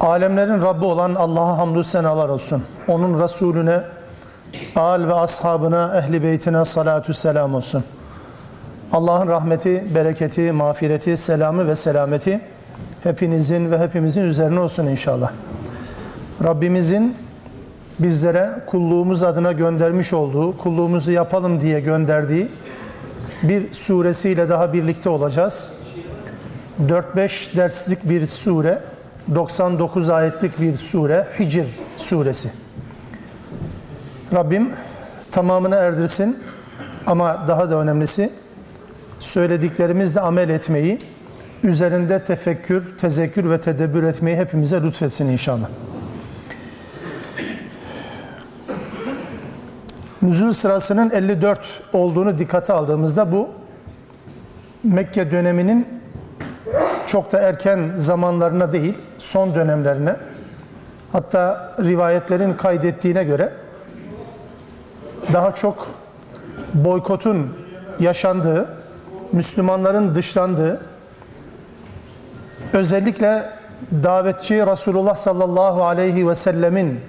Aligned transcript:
Alemlerin 0.00 0.62
Rabbi 0.62 0.84
olan 0.84 1.14
Allah'a 1.14 1.58
hamdü 1.58 1.84
senalar 1.84 2.28
olsun. 2.28 2.62
Onun 2.88 3.22
Resulüne, 3.22 3.80
al 4.76 5.06
ve 5.08 5.14
ashabına, 5.14 5.98
ehli 5.98 6.22
beytine 6.22 6.64
salatü 6.64 7.14
selam 7.14 7.54
olsun. 7.54 7.84
Allah'ın 8.92 9.28
rahmeti, 9.28 9.94
bereketi, 9.94 10.52
mağfireti, 10.52 11.16
selamı 11.16 11.68
ve 11.68 11.76
selameti 11.76 12.40
hepinizin 13.02 13.70
ve 13.70 13.78
hepimizin 13.78 14.22
üzerine 14.22 14.60
olsun 14.60 14.86
inşallah. 14.86 15.32
Rabbimizin 16.44 17.16
bizlere 17.98 18.50
kulluğumuz 18.66 19.22
adına 19.22 19.52
göndermiş 19.52 20.12
olduğu, 20.12 20.58
kulluğumuzu 20.58 21.12
yapalım 21.12 21.60
diye 21.60 21.80
gönderdiği 21.80 22.48
bir 23.42 23.72
suresiyle 23.72 24.48
daha 24.48 24.72
birlikte 24.72 25.08
olacağız. 25.08 25.72
4-5 26.88 27.56
derslik 27.56 28.08
bir 28.08 28.26
sure, 28.26 28.78
99 29.34 30.10
ayetlik 30.10 30.60
bir 30.60 30.74
sure, 30.74 31.26
Hicr 31.38 31.66
suresi. 31.96 32.50
Rabbim 34.32 34.70
tamamını 35.30 35.74
erdirsin 35.74 36.38
ama 37.06 37.44
daha 37.48 37.70
da 37.70 37.76
önemlisi 37.76 38.30
söylediklerimizle 39.18 40.20
amel 40.20 40.48
etmeyi, 40.48 40.98
üzerinde 41.62 42.24
tefekkür, 42.24 42.98
tezekkür 42.98 43.50
ve 43.50 43.60
tedebbür 43.60 44.02
etmeyi 44.02 44.36
hepimize 44.36 44.82
lütfetsin 44.82 45.28
inşallah. 45.28 45.68
Nüzul 50.22 50.52
sırasının 50.52 51.10
54 51.10 51.82
olduğunu 51.92 52.38
dikkate 52.38 52.72
aldığımızda 52.72 53.32
bu 53.32 53.48
Mekke 54.84 55.30
döneminin 55.30 55.99
çok 57.06 57.32
da 57.32 57.38
erken 57.38 57.92
zamanlarına 57.96 58.72
değil, 58.72 58.98
son 59.18 59.54
dönemlerine 59.54 60.16
hatta 61.12 61.74
rivayetlerin 61.80 62.54
kaydettiğine 62.54 63.24
göre 63.24 63.52
daha 65.32 65.54
çok 65.54 65.86
boykotun 66.74 67.56
yaşandığı, 68.00 68.68
Müslümanların 69.32 70.14
dışlandığı, 70.14 70.80
özellikle 72.72 73.50
davetçi 74.02 74.66
Resulullah 74.66 75.14
sallallahu 75.14 75.84
aleyhi 75.84 76.28
ve 76.28 76.34
sellemin 76.34 77.00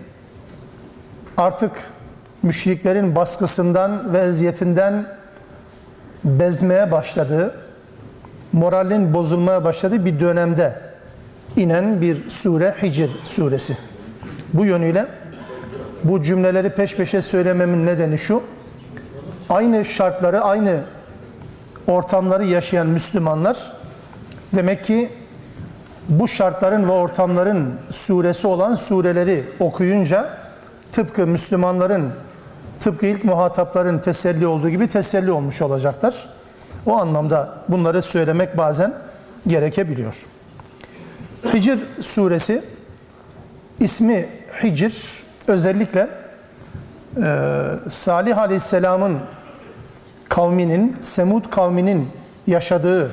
artık 1.37 1.71
müşriklerin 2.43 3.15
baskısından 3.15 4.13
ve 4.13 4.19
eziyetinden 4.19 5.05
bezmeye 6.23 6.91
başladığı, 6.91 7.55
moralin 8.53 9.13
bozulmaya 9.13 9.63
başladığı 9.63 10.05
bir 10.05 10.19
dönemde 10.19 10.79
inen 11.55 12.01
bir 12.01 12.29
sure 12.29 12.75
Hicr 12.81 13.09
suresi. 13.23 13.77
Bu 14.53 14.65
yönüyle 14.65 15.05
bu 16.03 16.21
cümleleri 16.21 16.69
peş 16.69 16.95
peşe 16.95 17.21
söylememin 17.21 17.85
nedeni 17.85 18.17
şu, 18.17 18.43
aynı 19.49 19.85
şartları, 19.85 20.41
aynı 20.41 20.79
ortamları 21.87 22.45
yaşayan 22.45 22.87
Müslümanlar 22.87 23.73
demek 24.55 24.83
ki 24.83 25.09
bu 26.09 26.27
şartların 26.27 26.87
ve 26.87 26.91
ortamların 26.91 27.73
suresi 27.91 28.47
olan 28.47 28.75
sureleri 28.75 29.43
okuyunca 29.59 30.29
tıpkı 30.91 31.27
Müslümanların, 31.27 32.13
tıpkı 32.79 33.05
ilk 33.05 33.23
muhatapların 33.23 33.99
teselli 33.99 34.47
olduğu 34.47 34.69
gibi 34.69 34.87
teselli 34.87 35.31
olmuş 35.31 35.61
olacaklar. 35.61 36.29
O 36.85 36.97
anlamda 36.97 37.57
bunları 37.69 38.01
söylemek 38.01 38.57
bazen 38.57 38.93
gerekebiliyor. 39.47 40.25
Hicr 41.53 41.77
suresi 42.01 42.63
ismi 43.79 44.29
Hicr 44.63 45.23
özellikle 45.47 46.09
e, 47.23 47.57
Salih 47.89 48.37
Aleyhisselam'ın 48.37 49.19
kavminin, 50.29 50.97
Semud 50.99 51.49
kavminin 51.49 52.09
yaşadığı 52.47 53.11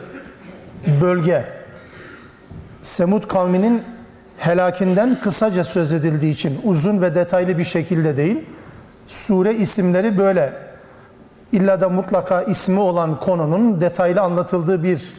bölge, 1.00 1.44
Semud 2.82 3.28
kavminin 3.28 3.82
helakinden 4.38 5.20
kısaca 5.20 5.64
söz 5.64 5.92
edildiği 5.92 6.32
için 6.32 6.60
uzun 6.64 7.02
ve 7.02 7.14
detaylı 7.14 7.58
bir 7.58 7.64
şekilde 7.64 8.16
değil, 8.16 8.44
sure 9.08 9.54
isimleri 9.54 10.18
böyle 10.18 10.67
illa 11.53 11.81
da 11.81 11.88
mutlaka 11.88 12.42
ismi 12.42 12.81
olan 12.81 13.20
konunun 13.20 13.81
detaylı 13.81 14.20
anlatıldığı 14.20 14.82
bir 14.82 15.14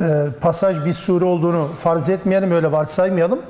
e, 0.00 0.26
pasaj, 0.40 0.84
bir 0.84 0.92
sure 0.92 1.24
olduğunu 1.24 1.68
farz 1.76 2.08
etmeyelim, 2.08 2.50
öyle 2.50 2.72
varsaymayalım. 2.72 3.42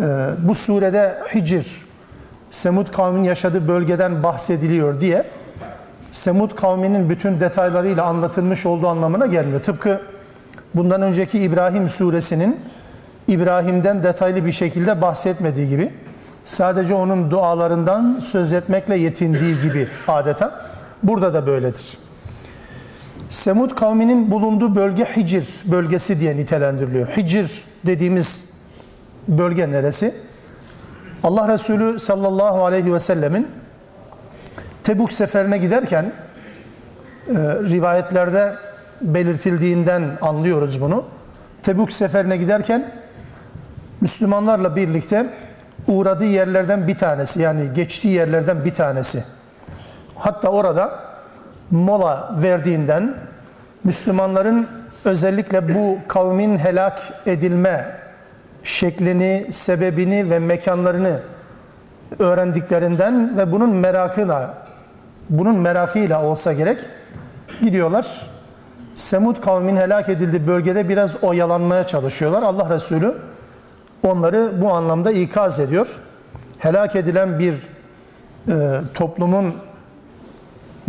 E, 0.00 0.28
bu 0.38 0.54
surede 0.54 1.18
Hicr, 1.34 1.66
Semud 2.50 2.92
kavminin 2.92 3.24
yaşadığı 3.24 3.68
bölgeden 3.68 4.22
bahsediliyor 4.22 5.00
diye 5.00 5.24
Semud 6.12 6.54
kavminin 6.54 7.10
bütün 7.10 7.40
detaylarıyla 7.40 8.04
anlatılmış 8.04 8.66
olduğu 8.66 8.88
anlamına 8.88 9.26
gelmiyor. 9.26 9.62
Tıpkı 9.62 10.00
bundan 10.74 11.02
önceki 11.02 11.38
İbrahim 11.38 11.88
suresinin 11.88 12.60
İbrahim'den 13.28 14.02
detaylı 14.02 14.46
bir 14.46 14.52
şekilde 14.52 15.02
bahsetmediği 15.02 15.68
gibi 15.68 15.92
sadece 16.44 16.94
onun 16.94 17.30
dualarından 17.30 18.20
söz 18.22 18.52
etmekle 18.52 18.96
yetindiği 18.96 19.60
gibi 19.60 19.88
adeta 20.08 20.69
burada 21.02 21.34
da 21.34 21.46
böyledir. 21.46 21.98
Semud 23.28 23.70
kavminin 23.70 24.30
bulunduğu 24.30 24.76
bölge 24.76 25.04
Hicr 25.04 25.44
bölgesi 25.64 26.20
diye 26.20 26.36
nitelendiriliyor. 26.36 27.08
Hicr 27.08 27.64
dediğimiz 27.86 28.48
bölge 29.28 29.70
neresi? 29.70 30.14
Allah 31.22 31.48
Resulü 31.48 31.98
sallallahu 31.98 32.64
aleyhi 32.64 32.94
ve 32.94 33.00
sellemin 33.00 33.48
Tebuk 34.82 35.12
seferine 35.12 35.58
giderken 35.58 36.04
e, 36.04 37.32
rivayetlerde 37.44 38.54
belirtildiğinden 39.00 40.18
anlıyoruz 40.20 40.80
bunu. 40.80 41.04
Tebuk 41.62 41.92
seferine 41.92 42.36
giderken 42.36 42.92
Müslümanlarla 44.00 44.76
birlikte 44.76 45.34
uğradığı 45.86 46.24
yerlerden 46.24 46.88
bir 46.88 46.98
tanesi 46.98 47.42
yani 47.42 47.72
geçtiği 47.74 48.14
yerlerden 48.14 48.64
bir 48.64 48.74
tanesi. 48.74 49.24
Hatta 50.20 50.48
orada 50.48 51.00
mola 51.70 52.34
verdiğinden 52.42 53.14
Müslümanların 53.84 54.68
özellikle 55.04 55.74
bu 55.74 55.98
kavmin 56.08 56.58
helak 56.58 57.00
edilme 57.26 57.96
şeklini, 58.62 59.46
sebebini 59.50 60.30
ve 60.30 60.38
mekanlarını 60.38 61.20
öğrendiklerinden 62.18 63.38
ve 63.38 63.52
bunun 63.52 63.74
merakıyla 63.74 64.54
bunun 65.30 65.56
merakıyla 65.56 66.24
olsa 66.24 66.52
gerek 66.52 66.78
gidiyorlar. 67.60 68.30
Semud 68.94 69.40
kavmin 69.40 69.76
helak 69.76 70.08
edildiği 70.08 70.46
bölgede 70.46 70.88
biraz 70.88 71.24
oyalanmaya 71.24 71.86
çalışıyorlar. 71.86 72.42
Allah 72.42 72.70
Resulü 72.70 73.14
onları 74.02 74.62
bu 74.62 74.72
anlamda 74.72 75.10
ikaz 75.10 75.60
ediyor. 75.60 75.88
Helak 76.58 76.96
edilen 76.96 77.38
bir 77.38 77.54
e, 78.48 78.80
toplumun 78.94 79.54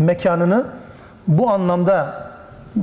mekanını 0.01 0.65
bu 1.27 1.50
anlamda 1.50 2.13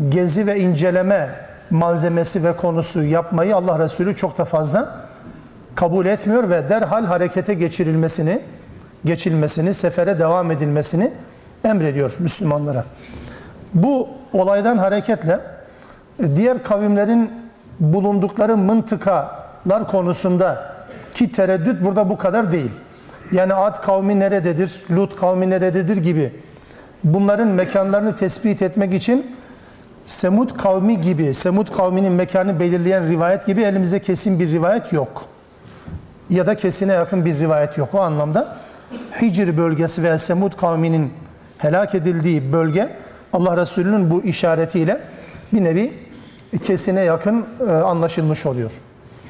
gezi 0.08 0.46
ve 0.46 0.60
inceleme 0.60 1.30
malzemesi 1.70 2.44
ve 2.44 2.56
konusu 2.56 3.04
yapmayı 3.04 3.56
Allah 3.56 3.78
Resulü 3.78 4.16
çok 4.16 4.38
da 4.38 4.44
fazla 4.44 5.08
kabul 5.74 6.06
etmiyor 6.06 6.50
ve 6.50 6.68
derhal 6.68 7.04
harekete 7.04 7.54
geçirilmesini, 7.54 8.40
geçilmesini, 9.04 9.74
sefere 9.74 10.18
devam 10.18 10.50
edilmesini 10.50 11.12
emrediyor 11.64 12.16
Müslümanlara. 12.18 12.84
Bu 13.74 14.08
olaydan 14.32 14.78
hareketle 14.78 15.40
diğer 16.34 16.62
kavimlerin 16.62 17.32
bulundukları 17.80 18.56
mıntıkalar 18.56 19.90
konusunda 19.90 20.74
ki 21.14 21.32
tereddüt 21.32 21.84
burada 21.84 22.10
bu 22.10 22.18
kadar 22.18 22.52
değil. 22.52 22.70
Yani 23.32 23.54
Ad 23.54 23.82
kavmi 23.82 24.20
nerededir, 24.20 24.82
Lut 24.90 25.16
kavmi 25.16 25.50
nerededir 25.50 25.96
gibi 25.96 26.32
bunların 27.04 27.48
mekanlarını 27.48 28.14
tespit 28.14 28.62
etmek 28.62 28.94
için 28.94 29.36
Semud 30.06 30.56
kavmi 30.56 31.00
gibi, 31.00 31.34
Semud 31.34 31.76
kavminin 31.76 32.12
mekanını 32.12 32.60
belirleyen 32.60 33.08
rivayet 33.08 33.46
gibi 33.46 33.62
elimizde 33.62 33.98
kesin 33.98 34.40
bir 34.40 34.52
rivayet 34.52 34.92
yok. 34.92 35.24
ya 36.30 36.46
da 36.46 36.56
kesine 36.56 36.92
yakın 36.92 37.24
bir 37.24 37.38
rivayet 37.38 37.78
yok. 37.78 37.94
O 37.94 38.00
anlamda 38.00 38.56
Hicr 39.20 39.56
bölgesi 39.56 40.02
ve 40.02 40.18
Semud 40.18 40.52
kavminin 40.52 41.12
helak 41.58 41.94
edildiği 41.94 42.52
bölge 42.52 42.96
Allah 43.32 43.56
Resulü'nün 43.56 44.10
bu 44.10 44.22
işaretiyle 44.22 45.00
bir 45.52 45.64
nevi 45.64 45.92
kesine 46.62 47.00
yakın 47.00 47.46
e, 47.68 47.72
anlaşılmış 47.72 48.46
oluyor. 48.46 48.70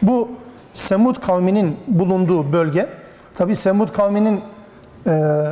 Bu 0.02 0.28
Semud 0.74 1.16
kavminin 1.16 1.76
bulunduğu 1.86 2.52
bölge, 2.52 2.88
tabi 3.34 3.56
Semud 3.56 3.92
kavminin 3.92 4.40
e, 5.06 5.50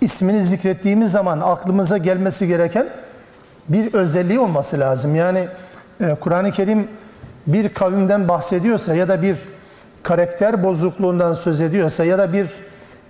ismini 0.00 0.44
zikrettiğimiz 0.44 1.12
zaman 1.12 1.40
aklımıza 1.40 1.98
gelmesi 1.98 2.48
gereken 2.48 2.88
bir 3.68 3.94
özelliği 3.94 4.40
olması 4.40 4.80
lazım. 4.80 5.14
Yani 5.14 5.48
e, 6.00 6.14
Kur'an-ı 6.14 6.52
Kerim 6.52 6.88
bir 7.46 7.68
kavimden 7.68 8.28
bahsediyorsa 8.28 8.94
ya 8.94 9.08
da 9.08 9.22
bir 9.22 9.36
karakter 10.02 10.62
bozukluğundan 10.62 11.34
söz 11.34 11.60
ediyorsa 11.60 12.04
ya 12.04 12.18
da 12.18 12.32
bir 12.32 12.48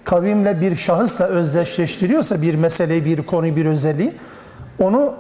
kavimle 0.05 0.61
bir 0.61 0.77
şahısla 0.77 1.25
özdeşleştiriyorsa 1.25 2.43
bir 2.43 2.55
meseleyi, 2.55 3.05
bir 3.05 3.23
konuyu, 3.23 3.57
bir 3.57 3.67
özelliği 3.67 4.15
onu 4.79 5.15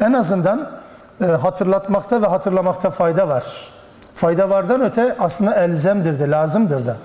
en 0.00 0.12
azından 0.12 0.70
e, 1.20 1.24
hatırlatmakta 1.24 2.22
ve 2.22 2.26
hatırlamakta 2.26 2.90
fayda 2.90 3.28
var. 3.28 3.44
Fayda 4.14 4.50
vardan 4.50 4.80
öte 4.80 5.16
aslında 5.18 5.54
elzemdir 5.54 6.18
de, 6.18 6.30
lazımdır 6.30 6.86
da. 6.86 6.96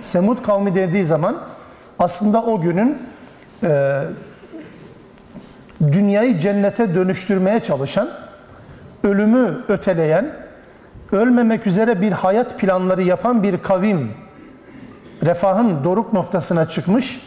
Semud 0.00 0.42
kavmi 0.42 0.74
dediği 0.74 1.04
zaman 1.04 1.36
aslında 1.98 2.42
o 2.42 2.60
günün 2.60 3.02
e, 3.62 4.02
dünyayı 5.92 6.38
cennete 6.38 6.94
dönüştürmeye 6.94 7.60
çalışan, 7.60 8.08
ölümü 9.04 9.58
öteleyen, 9.68 10.36
ölmemek 11.12 11.66
üzere 11.66 12.00
bir 12.00 12.12
hayat 12.12 12.58
planları 12.58 13.02
yapan 13.02 13.42
bir 13.42 13.62
kavim, 13.62 14.10
refahın 15.22 15.84
doruk 15.84 16.12
noktasına 16.12 16.68
çıkmış, 16.68 17.22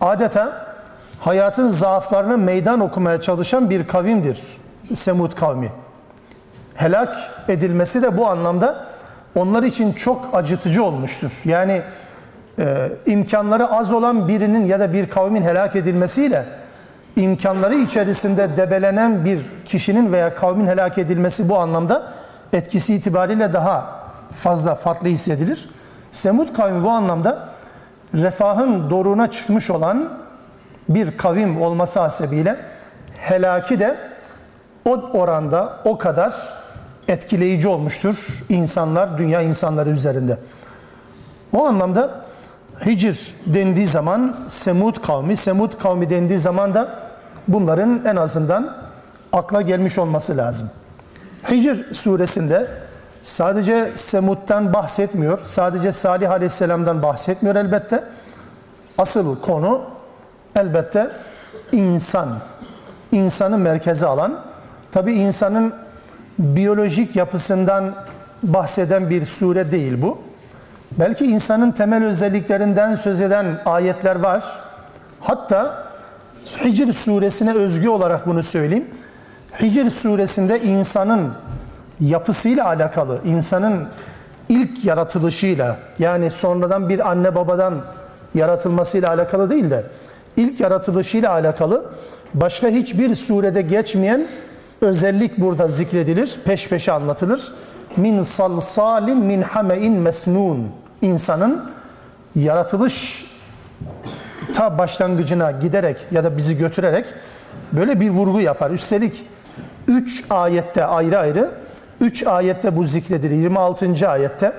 adeta 0.00 0.74
hayatın 1.20 1.68
zaaflarını 1.68 2.38
meydan 2.38 2.80
okumaya 2.80 3.20
çalışan 3.20 3.70
bir 3.70 3.86
kavimdir 3.86 4.40
Semud 4.94 5.32
kavmi. 5.32 5.72
Helak 6.74 7.16
edilmesi 7.48 8.02
de 8.02 8.18
bu 8.18 8.26
anlamda 8.26 8.86
onlar 9.34 9.62
için 9.62 9.92
çok 9.92 10.28
acıtıcı 10.32 10.84
olmuştur. 10.84 11.30
Yani 11.44 11.82
e, 12.58 12.92
imkanları 13.06 13.70
az 13.70 13.92
olan 13.92 14.28
birinin 14.28 14.66
ya 14.66 14.80
da 14.80 14.92
bir 14.92 15.08
kavmin 15.08 15.42
helak 15.42 15.76
edilmesiyle 15.76 16.46
imkanları 17.16 17.74
içerisinde 17.74 18.56
debelenen 18.56 19.24
bir 19.24 19.40
kişinin 19.64 20.12
veya 20.12 20.34
kavmin 20.34 20.66
helak 20.66 20.98
edilmesi 20.98 21.48
bu 21.48 21.58
anlamda 21.58 22.12
etkisi 22.52 22.94
itibariyle 22.94 23.52
daha 23.52 24.00
fazla 24.32 24.74
farklı 24.74 25.08
hissedilir. 25.08 25.68
Semud 26.10 26.54
kavmi 26.54 26.84
bu 26.84 26.90
anlamda 26.90 27.48
refahın 28.14 28.90
doruğuna 28.90 29.30
çıkmış 29.30 29.70
olan 29.70 30.08
bir 30.88 31.16
kavim 31.16 31.62
olması 31.62 32.00
hasebiyle 32.00 32.56
helaki 33.16 33.80
de 33.80 33.96
o 34.84 34.90
oranda 34.92 35.80
o 35.84 35.98
kadar 35.98 36.34
etkileyici 37.08 37.68
olmuştur 37.68 38.16
insanlar, 38.48 39.18
dünya 39.18 39.42
insanları 39.42 39.90
üzerinde. 39.90 40.38
O 41.52 41.66
anlamda 41.66 42.23
Hicr 42.86 43.34
dendiği 43.46 43.86
zaman 43.86 44.36
Semud 44.48 44.96
kavmi, 45.02 45.36
Semud 45.36 45.78
kavmi 45.78 46.10
dendiği 46.10 46.38
zaman 46.38 46.74
da 46.74 46.98
bunların 47.48 48.04
en 48.04 48.16
azından 48.16 48.76
akla 49.32 49.62
gelmiş 49.62 49.98
olması 49.98 50.36
lazım. 50.36 50.70
Hicr 51.50 51.94
suresinde 51.94 52.68
sadece 53.22 53.92
Semud'dan 53.94 54.72
bahsetmiyor, 54.72 55.38
sadece 55.44 55.92
Salih 55.92 56.30
aleyhisselamdan 56.30 57.02
bahsetmiyor 57.02 57.56
elbette. 57.56 58.04
Asıl 58.98 59.40
konu 59.40 59.80
elbette 60.56 61.10
insan. 61.72 62.28
İnsanı 63.12 63.58
merkeze 63.58 64.06
alan, 64.06 64.40
tabi 64.92 65.12
insanın 65.12 65.74
biyolojik 66.38 67.16
yapısından 67.16 67.94
bahseden 68.42 69.10
bir 69.10 69.26
sure 69.26 69.70
değil 69.70 70.02
bu. 70.02 70.18
Belki 70.92 71.24
insanın 71.24 71.70
temel 71.70 72.04
özelliklerinden 72.04 72.94
söz 72.94 73.20
eden 73.20 73.60
ayetler 73.64 74.16
var. 74.16 74.44
Hatta 75.20 75.84
Hicr 76.64 76.92
suresine 76.92 77.54
özgü 77.54 77.88
olarak 77.88 78.26
bunu 78.26 78.42
söyleyeyim. 78.42 78.86
Hicr 79.62 79.90
suresinde 79.90 80.60
insanın 80.60 81.32
yapısıyla 82.00 82.66
alakalı, 82.66 83.20
insanın 83.24 83.88
ilk 84.48 84.84
yaratılışıyla 84.84 85.78
yani 85.98 86.30
sonradan 86.30 86.88
bir 86.88 87.10
anne 87.10 87.34
babadan 87.34 87.82
yaratılmasıyla 88.34 89.08
alakalı 89.08 89.50
değil 89.50 89.70
de 89.70 89.84
ilk 90.36 90.60
yaratılışıyla 90.60 91.30
alakalı 91.30 91.84
başka 92.34 92.68
hiçbir 92.68 93.14
surede 93.14 93.62
geçmeyen 93.62 94.28
özellik 94.80 95.38
burada 95.38 95.68
zikredilir, 95.68 96.40
peş 96.44 96.68
peşe 96.68 96.92
anlatılır. 96.92 97.52
Min 97.96 98.22
salsalin 98.22 99.18
min 99.18 99.42
hamein 99.42 99.92
mesnun. 99.92 100.70
İnsanın 101.02 101.70
yaratılış 102.34 103.26
ta 104.54 104.78
başlangıcına 104.78 105.50
giderek 105.50 106.06
ya 106.10 106.24
da 106.24 106.36
bizi 106.36 106.56
götürerek 106.56 107.06
böyle 107.72 108.00
bir 108.00 108.10
vurgu 108.10 108.40
yapar. 108.40 108.70
Üstelik 108.70 109.26
3 109.88 110.24
ayette 110.30 110.84
ayrı 110.84 111.18
ayrı 111.18 111.50
3 112.00 112.26
ayette 112.26 112.76
bu 112.76 112.84
zikredilir. 112.84 113.36
26. 113.36 114.08
ayette 114.08 114.52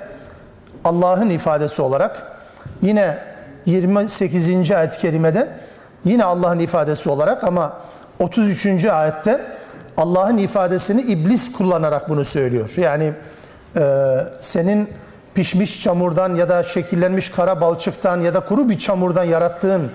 Allah'ın 0.84 1.30
ifadesi 1.30 1.82
olarak 1.82 2.38
yine 2.82 3.18
28. 3.66 4.72
ayet-i 4.72 5.00
kerimede 5.00 5.50
yine 6.06 6.24
Allah'ın 6.24 6.60
ifadesi 6.60 7.10
olarak 7.10 7.44
ama 7.44 7.74
33. 8.20 8.86
ayette 8.86 9.42
Allah'ın 9.98 10.38
ifadesini 10.38 11.02
iblis 11.02 11.52
kullanarak 11.52 12.10
bunu 12.10 12.26
söylüyor. 12.26 12.74
Yani 12.78 13.14
e, 13.78 14.18
senin 14.40 14.90
pişmiş 15.36 15.84
çamurdan 15.84 16.36
ya 16.36 16.50
da 16.50 16.64
şekillenmiş 16.64 17.30
kara 17.30 17.62
balçıktan 17.62 18.22
ya 18.22 18.34
da 18.34 18.40
kuru 18.40 18.70
bir 18.70 18.78
çamurdan 18.78 19.24
yarattığın 19.24 19.92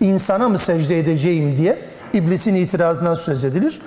insana 0.00 0.48
mı 0.48 0.58
secde 0.58 0.98
edeceğim 0.98 1.56
diye 1.56 1.78
iblisin 2.12 2.54
itirazından 2.54 3.14
söz 3.14 3.44
edilir. 3.44 3.80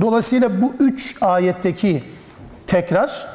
Dolayısıyla 0.00 0.62
bu 0.62 0.72
üç 0.80 1.16
ayetteki 1.20 2.02
tekrar 2.66 3.28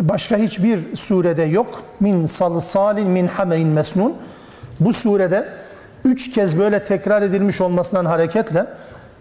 başka 0.00 0.36
hiçbir 0.36 0.96
surede 0.96 1.42
yok. 1.42 1.82
Min 2.00 2.26
salsalin 2.26 3.08
min 3.08 3.26
hamein 3.26 3.68
mesnun. 3.68 4.16
Bu 4.80 4.92
surede 4.92 5.48
üç 6.04 6.30
kez 6.30 6.58
böyle 6.58 6.84
tekrar 6.84 7.22
edilmiş 7.22 7.60
olmasından 7.60 8.04
hareketle 8.04 8.66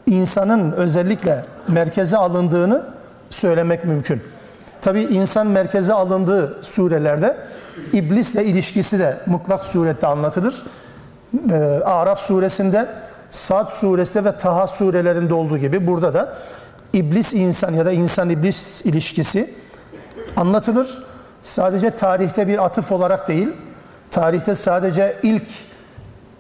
insanın 0.08 0.72
özellikle 0.72 1.46
merkeze 1.68 2.18
alındığını 2.18 2.86
söylemek 3.30 3.86
mümkün. 3.86 4.22
Tabi 4.82 5.02
insan 5.02 5.48
merkeze 5.48 5.94
alındığı 5.94 6.64
surelerde 6.64 7.38
iblisle 7.94 8.46
ilişkisi 8.46 9.00
de 9.00 9.18
mutlak 9.26 9.66
surette 9.66 10.08
anlatılır. 10.08 10.64
Ee, 11.52 11.56
Araf 11.86 12.20
suresinde, 12.20 12.88
Sad 13.32 13.72
suresinde 13.72 14.26
ve 14.26 14.38
Taha 14.38 14.68
surelerinde 14.68 15.34
olduğu 15.34 15.58
gibi 15.58 15.88
burada 15.88 16.14
da 16.14 16.38
iblis 16.94 17.34
insan 17.34 17.74
ya 17.74 17.86
da 17.86 17.92
insan 17.92 18.30
iblis 18.30 18.86
ilişkisi 18.86 19.54
anlatılır. 20.36 21.04
Sadece 21.44 21.90
tarihte 21.90 22.48
bir 22.48 22.66
atıf 22.66 22.92
olarak 22.92 23.28
değil, 23.28 23.50
tarihte 24.12 24.56
sadece 24.56 25.18
ilk 25.24 25.48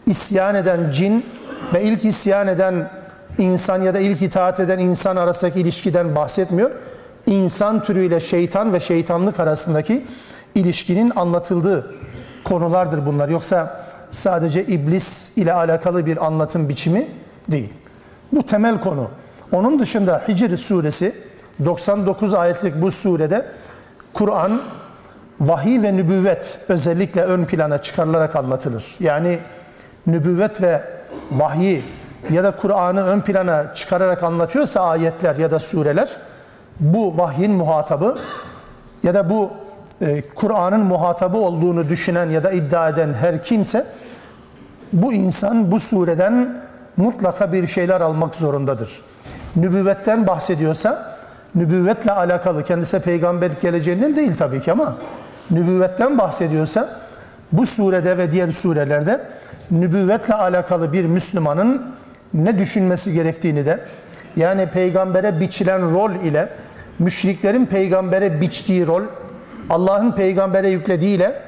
isyan 0.06 0.56
eden 0.56 0.92
cin 0.92 1.26
ve 1.74 1.84
ilk 1.84 2.06
isyan 2.06 2.48
eden 2.48 2.90
insan 3.38 3.82
ya 3.82 3.94
da 3.94 4.00
ilk 4.00 4.22
itaat 4.22 4.60
eden 4.60 4.80
insan 4.80 5.16
arasındaki 5.16 5.60
ilişkiden 5.60 6.16
bahsetmiyor. 6.16 6.72
İnsan 7.26 7.84
türüyle 7.84 8.20
şeytan 8.20 8.74
ve 8.74 8.80
şeytanlık 8.80 9.40
arasındaki 9.40 10.06
ilişkinin 10.56 11.12
anlatıldığı 11.16 11.96
konulardır 12.44 13.06
bunlar. 13.06 13.30
Yoksa 13.30 13.86
sadece 14.10 14.66
iblis 14.66 15.38
ile 15.38 15.54
alakalı 15.54 16.06
bir 16.06 16.26
anlatım 16.26 16.70
biçimi 16.70 17.08
değil. 17.52 17.74
Bu 18.32 18.44
temel 18.44 18.82
konu. 18.82 19.10
Onun 19.52 19.80
dışında 19.80 20.24
Hicr 20.28 20.58
suresi 20.58 21.16
99 21.66 22.34
ayetlik 22.34 22.82
bu 22.82 22.92
surede 22.92 23.46
Kur'an 24.14 24.62
vahiy 25.40 25.82
ve 25.82 25.98
nübüvvet 25.98 26.60
özellikle 26.68 27.22
ön 27.22 27.46
plana 27.46 27.78
çıkarılarak 27.78 28.36
anlatılır. 28.36 28.96
Yani 29.00 29.40
nübüvvet 30.08 30.62
ve 30.62 30.84
vahyi 31.32 31.84
ya 32.30 32.44
da 32.44 32.52
Kur'an'ı 32.52 33.04
ön 33.04 33.20
plana 33.20 33.74
çıkararak 33.74 34.24
anlatıyorsa 34.24 34.82
ayetler 34.82 35.36
ya 35.36 35.52
da 35.52 35.60
sureler 35.60 36.10
bu 36.80 37.18
vahyin 37.18 37.52
muhatabı 37.52 38.16
ya 39.04 39.14
da 39.14 39.30
bu 39.30 39.52
e, 40.02 40.22
Kur'an'ın 40.22 40.80
muhatabı 40.80 41.38
olduğunu 41.38 41.90
düşünen 41.90 42.30
ya 42.30 42.44
da 42.44 42.52
iddia 42.52 42.90
eden 42.90 43.14
her 43.14 43.42
kimse 43.42 43.86
bu 44.94 45.14
insan 45.14 45.72
bu 45.72 45.80
sureden 45.80 46.62
mutlaka 46.98 47.54
bir 47.54 47.68
şeyler 47.68 48.02
almak 48.02 48.36
zorundadır. 48.36 49.02
Nübüvvetten 49.56 50.28
bahsediyorsa 50.28 51.18
nübüvvetle 51.56 52.12
alakalı 52.12 52.64
kendisi 52.64 53.00
peygamber 53.00 53.52
geleceğinden 53.62 54.16
değil 54.16 54.38
tabii 54.38 54.62
ki 54.62 54.72
ama 54.72 54.96
nübüvvetten 55.52 56.18
bahsediyorsa 56.18 56.90
bu 57.52 57.66
surede 57.66 58.18
ve 58.18 58.32
diğer 58.32 58.52
surelerde 58.52 59.22
nübüvvetle 59.72 60.34
alakalı 60.34 60.94
bir 60.94 61.06
Müslümanın 61.06 61.86
ne 62.46 62.60
düşünmesi 62.60 63.14
gerektiğini 63.14 63.66
de 63.66 63.80
yani 64.36 64.68
peygambere 64.68 65.40
biçilen 65.40 65.94
rol 65.94 66.12
ile 66.12 66.50
müşriklerin 67.00 67.66
peygambere 67.66 68.42
biçtiği 68.42 68.88
rol 68.88 69.02
Allah'ın 69.70 70.12
peygambere 70.12 70.70
yüklediğiyle 70.70 71.42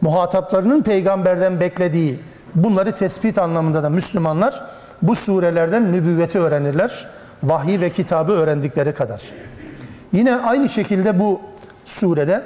muhataplarının 0.00 0.82
peygamberden 0.82 1.60
beklediği 1.60 2.20
bunları 2.54 2.92
tespit 2.92 3.38
anlamında 3.38 3.82
da 3.82 3.90
Müslümanlar 3.90 4.64
bu 5.02 5.14
surelerden 5.14 5.92
nübüvveti 5.92 6.38
öğrenirler. 6.38 7.08
Vahiy 7.42 7.80
ve 7.80 7.90
kitabı 7.90 8.32
öğrendikleri 8.32 8.94
kadar. 8.94 9.22
Yine 10.12 10.36
aynı 10.36 10.68
şekilde 10.68 11.18
bu 11.18 11.40
surede 11.84 12.42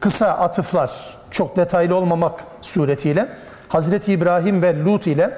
kısa 0.00 0.28
atıflar, 0.28 0.90
çok 1.30 1.56
detaylı 1.56 1.96
olmamak 1.96 2.40
suretiyle 2.60 3.28
Hazreti 3.68 4.12
İbrahim 4.12 4.62
ve 4.62 4.84
Lut 4.84 5.06
ile 5.06 5.30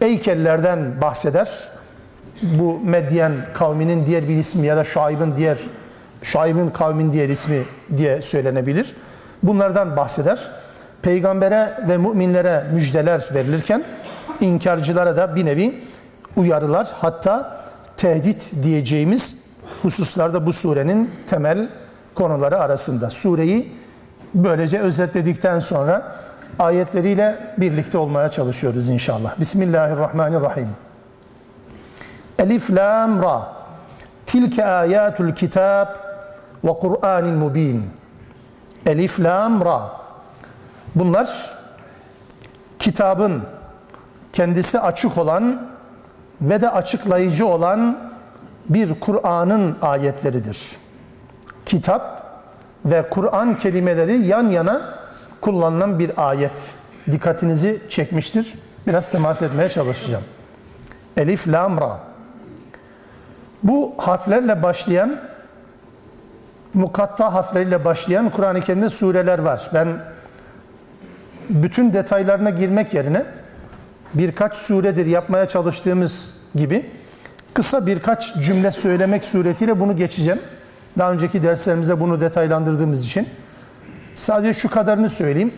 Eykellerden 0.00 1.00
bahseder. 1.00 1.68
Bu 2.42 2.80
Medyen 2.84 3.32
kavminin 3.54 4.06
diğer 4.06 4.28
bir 4.28 4.36
ismi 4.36 4.66
ya 4.66 4.76
da 4.76 4.84
Şuayb'ın 4.84 5.36
diğer 5.36 5.58
Şuayb'ın 6.22 6.68
kavmin 6.68 7.12
diğer 7.12 7.28
ismi 7.28 7.62
diye 7.96 8.22
söylenebilir. 8.22 8.96
Bunlardan 9.42 9.96
bahseder. 9.96 10.50
Peygambere 11.02 11.78
ve 11.88 11.98
müminlere 11.98 12.64
müjdeler 12.72 13.24
verilirken 13.34 13.84
inkarcılara 14.40 15.16
da 15.16 15.36
bir 15.36 15.44
nevi 15.46 15.82
uyarılar 16.36 16.88
hatta 17.00 17.60
tehdit 17.96 18.50
diyeceğimiz 18.62 19.44
hususlarda 19.82 20.46
bu 20.46 20.52
surenin 20.52 21.10
temel 21.26 21.68
konuları 22.14 22.58
arasında. 22.58 23.10
Sureyi 23.10 23.72
böylece 24.34 24.78
özetledikten 24.78 25.58
sonra 25.58 26.16
ayetleriyle 26.58 27.54
birlikte 27.58 27.98
olmaya 27.98 28.28
çalışıyoruz 28.28 28.88
inşallah. 28.88 29.40
Bismillahirrahmanirrahim. 29.40 30.68
Elif 32.38 32.70
Lam 32.70 33.22
Ra 33.22 33.52
Tilke 34.26 34.64
ayatul 34.66 35.32
kitab 35.32 35.88
ve 36.64 36.78
Kur'anin 36.80 37.34
mubin. 37.34 37.90
Elif 38.86 39.20
Lam 39.20 39.64
Ra 39.64 39.90
Bunlar 40.94 41.56
kitabın 42.78 43.42
kendisi 44.32 44.80
açık 44.80 45.18
olan 45.18 45.68
ve 46.40 46.60
de 46.60 46.70
açıklayıcı 46.70 47.46
olan 47.46 47.98
bir 48.68 49.00
Kur'an'ın 49.00 49.76
ayetleridir. 49.82 50.76
Kitap 51.66 52.24
ve 52.84 53.10
Kur'an 53.10 53.56
kelimeleri 53.58 54.26
yan 54.26 54.48
yana 54.48 55.03
kullanılan 55.44 55.98
bir 55.98 56.28
ayet. 56.28 56.74
Dikkatinizi 57.10 57.80
çekmiştir. 57.88 58.54
Biraz 58.86 59.10
temas 59.10 59.42
etmeye 59.42 59.68
çalışacağım. 59.68 60.24
Elif, 61.16 61.48
Lam, 61.48 61.80
Ra. 61.80 62.00
Bu 63.62 63.94
harflerle 63.96 64.62
başlayan, 64.62 65.20
mukatta 66.74 67.34
harfleriyle 67.34 67.84
başlayan 67.84 68.30
Kur'an-ı 68.30 68.60
Kerim'de 68.60 68.88
sureler 68.88 69.38
var. 69.38 69.70
Ben 69.74 69.88
bütün 71.50 71.92
detaylarına 71.92 72.50
girmek 72.50 72.94
yerine 72.94 73.26
birkaç 74.14 74.54
suredir 74.54 75.06
yapmaya 75.06 75.48
çalıştığımız 75.48 76.40
gibi 76.54 76.90
kısa 77.54 77.86
birkaç 77.86 78.34
cümle 78.34 78.70
söylemek 78.70 79.24
suretiyle 79.24 79.80
bunu 79.80 79.96
geçeceğim. 79.96 80.40
Daha 80.98 81.12
önceki 81.12 81.42
derslerimize 81.42 82.00
bunu 82.00 82.20
detaylandırdığımız 82.20 83.04
için. 83.04 83.28
Sadece 84.14 84.52
şu 84.52 84.70
kadarını 84.70 85.10
söyleyeyim. 85.10 85.54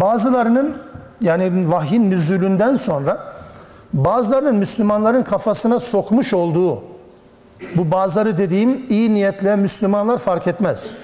Bazılarının 0.00 0.76
yani 1.20 1.70
vahyin 1.70 2.10
nüzulünden 2.10 2.76
sonra 2.76 3.34
bazılarının 3.92 4.54
Müslümanların 4.54 5.22
kafasına 5.22 5.80
sokmuş 5.80 6.34
olduğu 6.34 6.82
bu 7.76 7.90
bazıları 7.90 8.36
dediğim 8.36 8.86
iyi 8.88 9.14
niyetle 9.14 9.56
Müslümanlar 9.56 10.18
fark 10.18 10.46
etmez. 10.46 10.94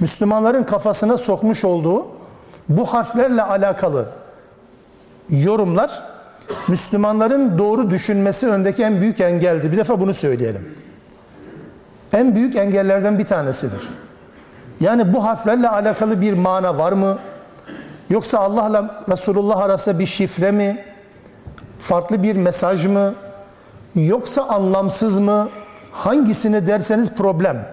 Müslümanların 0.00 0.64
kafasına 0.64 1.16
sokmuş 1.16 1.64
olduğu 1.64 2.06
bu 2.68 2.84
harflerle 2.86 3.42
alakalı 3.42 4.08
yorumlar 5.30 6.02
Müslümanların 6.68 7.58
doğru 7.58 7.90
düşünmesi 7.90 8.46
öndeki 8.46 8.82
en 8.82 9.00
büyük 9.00 9.20
engeldir. 9.20 9.72
Bir 9.72 9.76
defa 9.76 10.00
bunu 10.00 10.14
söyleyelim. 10.14 10.76
En 12.12 12.34
büyük 12.34 12.56
engellerden 12.56 13.18
bir 13.18 13.26
tanesidir. 13.26 13.80
Yani 14.80 15.14
bu 15.14 15.24
harflerle 15.24 15.68
alakalı 15.68 16.20
bir 16.20 16.32
mana 16.32 16.78
var 16.78 16.92
mı? 16.92 17.18
Yoksa 18.10 18.38
Allah'la 18.38 19.04
Resulullah 19.08 19.58
arasında 19.58 19.98
bir 19.98 20.06
şifre 20.06 20.50
mi? 20.50 20.84
Farklı 21.78 22.22
bir 22.22 22.36
mesaj 22.36 22.86
mı? 22.86 23.14
Yoksa 23.94 24.42
anlamsız 24.42 25.18
mı? 25.18 25.48
Hangisini 25.92 26.66
derseniz 26.66 27.14
problem. 27.14 27.68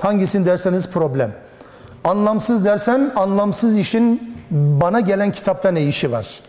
Hangisini 0.00 0.46
derseniz 0.46 0.90
problem. 0.90 1.32
Anlamsız 2.04 2.64
dersen 2.64 3.12
anlamsız 3.16 3.78
işin 3.78 4.36
bana 4.50 5.00
gelen 5.00 5.32
kitapta 5.32 5.70
ne 5.70 5.82
işi 5.82 6.12
var? 6.12 6.40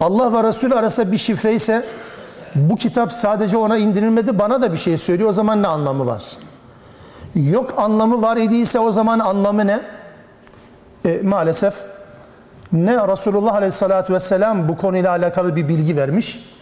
Allah 0.00 0.32
ve 0.32 0.48
Resul 0.48 0.72
arasında 0.72 1.12
bir 1.12 1.16
şifre 1.16 1.54
ise 1.54 1.84
bu 2.54 2.76
kitap 2.76 3.12
sadece 3.12 3.56
ona 3.56 3.76
indirilmedi 3.76 4.38
bana 4.38 4.62
da 4.62 4.72
bir 4.72 4.76
şey 4.76 4.98
söylüyor 4.98 5.28
o 5.28 5.32
zaman 5.32 5.62
ne 5.62 5.66
anlamı 5.66 6.06
var? 6.06 6.24
Yok 7.36 7.74
anlamı 7.76 8.22
var 8.22 8.36
idiyse 8.36 8.78
o 8.78 8.92
zaman 8.92 9.18
anlamı 9.18 9.66
ne? 9.66 9.80
E, 11.04 11.20
maalesef 11.22 11.74
ne 12.72 13.08
Resulullah 13.08 13.54
Aleyhisselatü 13.54 14.14
Vesselam 14.14 14.68
bu 14.68 14.76
konuyla 14.76 15.10
alakalı 15.10 15.56
bir 15.56 15.68
bilgi 15.68 15.96
vermiş 15.96 16.56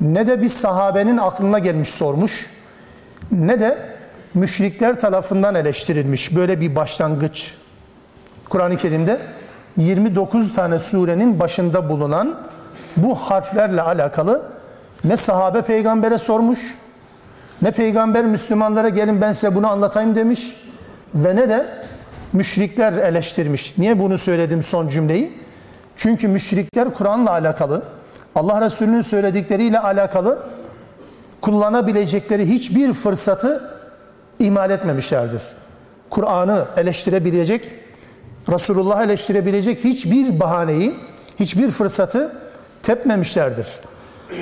ne 0.00 0.26
de 0.26 0.42
bir 0.42 0.48
sahabenin 0.48 1.18
aklına 1.18 1.58
gelmiş 1.58 1.88
sormuş 1.88 2.46
ne 3.30 3.60
de 3.60 3.78
müşrikler 4.34 5.00
tarafından 5.00 5.54
eleştirilmiş 5.54 6.36
böyle 6.36 6.60
bir 6.60 6.76
başlangıç. 6.76 7.54
Kur'an-ı 8.48 8.76
Kerim'de 8.76 9.20
29 9.76 10.54
tane 10.54 10.78
surenin 10.78 11.40
başında 11.40 11.88
bulunan 11.88 12.38
bu 12.96 13.14
harflerle 13.14 13.82
alakalı 13.82 14.42
ne 15.04 15.16
sahabe 15.16 15.62
peygambere 15.62 16.18
sormuş, 16.18 16.74
ne 17.62 17.70
peygamber 17.70 18.24
Müslümanlara 18.24 18.88
gelin 18.88 19.20
ben 19.20 19.32
size 19.32 19.54
bunu 19.54 19.70
anlatayım 19.70 20.14
demiş 20.14 20.56
ve 21.14 21.36
ne 21.36 21.48
de 21.48 21.66
müşrikler 22.32 22.92
eleştirmiş. 22.92 23.74
Niye 23.78 23.98
bunu 23.98 24.18
söyledim 24.18 24.62
son 24.62 24.88
cümleyi? 24.88 25.38
Çünkü 25.96 26.28
müşrikler 26.28 26.94
Kur'an'la 26.94 27.30
alakalı, 27.30 27.82
Allah 28.34 28.60
Resulü'nün 28.60 29.00
söyledikleriyle 29.00 29.78
alakalı 29.78 30.38
kullanabilecekleri 31.40 32.48
hiçbir 32.48 32.92
fırsatı 32.92 33.70
ihmal 34.38 34.70
etmemişlerdir. 34.70 35.42
Kur'an'ı 36.10 36.64
eleştirebilecek, 36.76 37.74
Resulullah'ı 38.52 39.04
eleştirebilecek 39.04 39.84
hiçbir 39.84 40.40
bahaneyi, 40.40 40.94
hiçbir 41.40 41.70
fırsatı 41.70 42.32
tepmemişlerdir. 42.82 43.66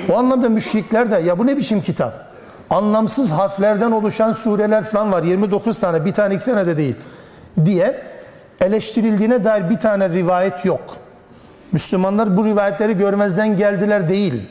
O 0.09 0.17
anlamda 0.17 0.49
müşrikler 0.49 1.11
de 1.11 1.15
ya 1.15 1.39
bu 1.39 1.47
ne 1.47 1.57
biçim 1.57 1.81
kitap? 1.81 2.30
Anlamsız 2.71 3.31
harflerden 3.31 3.91
oluşan 3.91 4.31
sureler 4.31 4.83
falan 4.83 5.11
var. 5.11 5.23
29 5.23 5.79
tane, 5.79 6.05
bir 6.05 6.13
tane 6.13 6.35
iki 6.35 6.45
tane 6.45 6.67
de 6.67 6.77
değil 6.77 6.95
diye 7.65 8.01
eleştirildiğine 8.61 9.43
dair 9.43 9.69
bir 9.69 9.79
tane 9.79 10.09
rivayet 10.09 10.65
yok. 10.65 10.81
Müslümanlar 11.71 12.37
bu 12.37 12.45
rivayetleri 12.45 12.97
görmezden 12.97 13.57
geldiler 13.57 14.07
değil. 14.07 14.49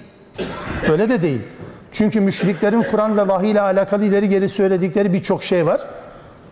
Öyle 0.91 1.09
de 1.09 1.23
değil. 1.23 1.41
Çünkü 1.93 2.21
müşriklerin 2.21 2.83
Kur'an 2.91 3.17
ve 3.17 3.29
vahiy 3.29 3.51
ile 3.51 3.61
alakalı 3.61 4.05
ileri 4.05 4.29
geri 4.29 4.49
söyledikleri 4.49 5.13
birçok 5.13 5.45
şey 5.45 5.67
var. 5.67 5.81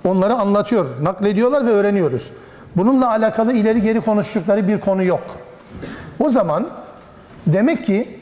Onları 0.04 0.34
anlatıyor, 0.34 0.87
naklediyorlar 1.02 1.66
ve 1.66 1.70
öğreniyoruz. 1.70 2.30
Bununla 2.76 3.10
alakalı 3.10 3.52
ileri 3.52 3.82
geri 3.82 4.00
konuştukları 4.00 4.68
bir 4.68 4.80
konu 4.80 5.04
yok. 5.04 5.22
O 6.18 6.30
zaman 6.30 6.68
demek 7.46 7.84
ki 7.84 8.17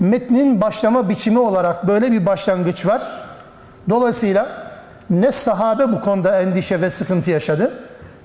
metnin 0.00 0.60
başlama 0.60 1.08
biçimi 1.08 1.38
olarak 1.38 1.88
böyle 1.88 2.12
bir 2.12 2.26
başlangıç 2.26 2.86
var. 2.86 3.02
Dolayısıyla 3.88 4.48
ne 5.10 5.32
sahabe 5.32 5.92
bu 5.92 6.00
konuda 6.00 6.40
endişe 6.40 6.80
ve 6.80 6.90
sıkıntı 6.90 7.30
yaşadı, 7.30 7.72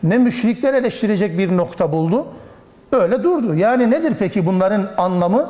ne 0.04 0.18
müşrikler 0.18 0.74
eleştirecek 0.74 1.38
bir 1.38 1.58
nokta 1.58 1.92
buldu. 1.92 2.28
Öyle 2.92 3.24
durdu. 3.24 3.54
Yani 3.56 3.92
nedir 3.92 4.14
peki 4.20 4.46
bunların 4.46 4.90
anlamı? 4.98 5.50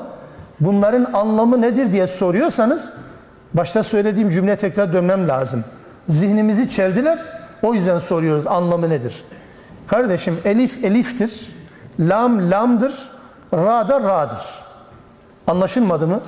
Bunların 0.60 1.14
anlamı 1.14 1.62
nedir 1.62 1.92
diye 1.92 2.08
soruyorsanız 2.08 2.94
başta 3.54 3.84
söylediğim 3.84 4.30
cümle 4.30 4.56
tekrar 4.56 4.94
dönmem 4.94 5.28
lazım. 5.28 5.64
Zihnimizi 6.08 6.70
çeldiler. 6.70 7.20
O 7.64 7.74
yüzden 7.74 8.00
soruyoruz 8.00 8.48
anlamı 8.48 8.90
nedir? 8.90 9.24
Kardeşim 9.88 10.40
elif 10.46 10.84
eliftir. 10.84 11.56
Lam 12.00 12.52
lamdır. 12.52 13.10
Ra 13.54 13.88
da 13.88 14.02
ra'dır. 14.02 14.67
Anlaşılmadı 15.48 16.08
mı? 16.08 16.22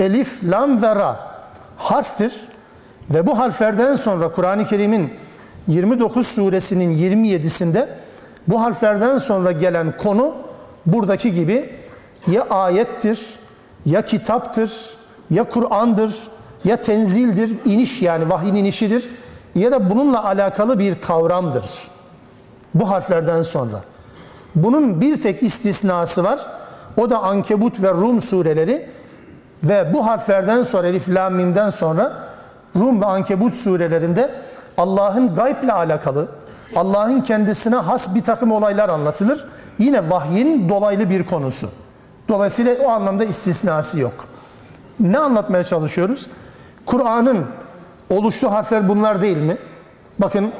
Elif, 0.00 0.44
lam 0.44 0.82
ve 0.82 0.94
ra 0.94 1.16
harftir. 1.76 2.34
Ve 3.10 3.26
bu 3.26 3.38
harflerden 3.38 3.94
sonra 3.94 4.28
Kur'an-ı 4.28 4.66
Kerim'in 4.66 5.12
29 5.68 6.26
suresinin 6.26 6.98
27'sinde 6.98 7.88
Bu 8.48 8.60
harflerden 8.60 9.18
sonra 9.18 9.52
gelen 9.52 9.96
konu 9.96 10.34
buradaki 10.86 11.34
gibi 11.34 11.70
ya 12.26 12.46
ayettir, 12.50 13.20
ya 13.86 14.02
kitaptır, 14.02 14.96
ya 15.30 15.44
Kur'an'dır, 15.44 16.14
ya 16.64 16.76
tenzildir, 16.76 17.58
iniş 17.64 18.02
yani 18.02 18.30
vahyin 18.30 18.54
inişidir 18.54 19.10
ya 19.54 19.72
da 19.72 19.90
bununla 19.90 20.24
alakalı 20.24 20.78
bir 20.78 21.00
kavramdır. 21.00 21.64
Bu 22.74 22.90
harflerden 22.90 23.42
sonra. 23.42 23.84
Bunun 24.54 25.00
bir 25.00 25.22
tek 25.22 25.42
istisnası 25.42 26.24
var. 26.24 26.46
O 26.96 27.10
da 27.10 27.22
Ankebut 27.22 27.82
ve 27.82 27.90
Rum 27.90 28.20
sureleri 28.20 28.88
ve 29.62 29.94
bu 29.94 30.06
harflerden 30.06 30.62
sonra 30.62 30.86
Elif 30.86 31.08
Lam 31.08 31.34
Mim'den 31.34 31.70
sonra 31.70 32.12
Rum 32.76 33.00
ve 33.00 33.06
Ankebut 33.06 33.54
surelerinde 33.54 34.30
Allah'ın 34.78 35.34
gayble 35.34 35.72
alakalı, 35.72 36.28
Allah'ın 36.76 37.20
kendisine 37.20 37.76
has 37.76 38.14
bir 38.14 38.22
takım 38.22 38.52
olaylar 38.52 38.88
anlatılır. 38.88 39.46
Yine 39.78 40.10
vahyin 40.10 40.68
dolaylı 40.68 41.10
bir 41.10 41.26
konusu. 41.26 41.68
Dolayısıyla 42.28 42.76
o 42.84 42.88
anlamda 42.88 43.24
istisnası 43.24 44.00
yok. 44.00 44.24
Ne 45.00 45.18
anlatmaya 45.18 45.64
çalışıyoruz? 45.64 46.26
Kur'an'ın 46.86 47.46
oluştuğu 48.10 48.50
harfler 48.50 48.88
bunlar 48.88 49.22
değil 49.22 49.36
mi? 49.36 49.56
Bakın 50.18 50.52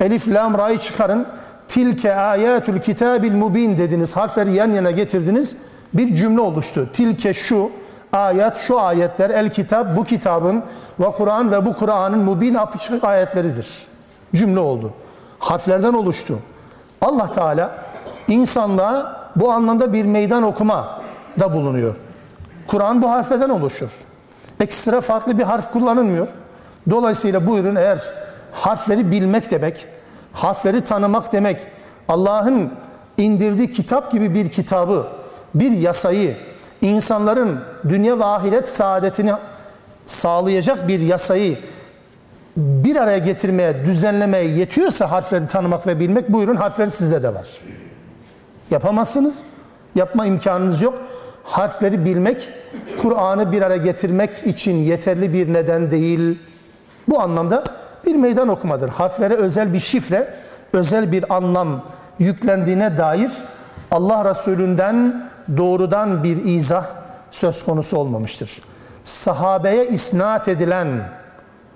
Elif, 0.00 0.28
Lam, 0.28 0.58
Ra'yı 0.58 0.78
çıkarın. 0.78 1.26
Tilke 1.68 2.14
ayatul 2.14 2.78
kitabil 2.78 3.32
mubin 3.32 3.78
dediniz. 3.78 4.16
Harfleri 4.16 4.52
yan 4.52 4.70
yana 4.70 4.90
getirdiniz. 4.90 5.56
Bir 5.94 6.14
cümle 6.14 6.40
oluştu. 6.40 6.88
Tilke 6.92 7.34
şu, 7.34 7.70
ayet 8.12 8.56
şu 8.56 8.80
ayetler, 8.80 9.30
el 9.30 9.50
kitap 9.50 9.96
bu 9.96 10.04
kitabın 10.04 10.62
ve 11.00 11.10
Kur'an 11.10 11.52
ve 11.52 11.64
bu 11.64 11.72
Kur'an'ın 11.72 12.18
mubin 12.18 12.54
apışık 12.54 13.04
ayetleridir. 13.04 13.86
Cümle 14.34 14.60
oldu. 14.60 14.92
Harflerden 15.38 15.92
oluştu. 15.92 16.38
Allah 17.00 17.30
Teala 17.30 17.78
insanlığa 18.28 19.18
bu 19.36 19.52
anlamda 19.52 19.92
bir 19.92 20.04
meydan 20.04 20.42
okuma 20.42 21.00
da 21.40 21.54
bulunuyor. 21.54 21.94
Kur'an 22.66 23.02
bu 23.02 23.10
harflerden 23.10 23.48
oluşur. 23.48 23.90
Ekstra 24.60 25.00
farklı 25.00 25.38
bir 25.38 25.42
harf 25.42 25.72
kullanılmıyor. 25.72 26.28
Dolayısıyla 26.90 27.46
buyurun 27.46 27.76
eğer 27.76 28.02
harfleri 28.52 29.10
bilmek 29.10 29.50
demek, 29.50 29.86
harfleri 30.32 30.84
tanımak 30.84 31.32
demek, 31.32 31.66
Allah'ın 32.08 32.70
indirdiği 33.18 33.72
kitap 33.72 34.12
gibi 34.12 34.34
bir 34.34 34.50
kitabı, 34.50 35.06
bir 35.54 35.70
yasayı, 35.70 36.36
insanların 36.80 37.60
dünya 37.88 38.18
ve 38.18 38.24
ahiret 38.24 38.68
saadetini 38.68 39.32
sağlayacak 40.06 40.88
bir 40.88 41.00
yasayı 41.00 41.58
bir 42.58 42.96
araya 42.96 43.18
getirmeye, 43.18 43.86
düzenlemeye 43.86 44.44
yetiyorsa 44.44 45.10
harfleri 45.10 45.46
tanımak 45.46 45.86
ve 45.86 46.00
bilmek 46.00 46.32
buyurun 46.32 46.56
harfleri 46.56 46.90
sizde 46.90 47.22
de 47.22 47.34
var. 47.34 47.48
Yapamazsınız. 48.70 49.42
Yapma 49.94 50.26
imkanınız 50.26 50.82
yok. 50.82 50.94
Harfleri 51.44 52.04
bilmek, 52.04 52.50
Kur'an'ı 53.02 53.52
bir 53.52 53.62
araya 53.62 53.76
getirmek 53.76 54.46
için 54.46 54.74
yeterli 54.74 55.32
bir 55.32 55.52
neden 55.52 55.90
değil. 55.90 56.38
Bu 57.08 57.20
anlamda 57.20 57.64
bir 58.06 58.14
meydan 58.14 58.48
okumadır. 58.48 58.88
Harflere 58.88 59.34
özel 59.34 59.72
bir 59.72 59.78
şifre, 59.78 60.34
özel 60.72 61.12
bir 61.12 61.34
anlam 61.36 61.82
yüklendiğine 62.18 62.96
dair 62.96 63.30
Allah 63.90 64.30
Resulü'nden 64.30 65.27
doğrudan 65.56 66.24
bir 66.24 66.44
izah 66.44 66.86
söz 67.30 67.64
konusu 67.64 67.96
olmamıştır. 67.96 68.60
Sahabeye 69.04 69.88
isnat 69.88 70.48
edilen 70.48 70.88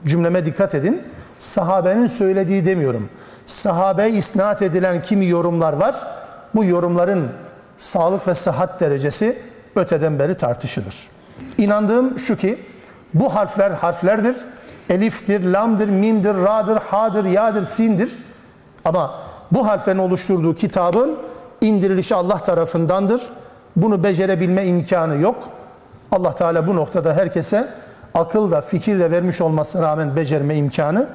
cümleme 0.05 0.45
dikkat 0.45 0.75
edin. 0.75 1.03
Sahabenin 1.39 2.07
söylediği 2.07 2.67
demiyorum. 2.67 3.09
Sahabeye 3.47 4.11
isnat 4.11 4.63
edilen 4.63 5.03
kimi 5.03 5.27
yorumlar 5.27 5.73
var. 5.73 5.97
Bu 6.55 6.65
yorumların 6.65 7.31
sağlık 7.77 8.29
ve 8.29 8.35
sıhhat 8.35 8.81
derecesi 8.81 9.39
öteden 9.77 10.19
beri 10.19 10.35
tartışılır. 10.35 11.09
İnandığım 11.59 12.19
şu 12.19 12.37
ki 12.37 12.59
bu 13.15 13.35
harfler 13.35 13.71
harflerdir. 13.71 14.37
Eliftir, 14.91 15.45
lamdır, 15.45 15.89
mimdir, 15.89 16.35
ra'dır, 16.35 16.77
ha'dır, 16.77 17.25
ya'dır, 17.25 17.65
sindir. 17.65 18.19
Ama 18.85 19.21
bu 19.53 19.67
harflerin 19.67 19.99
oluşturduğu 19.99 20.55
kitabın 20.55 21.19
indirilişi 21.61 22.15
Allah 22.15 22.39
tarafındandır. 22.39 23.23
Bunu 23.77 24.05
becerebilme 24.05 24.67
imkanı 24.67 25.21
yok. 25.21 25.49
Allah 26.13 26.35
Teala 26.35 26.67
bu 26.67 26.77
noktada 26.77 27.15
herkese 27.15 27.69
akıl 28.15 28.51
da 28.51 28.61
fikir 28.61 28.99
de 28.99 29.11
vermiş 29.11 29.41
olmasına 29.41 29.83
rağmen 29.83 30.17
becerme 30.17 30.57
imkanı 30.57 31.09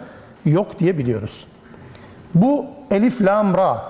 yok 0.46 0.80
diye 0.80 0.98
biliyoruz. 0.98 1.48
Bu 2.36 2.66
elif, 2.92 3.22
lam, 3.22 3.58
ra. 3.58 3.84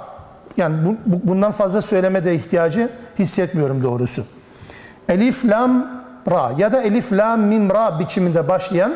Yani 0.58 0.86
bu, 0.86 0.96
bu, 1.06 1.28
bundan 1.28 1.52
fazla 1.52 1.82
söylemede 1.82 2.36
ihtiyacı 2.36 2.90
hissetmiyorum 3.20 3.84
doğrusu. 3.84 4.26
Elif, 5.10 5.46
lam, 5.46 6.04
ra 6.32 6.52
ya 6.58 6.72
da 6.72 6.82
elif, 6.82 7.14
lam, 7.14 7.42
mim, 7.42 7.70
ra 7.70 8.00
biçiminde 8.00 8.50
başlayan 8.50 8.94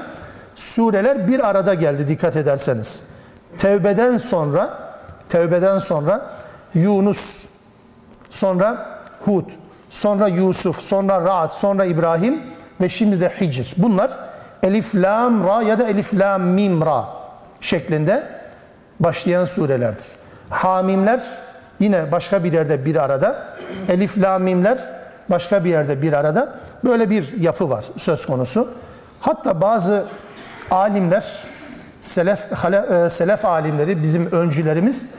sureler 0.55 1.27
bir 1.27 1.49
arada 1.49 1.73
geldi 1.73 2.07
dikkat 2.07 2.35
ederseniz. 2.35 3.03
Tevbeden 3.57 4.17
sonra 4.17 4.91
Tevbeden 5.31 5.77
sonra 5.79 6.31
Yunus, 6.73 7.45
sonra 8.29 8.99
Hud, 9.25 9.45
sonra 9.91 10.27
Yusuf, 10.27 10.81
sonra 10.81 11.21
Ra'd, 11.21 11.49
sonra 11.49 11.85
İbrahim 11.85 12.41
ve 12.81 12.89
şimdi 12.89 13.21
de 13.21 13.29
Hicr. 13.41 13.73
Bunlar 13.77 14.11
Elif 14.63 14.95
Lam 14.95 15.47
Ra 15.47 15.61
ya 15.61 15.79
da 15.79 15.87
Elif 15.87 16.13
Lam 16.13 16.41
Mim 16.41 16.85
Ra 16.85 17.05
şeklinde 17.61 18.23
başlayan 18.99 19.45
surelerdir. 19.45 20.05
Hamimler 20.49 21.21
yine 21.79 22.11
başka 22.11 22.43
bir 22.43 22.53
yerde 22.53 22.85
bir 22.85 22.95
arada. 22.95 23.45
Elif 23.89 24.17
Lam 24.17 24.43
Mimler 24.43 24.77
başka 25.29 25.65
bir 25.65 25.69
yerde 25.69 26.01
bir 26.01 26.13
arada. 26.13 26.55
Böyle 26.83 27.09
bir 27.09 27.39
yapı 27.39 27.69
var 27.69 27.85
söz 27.97 28.25
konusu. 28.25 28.71
Hatta 29.19 29.61
bazı 29.61 30.05
alimler, 30.71 31.25
selef, 31.99 32.51
hale, 32.51 33.09
selef 33.09 33.45
alimleri, 33.45 34.03
bizim 34.03 34.31
öncülerimiz 34.31 35.09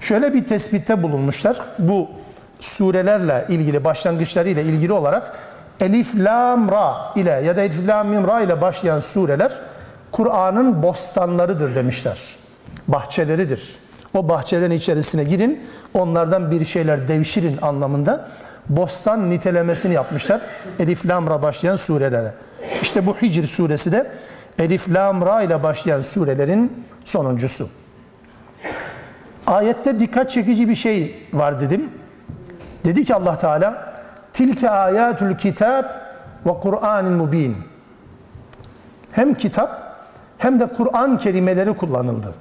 şöyle 0.00 0.34
bir 0.34 0.46
tespitte 0.46 1.02
bulunmuşlar. 1.02 1.56
Bu 1.78 2.08
surelerle 2.60 3.46
ilgili, 3.48 3.84
başlangıçlarıyla 3.84 4.62
ilgili 4.62 4.92
olarak 4.92 5.32
Elif, 5.80 6.16
Lam, 6.16 6.70
Ra 6.70 7.12
ile 7.16 7.30
ya 7.30 7.56
da 7.56 7.62
Elif, 7.62 7.88
Lam, 7.88 8.08
Mim, 8.08 8.28
Ra 8.28 8.40
ile 8.40 8.60
başlayan 8.60 9.00
sureler 9.00 9.52
Kur'an'ın 10.12 10.82
bostanlarıdır 10.82 11.74
demişler. 11.74 12.18
Bahçeleridir. 12.88 13.78
O 14.14 14.28
bahçelerin 14.28 14.70
içerisine 14.70 15.24
girin, 15.24 15.64
onlardan 15.94 16.50
bir 16.50 16.64
şeyler 16.64 17.08
devşirin 17.08 17.58
anlamında 17.62 18.28
bostan 18.68 19.30
nitelemesini 19.30 19.94
yapmışlar. 19.94 20.40
Elif, 20.78 21.06
Lam, 21.06 21.26
Ra 21.26 21.42
başlayan 21.42 21.76
surelere. 21.76 22.34
İşte 22.82 23.06
bu 23.06 23.16
Hicr 23.16 23.46
suresi 23.46 23.92
de 23.92 24.10
Elif, 24.58 24.88
Lam, 24.88 25.26
Ra 25.26 25.42
ile 25.42 25.62
başlayan 25.62 26.00
surelerin 26.00 26.84
sonuncusu. 27.04 27.68
Ayette 29.46 29.98
dikkat 29.98 30.30
çekici 30.30 30.68
bir 30.68 30.74
şey 30.74 31.26
var 31.32 31.60
dedim. 31.60 31.90
Dedi 32.88 33.04
ki 33.04 33.14
Allah 33.14 33.38
Teala 33.38 33.94
Tilke 34.32 34.70
ayatul 34.70 35.34
kitab 35.34 35.84
ve 36.46 36.50
Kur'an'ın 36.60 37.12
mubin. 37.12 37.56
Hem 39.12 39.34
kitap 39.34 39.96
hem 40.38 40.60
de 40.60 40.66
Kur'an 40.66 41.18
kelimeleri 41.18 41.76
kullanıldı. 41.76 42.34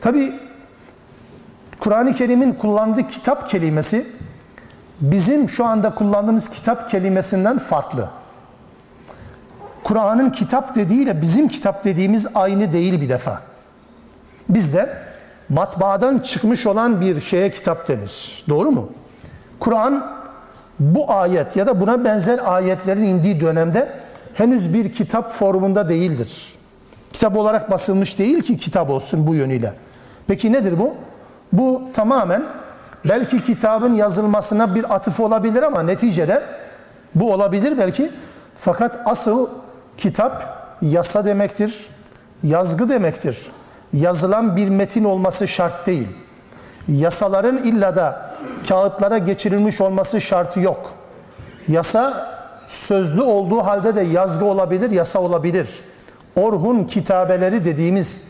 Tabi 0.00 0.40
Kur'an-ı 1.80 2.14
Kerim'in 2.14 2.52
kullandığı 2.52 3.08
kitap 3.08 3.50
kelimesi 3.50 4.06
bizim 5.00 5.48
şu 5.48 5.66
anda 5.66 5.94
kullandığımız 5.94 6.48
kitap 6.48 6.90
kelimesinden 6.90 7.58
farklı. 7.58 8.10
Kur'an'ın 9.84 10.30
kitap 10.30 10.74
dediğiyle 10.74 11.22
bizim 11.22 11.48
kitap 11.48 11.84
dediğimiz 11.84 12.26
aynı 12.34 12.72
değil 12.72 13.00
bir 13.00 13.08
defa. 13.08 13.42
Bizde 14.48 14.98
matbaadan 15.48 16.18
çıkmış 16.18 16.66
olan 16.66 17.00
bir 17.00 17.20
şeye 17.20 17.50
kitap 17.50 17.88
denir. 17.88 18.44
Doğru 18.48 18.70
mu? 18.70 18.88
Kur'an 19.62 20.06
bu 20.80 21.12
ayet 21.12 21.56
ya 21.56 21.66
da 21.66 21.80
buna 21.80 22.04
benzer 22.04 22.40
ayetlerin 22.44 23.02
indiği 23.02 23.40
dönemde 23.40 23.88
henüz 24.34 24.74
bir 24.74 24.92
kitap 24.92 25.30
formunda 25.30 25.88
değildir. 25.88 26.54
Kitap 27.12 27.36
olarak 27.36 27.70
basılmış 27.70 28.18
değil 28.18 28.42
ki 28.42 28.56
kitap 28.56 28.90
olsun 28.90 29.26
bu 29.26 29.34
yönüyle. 29.34 29.74
Peki 30.26 30.52
nedir 30.52 30.78
bu? 30.78 30.94
Bu 31.52 31.82
tamamen 31.92 32.42
belki 33.08 33.42
kitabın 33.42 33.94
yazılmasına 33.94 34.74
bir 34.74 34.94
atıf 34.94 35.20
olabilir 35.20 35.62
ama 35.62 35.82
neticede 35.82 36.42
bu 37.14 37.32
olabilir 37.32 37.78
belki. 37.78 38.10
Fakat 38.56 39.00
asıl 39.04 39.48
kitap 39.96 40.64
yasa 40.82 41.24
demektir, 41.24 41.88
yazgı 42.42 42.88
demektir. 42.88 43.46
Yazılan 43.92 44.56
bir 44.56 44.68
metin 44.68 45.04
olması 45.04 45.48
şart 45.48 45.86
değil. 45.86 46.08
Yasaların 46.88 47.56
illa 47.56 47.96
da 47.96 48.36
kağıtlara 48.68 49.18
geçirilmiş 49.18 49.80
olması 49.80 50.20
şartı 50.20 50.60
yok. 50.60 50.92
Yasa 51.68 52.28
sözlü 52.68 53.22
olduğu 53.22 53.64
halde 53.64 53.94
de 53.94 54.00
yazgı 54.00 54.44
olabilir, 54.44 54.90
yasa 54.90 55.20
olabilir. 55.20 55.68
Orhun 56.36 56.84
kitabeleri 56.84 57.64
dediğimiz 57.64 58.24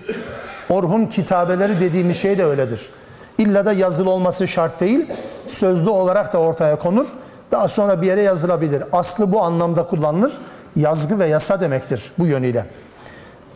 Orhun 0.73 1.07
kitabeleri 1.07 1.81
dediğimiz 1.81 2.17
şey 2.17 2.39
de 2.39 2.45
öyledir. 2.45 2.91
İlla 3.39 3.65
da 3.65 3.73
yazılı 3.73 4.11
olması 4.11 4.49
şart 4.49 4.81
değil. 4.81 5.07
Sözlü 5.47 5.89
olarak 5.91 6.33
da 6.33 6.39
ortaya 6.39 6.77
konur. 6.77 7.07
Daha 7.51 7.69
sonra 7.69 8.03
bir 8.03 8.07
yere 8.07 8.23
yazılabilir. 8.23 8.85
Aslı 8.93 9.33
bu 9.33 9.43
anlamda 9.43 9.87
kullanılır. 9.87 10.33
Yazgı 10.77 11.19
ve 11.19 11.27
yasa 11.29 11.61
demektir 11.61 12.13
bu 12.19 12.27
yönüyle. 12.27 12.67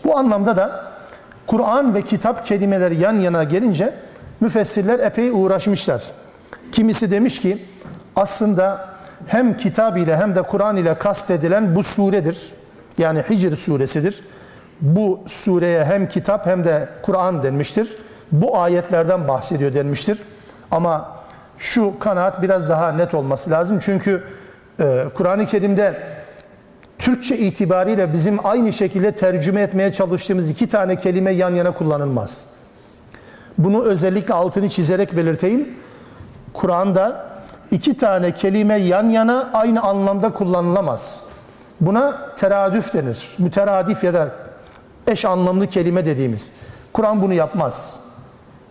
Bu 0.04 0.18
anlamda 0.18 0.56
da 0.56 0.84
Kur'an 1.46 1.94
ve 1.94 2.02
kitap 2.02 2.46
kelimeleri 2.46 2.96
yan 2.96 3.20
yana 3.20 3.44
gelince 3.44 3.94
müfessirler 4.40 4.98
epey 4.98 5.30
uğraşmışlar. 5.30 6.02
Kimisi 6.72 7.10
demiş 7.10 7.40
ki 7.40 7.66
aslında 8.16 8.88
hem 9.26 9.56
kitap 9.56 9.98
ile 9.98 10.16
hem 10.16 10.34
de 10.34 10.42
Kur'an 10.42 10.76
ile 10.76 10.94
kastedilen 10.94 11.76
bu 11.76 11.82
suredir. 11.82 12.52
Yani 12.98 13.22
Hicr 13.30 13.56
suresidir. 13.56 14.20
Bu 14.80 15.20
sureye 15.26 15.84
hem 15.84 16.08
kitap 16.08 16.46
hem 16.46 16.64
de 16.64 16.88
Kur'an 17.02 17.42
denmiştir. 17.42 17.96
Bu 18.32 18.58
ayetlerden 18.58 19.28
bahsediyor 19.28 19.74
denmiştir. 19.74 20.18
Ama 20.70 21.16
şu 21.58 21.98
kanaat 21.98 22.42
biraz 22.42 22.68
daha 22.68 22.92
net 22.92 23.14
olması 23.14 23.50
lazım. 23.50 23.78
Çünkü 23.82 24.24
e, 24.80 25.04
Kur'an-ı 25.14 25.46
Kerim'de 25.46 26.02
Türkçe 26.98 27.38
itibariyle 27.38 28.12
bizim 28.12 28.46
aynı 28.46 28.72
şekilde 28.72 29.12
tercüme 29.12 29.60
etmeye 29.60 29.92
çalıştığımız 29.92 30.50
iki 30.50 30.66
tane 30.66 30.96
kelime 30.96 31.30
yan 31.30 31.50
yana 31.50 31.70
kullanılmaz. 31.70 32.46
Bunu 33.58 33.82
özellikle 33.82 34.34
altını 34.34 34.68
çizerek 34.68 35.16
belirteyim. 35.16 35.74
Kur'an'da 36.52 37.26
iki 37.70 37.96
tane 37.96 38.34
kelime 38.34 38.76
yan 38.76 39.08
yana 39.08 39.50
aynı 39.54 39.82
anlamda 39.82 40.32
kullanılamaz. 40.32 41.24
Buna 41.80 42.34
teradüf 42.36 42.94
denir. 42.94 43.28
Müteradif 43.38 44.04
ya 44.04 44.14
da 44.14 44.28
eş 45.06 45.24
anlamlı 45.24 45.66
kelime 45.66 46.06
dediğimiz. 46.06 46.52
Kur'an 46.92 47.22
bunu 47.22 47.34
yapmaz. 47.34 48.00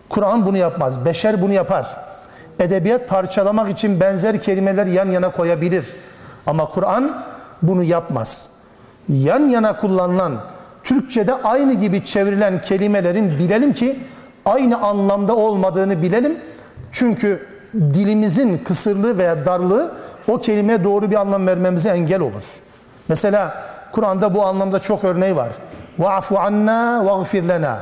Kur'an 0.08 0.46
bunu 0.46 0.56
yapmaz. 0.56 1.04
Beşer 1.04 1.42
bunu 1.42 1.52
yapar. 1.52 1.96
Edebiyat 2.60 3.08
parçalamak 3.08 3.70
için 3.70 4.00
benzer 4.00 4.42
kelimeler 4.42 4.86
yan 4.86 5.10
yana 5.10 5.30
koyabilir. 5.30 5.86
Ama 6.46 6.64
Kur'an 6.64 7.24
bunu 7.62 7.82
yapmaz. 7.82 8.50
Yan 9.08 9.48
yana 9.48 9.76
kullanılan, 9.76 10.40
Türkçe'de 10.84 11.34
aynı 11.34 11.72
gibi 11.72 12.04
çevrilen 12.04 12.60
kelimelerin 12.60 13.38
bilelim 13.38 13.72
ki 13.72 13.98
aynı 14.46 14.82
anlamda 14.82 15.36
olmadığını 15.36 16.02
bilelim. 16.02 16.38
Çünkü 16.92 17.46
dilimizin 17.74 18.58
kısırlığı 18.58 19.18
veya 19.18 19.44
darlığı 19.44 19.92
o 20.28 20.38
kelimeye 20.38 20.84
doğru 20.84 21.10
bir 21.10 21.16
anlam 21.16 21.46
vermemize 21.46 21.90
engel 21.90 22.20
olur. 22.20 22.42
Mesela 23.08 23.64
Kur'an'da 23.92 24.34
bu 24.34 24.46
anlamda 24.46 24.78
çok 24.78 25.04
örneği 25.04 25.36
var. 25.36 25.48
Va'fu 25.98 26.38
anna 26.38 27.06
vagfir 27.06 27.48
lena. 27.48 27.78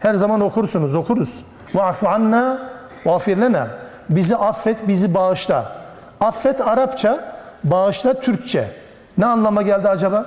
Her 0.00 0.14
zaman 0.14 0.40
okursunuz, 0.40 0.94
okuruz. 0.94 1.44
Va'fu 1.74 2.08
anna 2.08 2.70
vagfir 3.04 3.36
lena. 3.36 3.68
Bizi 4.10 4.36
affet, 4.36 4.88
bizi 4.88 5.14
bağışla. 5.14 5.72
Affet 6.20 6.60
Arapça, 6.60 7.34
bağışla 7.64 8.20
Türkçe. 8.20 8.70
Ne 9.18 9.26
anlama 9.26 9.62
geldi 9.62 9.88
acaba? 9.88 10.26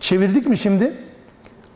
Çevirdik 0.00 0.46
mi 0.46 0.56
şimdi? 0.58 0.94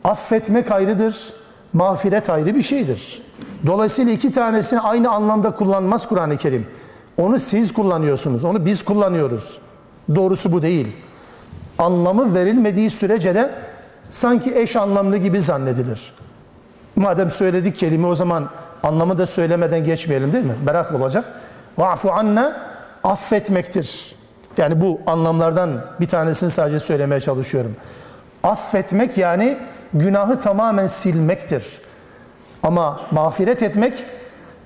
Affetmek 0.03 0.71
ayrıdır, 0.71 1.33
mağfiret 1.75 2.29
ayrı 2.29 2.55
bir 2.55 2.61
şeydir. 2.61 3.21
Dolayısıyla 3.65 4.13
iki 4.13 4.31
tanesini 4.31 4.79
aynı 4.79 5.11
anlamda 5.11 5.51
kullanmaz 5.51 6.09
Kur'an-ı 6.09 6.37
Kerim. 6.37 6.67
Onu 7.17 7.39
siz 7.39 7.73
kullanıyorsunuz, 7.73 8.45
onu 8.45 8.65
biz 8.65 8.85
kullanıyoruz. 8.85 9.57
Doğrusu 10.15 10.51
bu 10.51 10.61
değil. 10.61 10.87
Anlamı 11.77 12.33
verilmediği 12.33 12.89
sürece 12.89 13.35
de 13.35 13.51
sanki 14.09 14.55
eş 14.55 14.75
anlamlı 14.75 15.17
gibi 15.17 15.41
zannedilir. 15.41 16.13
Madem 16.95 17.31
söyledik 17.31 17.75
kelime 17.75 18.07
o 18.07 18.15
zaman 18.15 18.49
anlamı 18.83 19.17
da 19.17 19.25
söylemeden 19.25 19.83
geçmeyelim 19.83 20.33
değil 20.33 20.45
mi? 20.45 20.55
Merak 20.65 20.95
olacak. 20.95 21.25
Va'fu 21.77 22.11
anna 22.11 22.61
affetmektir. 23.03 24.15
Yani 24.57 24.81
bu 24.81 24.99
anlamlardan 25.07 25.85
bir 25.99 26.07
tanesini 26.07 26.49
sadece 26.49 26.79
söylemeye 26.79 27.21
çalışıyorum. 27.21 27.75
Affetmek 28.43 29.17
yani 29.17 29.57
günahı 29.95 30.39
tamamen 30.39 30.87
silmektir. 30.87 31.81
Ama 32.63 33.01
mağfiret 33.11 33.63
etmek 33.63 34.05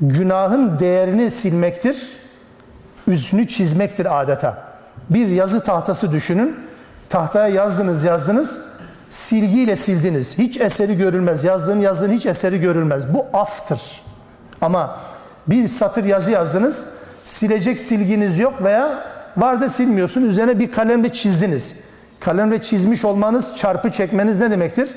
günahın 0.02 0.80
değerini 0.80 1.32
silmektir. 1.32 2.18
Üstünü 3.08 3.48
çizmektir 3.48 4.22
adeta. 4.22 4.64
Bir 5.10 5.28
yazı 5.28 5.64
tahtası 5.64 6.12
düşünün. 6.12 6.56
Tahtaya 7.10 7.48
yazdınız 7.48 8.04
yazdınız. 8.04 8.60
Silgiyle 9.10 9.76
sildiniz. 9.76 10.38
Hiç 10.38 10.62
eseri 10.62 10.98
görülmez. 10.98 11.44
Yazdığın 11.44 11.80
yazdığın 11.80 12.12
hiç 12.12 12.26
eseri 12.26 12.62
görülmez. 12.62 13.14
Bu 13.14 13.26
aftır. 13.34 13.82
Ama 14.62 15.00
bir 15.48 15.68
satır 15.68 16.04
yazı 16.04 16.32
yazdınız. 16.32 16.86
Silecek 17.24 17.80
silginiz 17.80 18.40
yok 18.40 18.64
veya 18.64 19.04
var 19.38 19.62
da 19.62 19.70
silmiyorsun. 19.70 20.22
Üzerine 20.22 20.60
bir 20.60 20.72
kalemle 20.72 21.10
çizdiniz. 21.10 21.76
Kalemle 22.20 22.62
çizmiş 22.62 23.06
olmanız, 23.06 23.58
çarpı 23.58 23.92
çekmeniz 23.92 24.40
ne 24.40 24.52
demektir? 24.52 24.90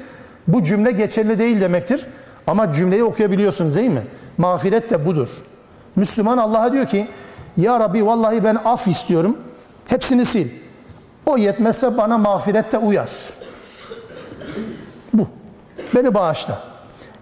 Bu 0.48 0.62
cümle 0.62 0.90
geçerli 0.90 1.38
değil 1.38 1.61
demektir. 1.61 2.07
Ama 2.46 2.72
cümleyi 2.72 3.05
okuyabiliyorsunuz 3.05 3.76
değil 3.76 3.90
mi? 3.90 4.02
Mağfiret 4.38 4.90
de 4.90 5.07
budur. 5.07 5.28
Müslüman 5.96 6.38
Allah'a 6.38 6.72
diyor 6.72 6.87
ki 6.87 7.09
Ya 7.57 7.81
Rabbi 7.81 8.07
vallahi 8.07 8.44
ben 8.44 8.55
af 8.64 8.88
istiyorum. 8.88 9.37
Hepsini 9.88 10.24
sil. 10.33 10.48
O 11.26 11.37
yetmezse 11.37 11.96
bana 11.98 12.18
mağfirette 12.18 12.78
uyar. 12.78 13.11
Bu. 15.14 15.26
Beni 15.94 16.14
bağışla. 16.14 16.62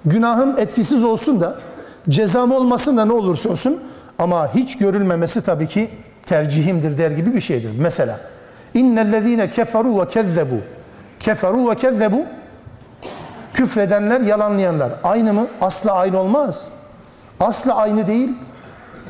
Günahım 0.05 0.59
etkisiz 0.59 1.05
olsun 1.05 1.41
da 1.41 1.59
cezam 2.09 2.53
olmasın 2.53 2.97
da 2.97 3.05
ne 3.05 3.13
olursa 3.13 3.49
olsun 3.49 3.81
ama 4.19 4.55
hiç 4.55 4.79
görülmemesi 4.79 5.43
tabii 5.43 5.67
ki 5.67 5.91
tercihimdir 6.27 6.99
der 6.99 7.11
gibi 7.11 7.35
bir 7.35 7.41
şeydir. 7.41 7.73
Mesela 7.79 8.21
innellezine 8.75 9.51
keferu 9.51 10.01
ve 10.01 10.09
kezzebu 10.09 10.57
keferu 11.21 11.71
ve 11.71 11.75
kezzebu 11.75 12.25
küfredenler, 13.55 14.21
yalanlayanlar 14.21 14.93
aynı 15.05 15.33
mı? 15.33 15.47
Asla 15.61 15.93
aynı 15.93 16.19
olmaz. 16.19 16.71
Asla 17.41 17.75
aynı 17.77 18.07
değil. 18.07 18.31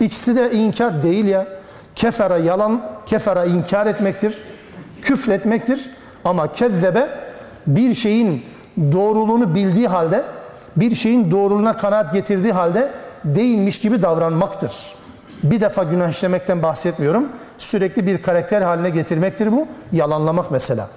İkisi 0.01 0.37
de 0.37 0.53
inkar 0.53 1.03
değil 1.03 1.25
ya. 1.25 1.47
Kefera 1.95 2.39
yalan, 2.39 2.83
kefera 3.07 3.45
inkar 3.45 3.87
etmektir. 3.87 4.43
Küfretmektir. 5.03 5.91
Ama 6.25 6.53
kezzebe 6.53 7.09
bir 7.67 7.95
şeyin 7.95 8.45
doğruluğunu 8.79 9.55
bildiği 9.55 9.89
halde, 9.89 10.25
bir 10.77 10.95
şeyin 10.95 11.31
doğruluğuna 11.31 11.77
kanaat 11.77 12.13
getirdiği 12.13 12.53
halde 12.53 12.91
değilmiş 13.25 13.81
gibi 13.81 14.03
davranmaktır. 14.03 14.73
Bir 15.43 15.61
defa 15.61 15.83
günah 15.83 16.09
işlemekten 16.09 16.63
bahsetmiyorum. 16.63 17.29
Sürekli 17.59 18.07
bir 18.07 18.23
karakter 18.23 18.63
haline 18.63 18.91
getirmektir 18.91 19.53
bu. 19.53 19.67
Yalanlamak 19.93 20.51
mesela. 20.51 20.89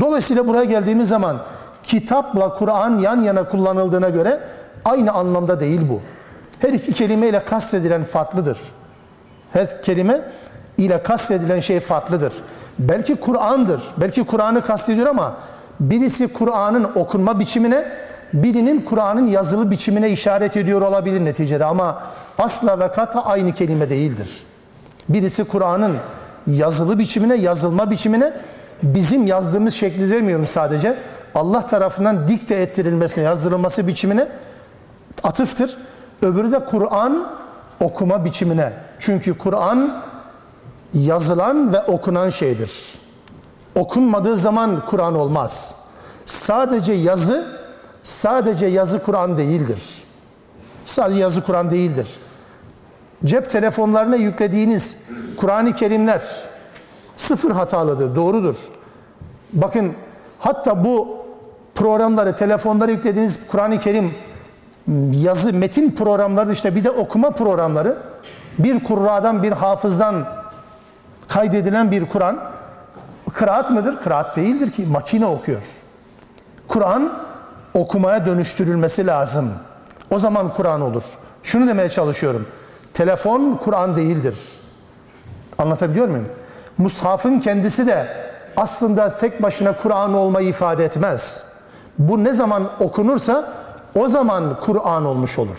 Dolayısıyla 0.00 0.46
buraya 0.46 0.64
geldiğimiz 0.64 1.08
zaman 1.08 1.38
kitapla 1.84 2.54
Kur'an 2.54 2.98
yan 2.98 3.22
yana 3.22 3.48
kullanıldığına 3.48 4.08
göre 4.08 4.40
aynı 4.84 5.12
anlamda 5.12 5.60
değil 5.60 5.80
bu. 5.88 6.00
Her 6.60 6.72
iki 6.72 6.92
kelimeyle 6.92 7.40
kastedilen 7.40 8.04
farklıdır. 8.04 8.58
Her 9.52 9.82
kelime 9.82 10.20
ile 10.78 11.02
kastedilen 11.02 11.60
şey 11.60 11.80
farklıdır. 11.80 12.32
Belki 12.78 13.16
Kur'an'dır. 13.16 13.82
Belki 13.96 14.24
Kur'an'ı 14.24 14.62
kastediyor 14.62 15.06
ama 15.06 15.34
birisi 15.80 16.32
Kur'an'ın 16.32 16.90
okunma 16.94 17.40
biçimine, 17.40 17.84
birinin 18.32 18.80
Kur'an'ın 18.80 19.26
yazılı 19.26 19.70
biçimine 19.70 20.10
işaret 20.10 20.56
ediyor 20.56 20.82
olabilir 20.82 21.24
neticede 21.24 21.64
ama 21.64 22.02
asla 22.38 22.80
ve 22.80 22.92
kata 22.92 23.24
aynı 23.24 23.52
kelime 23.52 23.90
değildir. 23.90 24.42
Birisi 25.08 25.44
Kur'an'ın 25.44 25.96
yazılı 26.46 26.98
biçimine, 26.98 27.34
yazılma 27.34 27.90
biçimine 27.90 28.32
bizim 28.82 29.26
yazdığımız 29.26 29.74
şekli 29.74 30.10
demiyorum 30.10 30.46
sadece. 30.46 30.96
Allah 31.34 31.66
tarafından 31.66 32.28
dikte 32.28 32.54
ettirilmesine, 32.54 33.24
yazdırılması 33.24 33.86
biçimine 33.86 34.28
atıftır. 35.22 35.76
Öbürü 36.22 36.52
de 36.52 36.64
Kur'an 36.64 37.30
okuma 37.80 38.24
biçimine. 38.24 38.72
Çünkü 38.98 39.38
Kur'an 39.38 40.02
yazılan 40.94 41.72
ve 41.72 41.82
okunan 41.82 42.30
şeydir. 42.30 42.94
Okunmadığı 43.74 44.36
zaman 44.36 44.86
Kur'an 44.86 45.14
olmaz. 45.14 45.76
Sadece 46.26 46.92
yazı, 46.92 47.46
sadece 48.02 48.66
yazı 48.66 49.02
Kur'an 49.02 49.36
değildir. 49.36 49.82
Sadece 50.84 51.20
yazı 51.20 51.44
Kur'an 51.44 51.70
değildir. 51.70 52.08
Cep 53.24 53.50
telefonlarına 53.50 54.16
yüklediğiniz 54.16 55.02
Kur'an-ı 55.36 55.74
Kerimler 55.74 56.22
sıfır 57.16 57.50
hatalıdır, 57.50 58.16
doğrudur. 58.16 58.56
Bakın 59.52 59.92
hatta 60.38 60.84
bu 60.84 61.23
programları, 61.74 62.36
telefonlara 62.36 62.90
yüklediğiniz 62.90 63.48
Kur'an-ı 63.48 63.78
Kerim 63.78 64.14
yazı, 65.12 65.52
metin 65.52 65.90
programları 65.90 66.52
işte 66.52 66.74
bir 66.74 66.84
de 66.84 66.90
okuma 66.90 67.30
programları 67.30 67.98
bir 68.58 68.84
kurradan, 68.84 69.42
bir 69.42 69.52
hafızdan 69.52 70.26
kaydedilen 71.28 71.90
bir 71.90 72.06
Kur'an 72.06 72.40
kıraat 73.32 73.70
mıdır? 73.70 74.00
Kıraat 74.00 74.36
değildir 74.36 74.70
ki 74.70 74.86
makine 74.86 75.26
okuyor. 75.26 75.62
Kur'an 76.68 77.12
okumaya 77.74 78.26
dönüştürülmesi 78.26 79.06
lazım. 79.06 79.50
O 80.10 80.18
zaman 80.18 80.54
Kur'an 80.54 80.80
olur. 80.80 81.02
Şunu 81.42 81.68
demeye 81.68 81.88
çalışıyorum. 81.88 82.46
Telefon 82.94 83.60
Kur'an 83.64 83.96
değildir. 83.96 84.36
Anlatabiliyor 85.58 86.08
muyum? 86.08 86.28
Mushafın 86.78 87.40
kendisi 87.40 87.86
de 87.86 88.08
aslında 88.56 89.08
tek 89.08 89.42
başına 89.42 89.76
Kur'an 89.76 90.14
olmayı 90.14 90.48
ifade 90.48 90.84
etmez. 90.84 91.53
Bu 91.98 92.24
ne 92.24 92.32
zaman 92.32 92.70
okunursa 92.80 93.52
o 93.94 94.08
zaman 94.08 94.60
Kur'an 94.60 95.04
olmuş 95.04 95.38
olur. 95.38 95.58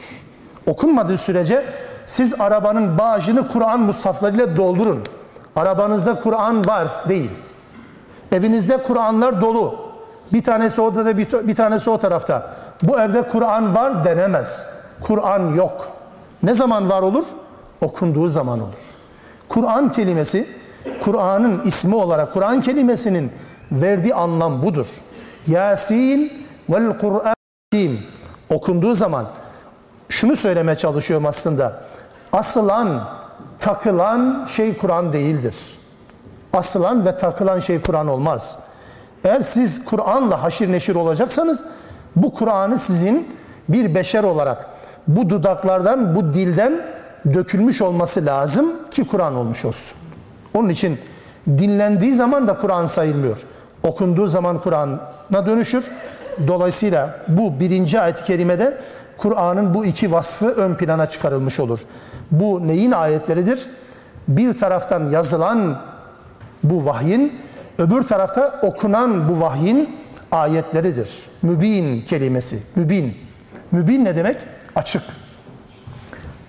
Okunmadığı 0.67 1.17
sürece 1.17 1.65
siz 2.05 2.41
arabanın 2.41 2.97
bağcını 2.97 3.47
Kur'an 3.47 3.79
mushaflarıyla 3.79 4.55
doldurun. 4.55 5.03
Arabanızda 5.55 6.19
Kur'an 6.19 6.67
var 6.67 6.87
değil. 7.09 7.31
Evinizde 8.31 8.77
Kur'anlar 8.83 9.41
dolu. 9.41 9.75
Bir 10.33 10.43
tanesi 10.43 10.81
orada 10.81 11.05
da 11.05 11.17
bir 11.17 11.55
tanesi 11.55 11.89
o 11.89 11.97
tarafta. 11.97 12.55
Bu 12.83 12.99
evde 12.99 13.21
Kur'an 13.21 13.75
var 13.75 14.03
denemez. 14.03 14.69
Kur'an 15.01 15.53
yok. 15.53 15.87
Ne 16.43 16.53
zaman 16.53 16.89
var 16.89 17.01
olur? 17.01 17.23
Okunduğu 17.81 18.27
zaman 18.27 18.59
olur. 18.59 18.95
Kur'an 19.49 19.91
kelimesi, 19.91 20.47
Kur'an'ın 21.03 21.61
ismi 21.63 21.95
olarak 21.95 22.33
Kur'an 22.33 22.61
kelimesinin 22.61 23.31
verdiği 23.71 24.15
anlam 24.15 24.61
budur. 24.61 24.87
Yasin 25.47 26.45
vel 26.69 26.97
Kur'an 26.97 27.35
okunduğu 28.49 28.93
zaman 28.93 29.27
şunu 30.09 30.35
söylemeye 30.35 30.75
çalışıyorum 30.75 31.25
aslında. 31.25 31.81
Asılan, 32.33 33.09
takılan 33.59 34.45
şey 34.45 34.77
Kur'an 34.77 35.13
değildir. 35.13 35.55
Asılan 36.53 37.05
ve 37.05 37.17
takılan 37.17 37.59
şey 37.59 37.81
Kur'an 37.81 38.07
olmaz. 38.07 38.59
Eğer 39.23 39.41
siz 39.41 39.85
Kur'an'la 39.85 40.43
haşir 40.43 40.71
neşir 40.71 40.95
olacaksanız 40.95 41.65
bu 42.15 42.33
Kur'an'ı 42.33 42.77
sizin 42.77 43.35
bir 43.69 43.95
beşer 43.95 44.23
olarak 44.23 44.67
bu 45.07 45.29
dudaklardan, 45.29 46.15
bu 46.15 46.33
dilden 46.33 46.85
dökülmüş 47.33 47.81
olması 47.81 48.25
lazım 48.25 48.73
ki 48.91 49.07
Kur'an 49.07 49.35
olmuş 49.35 49.65
olsun. 49.65 49.97
Onun 50.53 50.69
için 50.69 50.99
dinlendiği 51.47 52.13
zaman 52.13 52.47
da 52.47 52.57
Kur'an 52.57 52.85
sayılmıyor. 52.85 53.37
Okunduğu 53.83 54.27
zaman 54.27 54.61
Kur'an'a 55.29 55.45
dönüşür. 55.45 55.85
Dolayısıyla 56.47 57.19
bu 57.27 57.59
birinci 57.59 57.99
ayet-i 57.99 58.23
kerimede 58.23 58.77
Kur'an'ın 59.17 59.73
bu 59.73 59.85
iki 59.85 60.11
vasfı 60.11 60.47
ön 60.47 60.75
plana 60.75 61.05
çıkarılmış 61.05 61.59
olur. 61.59 61.79
Bu 62.31 62.67
neyin 62.67 62.91
ayetleridir? 62.91 63.65
Bir 64.27 64.57
taraftan 64.57 65.09
yazılan 65.09 65.81
bu 66.63 66.85
vahyin, 66.85 67.41
öbür 67.77 68.03
tarafta 68.03 68.59
okunan 68.63 69.29
bu 69.29 69.41
vahyin 69.41 69.95
ayetleridir. 70.31 71.09
Mübin 71.41 72.01
kelimesi. 72.01 72.63
Mübin. 72.75 73.17
Mübin 73.71 74.05
ne 74.05 74.15
demek? 74.15 74.37
Açık. 74.75 75.03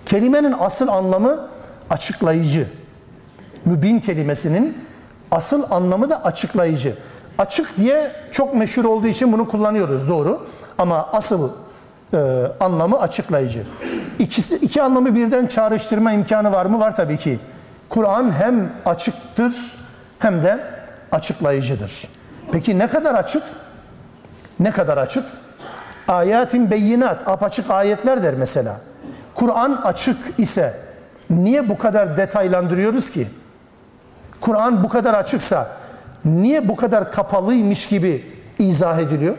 Kelimenin 0.05 0.55
asıl 0.59 0.87
anlamı 0.87 1.47
açıklayıcı. 1.89 2.67
Mübin 3.65 3.99
kelimesinin 3.99 4.77
asıl 5.31 5.71
anlamı 5.71 6.09
da 6.09 6.23
açıklayıcı. 6.23 6.97
Açık 7.37 7.77
diye 7.77 8.11
çok 8.31 8.55
meşhur 8.55 8.85
olduğu 8.85 9.07
için 9.07 9.31
bunu 9.31 9.47
kullanıyoruz 9.47 10.07
doğru. 10.09 10.47
Ama 10.77 11.09
asıl 11.13 11.49
e, 12.13 12.17
anlamı 12.59 12.99
açıklayıcı. 12.99 13.63
İkisi, 14.19 14.55
iki 14.55 14.81
anlamı 14.81 15.15
birden 15.15 15.45
çağrıştırma 15.47 16.11
imkanı 16.11 16.51
var 16.51 16.65
mı? 16.65 16.79
Var 16.79 16.95
tabii 16.95 17.17
ki. 17.17 17.39
Kur'an 17.89 18.31
hem 18.31 18.71
açıktır 18.85 19.53
hem 20.19 20.41
de 20.41 20.59
açıklayıcıdır. 21.11 22.07
Peki 22.51 22.79
ne 22.79 22.87
kadar 22.87 23.15
açık? 23.15 23.43
Ne 24.59 24.71
kadar 24.71 24.97
açık? 24.97 25.23
Ayatin 26.07 26.71
beyinat, 26.71 27.27
apaçık 27.27 27.71
ayetler 27.71 28.23
der 28.23 28.33
mesela. 28.33 28.77
Kur'an 29.35 29.71
açık 29.83 30.17
ise 30.37 30.73
niye 31.29 31.69
bu 31.69 31.77
kadar 31.77 32.17
detaylandırıyoruz 32.17 33.09
ki? 33.09 33.27
Kur'an 34.41 34.83
bu 34.83 34.89
kadar 34.89 35.13
açıksa 35.13 35.76
niye 36.27 36.67
bu 36.69 36.75
kadar 36.75 37.11
kapalıymış 37.11 37.85
gibi 37.85 38.25
izah 38.59 38.99
ediliyor? 38.99 39.37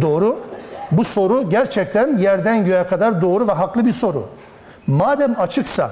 Doğru. 0.00 0.38
Bu 0.92 1.04
soru 1.04 1.50
gerçekten 1.50 2.18
yerden 2.18 2.64
göğe 2.64 2.86
kadar 2.86 3.22
doğru 3.22 3.48
ve 3.48 3.52
haklı 3.52 3.86
bir 3.86 3.92
soru. 3.92 4.28
Madem 4.86 5.40
açıksa, 5.40 5.90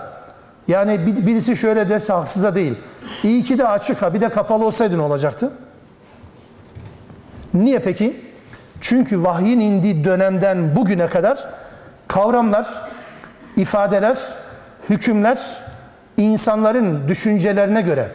yani 0.69 1.27
birisi 1.27 1.57
şöyle 1.57 1.89
derse 1.89 2.13
haksız 2.13 2.43
da 2.43 2.55
değil. 2.55 2.75
İyi 3.23 3.45
ki 3.45 3.59
de 3.59 3.69
açık 3.69 4.03
ha 4.03 4.15
bir 4.15 4.21
de 4.21 4.29
kapalı 4.29 4.65
olsaydı 4.65 4.99
ne 4.99 5.03
olacaktı? 5.03 5.53
Niye 7.55 7.79
peki? 7.79 8.21
Çünkü 8.81 9.23
vahyin 9.23 9.61
indiği 9.61 10.05
dönemden 10.05 10.77
bugüne 10.77 11.07
kadar 11.07 11.49
kavramlar, 12.09 12.91
ifadeler, 13.57 14.19
hükümler 14.91 15.39
insanların 16.17 17.09
düşüncelerine 17.09 17.83
göre, 17.83 18.09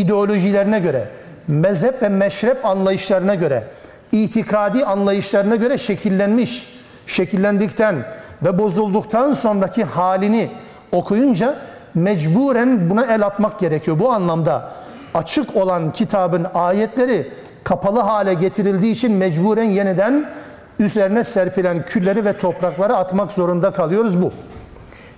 ideolojilerine 0.00 0.78
göre, 0.80 1.08
mezhep 1.48 2.02
ve 2.02 2.08
meşrep 2.08 2.66
anlayışlarına 2.66 3.34
göre, 3.34 3.64
itikadi 4.12 4.84
anlayışlarına 4.84 5.56
göre 5.56 5.78
şekillenmiş. 5.78 6.78
Şekillendikten 7.06 7.96
ve 8.42 8.58
bozulduktan 8.58 9.32
sonraki 9.32 9.84
halini 9.84 10.50
okuyunca 10.92 11.56
mecburen 11.94 12.90
buna 12.90 13.04
el 13.04 13.26
atmak 13.26 13.58
gerekiyor. 13.58 13.98
Bu 13.98 14.12
anlamda 14.12 14.72
açık 15.14 15.56
olan 15.56 15.92
kitabın 15.92 16.46
ayetleri 16.54 17.30
kapalı 17.64 18.00
hale 18.00 18.34
getirildiği 18.34 18.92
için 18.92 19.12
mecburen 19.12 19.62
yeniden 19.62 20.30
üzerine 20.78 21.24
serpilen 21.24 21.84
külleri 21.86 22.24
ve 22.24 22.38
toprakları 22.38 22.96
atmak 22.96 23.32
zorunda 23.32 23.70
kalıyoruz 23.70 24.22
bu. 24.22 24.32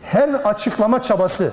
Her 0.02 0.28
açıklama 0.28 1.02
çabası, 1.02 1.52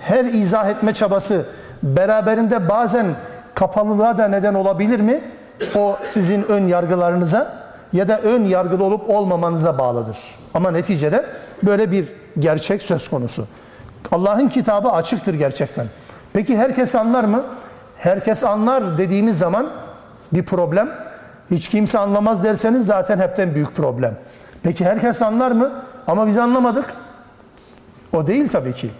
her 0.00 0.24
izah 0.24 0.70
etme 0.70 0.94
çabası 0.94 1.46
beraberinde 1.86 2.68
bazen 2.68 3.06
kapalılığa 3.54 4.18
da 4.18 4.28
neden 4.28 4.54
olabilir 4.54 5.00
mi? 5.00 5.20
O 5.76 5.96
sizin 6.04 6.42
ön 6.42 6.66
yargılarınıza 6.66 7.66
ya 7.92 8.08
da 8.08 8.18
ön 8.20 8.44
yargılı 8.44 8.84
olup 8.84 9.10
olmamanıza 9.10 9.78
bağlıdır. 9.78 10.18
Ama 10.54 10.70
neticede 10.70 11.26
böyle 11.62 11.90
bir 11.90 12.08
gerçek 12.38 12.82
söz 12.82 13.08
konusu. 13.08 13.46
Allah'ın 14.12 14.48
kitabı 14.48 14.88
açıktır 14.88 15.34
gerçekten. 15.34 15.86
Peki 16.32 16.56
herkes 16.56 16.94
anlar 16.94 17.24
mı? 17.24 17.44
Herkes 17.98 18.44
anlar 18.44 18.98
dediğimiz 18.98 19.38
zaman 19.38 19.66
bir 20.32 20.44
problem. 20.44 20.90
Hiç 21.50 21.68
kimse 21.68 21.98
anlamaz 21.98 22.44
derseniz 22.44 22.86
zaten 22.86 23.18
hepten 23.18 23.54
büyük 23.54 23.76
problem. 23.76 24.16
Peki 24.62 24.84
herkes 24.84 25.22
anlar 25.22 25.50
mı? 25.50 25.72
Ama 26.06 26.26
biz 26.26 26.38
anlamadık. 26.38 26.94
O 28.12 28.26
değil 28.26 28.48
tabii 28.48 28.72
ki. 28.72 28.90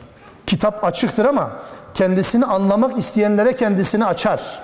Kitap 0.46 0.84
açıktır 0.84 1.24
ama 1.24 1.50
kendisini 1.95 2.45
anlamak 2.45 2.97
isteyenlere 2.97 3.55
kendisini 3.55 4.05
açar. 4.05 4.59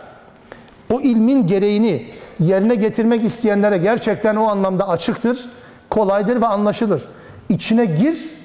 O 0.93 1.01
ilmin 1.01 1.47
gereğini 1.47 2.13
yerine 2.39 2.75
getirmek 2.75 3.23
isteyenlere 3.23 3.77
gerçekten 3.77 4.35
o 4.35 4.47
anlamda 4.47 4.89
açıktır, 4.89 5.49
kolaydır 5.89 6.41
ve 6.41 6.47
anlaşılır. 6.47 7.03
İçine 7.49 7.85
gir, 7.85 8.35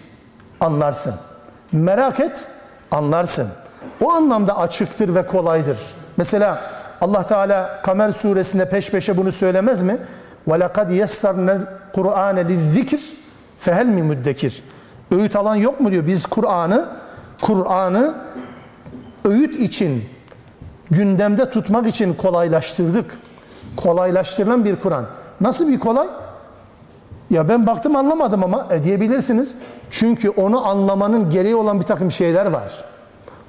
anlarsın. 0.60 1.14
Merak 1.72 2.20
et, 2.20 2.48
anlarsın. 2.90 3.48
O 4.00 4.12
anlamda 4.12 4.58
açıktır 4.58 5.14
ve 5.14 5.26
kolaydır. 5.26 5.78
Mesela 6.16 6.62
Allah 7.00 7.22
Teala 7.22 7.82
Kamer 7.82 8.10
suresinde 8.10 8.68
peş 8.68 8.90
peşe 8.90 9.16
bunu 9.16 9.32
söylemez 9.32 9.82
mi? 9.82 9.96
وَلَقَدْ 10.48 11.02
يَسَّرْنَا 11.02 11.66
الْقُرْآنَ 11.94 12.46
لِلذِّكِرِ 12.46 13.00
فَهَلْ 13.60 13.86
مِ 13.86 14.02
müddekir? 14.02 14.62
Öğüt 15.10 15.36
alan 15.36 15.54
yok 15.54 15.80
mu 15.80 15.90
diyor. 15.90 16.06
Biz 16.06 16.26
Kur'an'ı 16.26 16.88
Kur'an'ı 17.42 18.14
öğüt 19.27 19.55
için 19.55 20.03
gündemde 20.91 21.49
tutmak 21.49 21.87
için 21.87 22.13
kolaylaştırdık. 22.13 23.17
Kolaylaştırılan 23.77 24.65
bir 24.65 24.75
Kur'an. 24.75 25.05
Nasıl 25.41 25.69
bir 25.69 25.79
kolay? 25.79 26.07
Ya 27.29 27.49
ben 27.49 27.67
baktım 27.67 27.95
anlamadım 27.95 28.43
ama 28.43 28.67
e 28.71 28.83
diyebilirsiniz. 28.83 29.55
Çünkü 29.89 30.29
onu 30.29 30.67
anlamanın 30.67 31.29
gereği 31.29 31.55
olan 31.55 31.79
bir 31.79 31.85
takım 31.85 32.11
şeyler 32.11 32.45
var. 32.45 32.83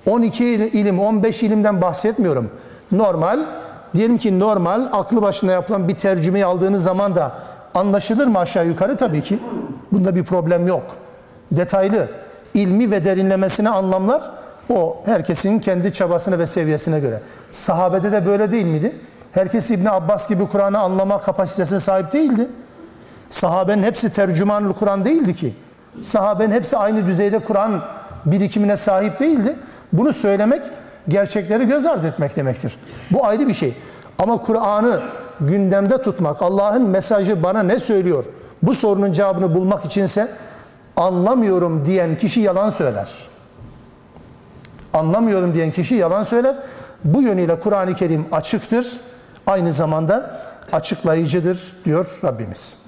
12 0.07 0.45
ilim, 0.45 1.01
15 1.01 1.43
ilimden 1.43 1.83
bahsetmiyorum. 1.83 2.51
Normal, 2.93 3.47
diyelim 3.95 4.19
ki 4.19 4.39
normal, 4.39 4.89
aklı 4.93 5.23
başına 5.23 5.53
yapılan 5.53 5.89
bir 5.89 5.95
tercümeyi 5.95 6.45
aldığınız 6.45 6.83
zaman 6.83 7.15
da 7.15 7.33
anlaşılır 7.75 8.27
mı 8.27 8.39
aşağı 8.39 8.67
yukarı? 8.67 8.97
Tabii 8.97 9.23
ki. 9.23 9.39
Bunda 9.93 10.17
bir 10.17 10.25
problem 10.25 10.67
yok. 10.67 10.83
Detaylı, 11.53 12.09
ilmi 12.55 12.91
ve 12.91 13.05
derinlemesine 13.05 13.69
anlamlar 13.69 14.38
o 14.71 15.03
herkesin 15.05 15.59
kendi 15.59 15.93
çabasına 15.93 16.39
ve 16.39 16.47
seviyesine 16.47 17.01
göre. 17.01 17.21
Sahabede 17.51 18.13
de 18.13 18.27
böyle 18.27 18.51
değil 18.51 18.67
miydi? 18.67 18.97
Herkes 19.33 19.71
İbni 19.71 19.91
Abbas 19.91 20.29
gibi 20.29 20.49
Kur'an'ı 20.49 20.79
anlama 20.79 21.21
kapasitesine 21.21 21.81
sahip 21.81 22.13
değildi. 22.13 22.49
Sahabenin 23.31 23.83
hepsi 23.83 24.13
tercümanlı 24.13 24.75
Kur'an 24.75 25.05
değildi 25.05 25.37
ki. 25.37 25.55
Sahabenin 26.03 26.55
hepsi 26.55 26.77
aynı 26.77 27.07
düzeyde 27.07 27.39
Kur'an 27.39 27.83
birikimine 28.27 28.77
sahip 28.77 29.21
değildi. 29.21 29.57
Bunu 29.93 30.13
söylemek 30.13 30.63
gerçekleri 31.09 31.67
göz 31.67 31.87
ardı 31.87 32.07
etmek 32.07 32.37
demektir. 32.37 32.77
Bu 33.11 33.27
ayrı 33.27 33.49
bir 33.49 33.55
şey. 33.55 33.75
Ama 34.19 34.37
Kur'an'ı 34.37 35.01
gündemde 35.41 36.03
tutmak, 36.03 36.43
Allah'ın 36.43 36.83
mesajı 36.83 37.43
bana 37.43 37.63
ne 37.63 37.79
söylüyor? 37.79 38.25
Bu 38.63 38.75
sorunun 38.75 39.13
cevabını 39.13 39.55
bulmak 39.55 39.85
içinse 39.85 40.29
anlamıyorum 40.97 41.85
diyen 41.85 42.17
kişi 42.17 42.41
yalan 42.41 42.71
söyler. 42.71 43.09
Anlamıyorum 44.95 45.55
diyen 45.55 45.71
kişi 45.71 45.95
yalan 45.95 46.23
söyler. 46.23 46.57
Bu 47.05 47.23
yönüyle 47.23 47.61
Kur'an-ı 47.61 47.95
Kerim 47.95 48.27
açıktır. 48.33 49.01
Aynı 49.47 49.73
zamanda 49.73 50.41
açıklayıcıdır 50.73 51.77
diyor 51.85 52.07
Rabbimiz. 52.25 52.87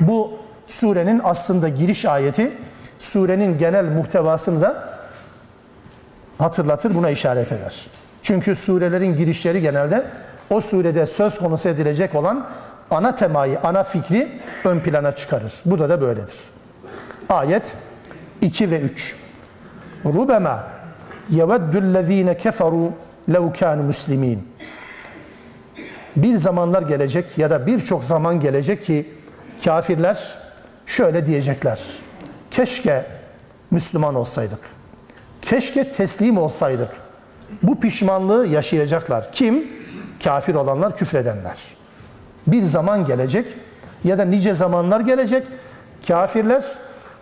Bu 0.00 0.32
surenin 0.66 1.20
aslında 1.24 1.68
giriş 1.68 2.06
ayeti 2.06 2.52
surenin 2.98 3.58
genel 3.58 3.84
muhtevasını 3.84 4.62
da 4.62 4.98
hatırlatır, 6.38 6.94
buna 6.94 7.10
işaret 7.10 7.52
eder. 7.52 7.86
Çünkü 8.22 8.56
surelerin 8.56 9.16
girişleri 9.16 9.60
genelde 9.60 10.06
o 10.50 10.60
surede 10.60 11.06
söz 11.06 11.38
konusu 11.38 11.68
edilecek 11.68 12.14
olan 12.14 12.46
ana 12.90 13.14
temayı, 13.14 13.60
ana 13.62 13.82
fikri 13.82 14.40
ön 14.64 14.80
plana 14.80 15.12
çıkarır. 15.12 15.52
Bu 15.66 15.78
da 15.78 15.88
da 15.88 16.00
böyledir. 16.00 16.36
Ayet 17.28 17.76
2 18.40 18.70
ve 18.70 18.80
3. 18.80 19.16
Rubema 20.04 20.79
yeveddüllezine 21.30 22.36
keferu 22.36 22.92
lev 23.28 23.52
kânu 23.52 23.82
muslimin. 23.82 24.48
Bir 26.16 26.36
zamanlar 26.36 26.82
gelecek 26.82 27.38
ya 27.38 27.50
da 27.50 27.66
birçok 27.66 28.04
zaman 28.04 28.40
gelecek 28.40 28.84
ki 28.84 29.08
kafirler 29.64 30.38
şöyle 30.86 31.26
diyecekler. 31.26 31.80
Keşke 32.50 33.06
Müslüman 33.70 34.14
olsaydık. 34.14 34.60
Keşke 35.42 35.92
teslim 35.92 36.38
olsaydık. 36.38 36.88
Bu 37.62 37.80
pişmanlığı 37.80 38.46
yaşayacaklar. 38.46 39.32
Kim? 39.32 39.68
Kafir 40.24 40.54
olanlar, 40.54 40.96
küfredenler. 40.96 41.56
Bir 42.46 42.62
zaman 42.62 43.06
gelecek 43.06 43.46
ya 44.04 44.18
da 44.18 44.24
nice 44.24 44.54
zamanlar 44.54 45.00
gelecek. 45.00 45.46
Kafirler 46.08 46.64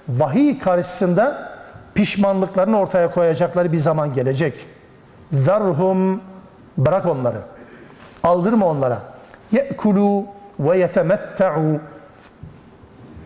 vahiy 0.08 0.58
karşısında 0.58 1.52
pişmanlıklarını 1.98 2.78
ortaya 2.78 3.10
koyacakları 3.10 3.72
bir 3.72 3.78
zaman 3.78 4.12
gelecek. 4.12 4.66
Zarhum 5.32 6.20
bırak 6.76 7.06
onları. 7.06 7.38
Aldırma 8.22 8.66
onlara. 8.66 9.02
Ye'kulu 9.52 10.24
ve 10.60 10.78
yetemetta'u 10.78 11.80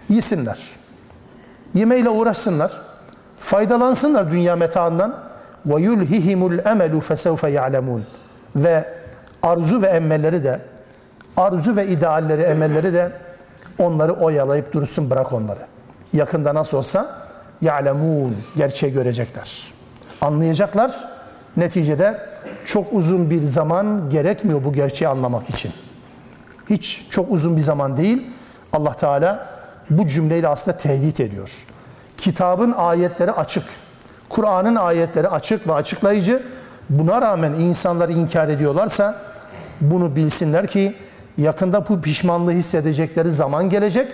yesinler. 0.09 0.59
Yemeyle 1.75 2.09
uğraşsınlar. 2.09 2.73
Faydalansınlar 3.39 4.31
dünya 4.31 4.57
metaından. 4.57 5.17
Ve 5.67 5.81
yulhihimul 5.81 6.59
emelu 6.59 7.01
fesevfe 7.01 7.49
ya'lemun. 7.51 8.05
Ve 8.57 8.85
arzu 9.43 9.83
ve 9.83 9.87
emelleri 9.87 10.45
de 10.45 10.61
arzu 11.37 11.77
ve 11.77 11.87
idealleri, 11.87 12.43
emelleri 12.43 12.93
de 12.93 13.13
onları 13.79 14.13
oyalayıp 14.13 14.73
dursun 14.73 15.11
bırak 15.11 15.33
onları. 15.33 15.61
Yakında 16.13 16.55
nasıl 16.55 16.79
olsa 16.79 17.22
ya'lemun 17.63 18.37
gerçeği 18.57 18.93
görecekler. 18.93 19.73
Anlayacaklar. 20.21 21.09
Neticede 21.57 22.21
çok 22.65 22.93
uzun 22.93 23.31
bir 23.31 23.43
zaman 23.43 24.11
gerekmiyor 24.11 24.65
bu 24.65 24.73
gerçeği 24.73 25.09
anlamak 25.09 25.51
için. 25.51 25.73
Hiç 26.71 27.07
çok 27.11 27.33
uzun 27.33 27.57
bir 27.57 27.61
zaman 27.61 27.97
değil. 27.97 28.31
Allah 28.73 28.93
Teala 28.93 29.49
bu 29.91 30.07
cümleyle 30.07 30.49
aslında 30.49 30.77
tehdit 30.77 31.21
ediyor. 31.21 31.51
Kitabın 32.19 32.73
ayetleri 32.73 33.33
açık. 33.33 33.65
Kur'an'ın 34.29 34.77
ayetleri 34.77 35.29
açık 35.29 35.67
ve 35.67 35.73
açıklayıcı. 35.73 36.43
Buna 36.91 37.23
rağmen 37.23 37.53
insanlar 37.53 38.09
inkar 38.09 38.49
ediyorlarsa 38.49 39.23
bunu 39.81 40.17
bilsinler 40.17 40.67
ki 40.67 40.95
yakında 41.39 41.89
bu 41.89 42.01
pişmanlığı 42.01 42.53
hissedecekleri 42.53 43.33
zaman 43.33 43.71
gelecek 43.71 44.13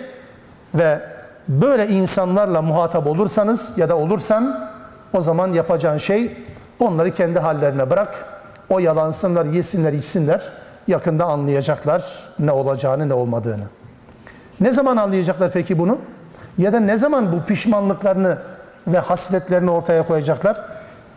ve 0.75 1.01
böyle 1.47 1.87
insanlarla 1.87 2.61
muhatap 2.61 3.07
olursanız 3.07 3.77
ya 3.77 3.89
da 3.89 3.97
olursan 3.97 4.69
o 5.13 5.21
zaman 5.21 5.53
yapacağın 5.53 5.97
şey 5.97 6.37
onları 6.79 7.11
kendi 7.11 7.39
hallerine 7.39 7.89
bırak. 7.89 8.25
O 8.69 8.79
yalansınlar, 8.79 9.45
yesinler, 9.45 9.93
içsinler. 9.93 10.43
Yakında 10.87 11.25
anlayacaklar 11.25 12.29
ne 12.39 12.51
olacağını, 12.51 13.09
ne 13.09 13.13
olmadığını. 13.13 13.63
Ne 14.59 14.71
zaman 14.71 14.97
anlayacaklar 14.97 15.51
peki 15.51 15.79
bunu? 15.79 15.97
Ya 16.57 16.73
da 16.73 16.79
ne 16.79 16.97
zaman 16.97 17.31
bu 17.31 17.45
pişmanlıklarını 17.45 18.37
ve 18.87 18.99
hasretlerini 18.99 19.71
ortaya 19.71 20.03
koyacaklar? 20.03 20.57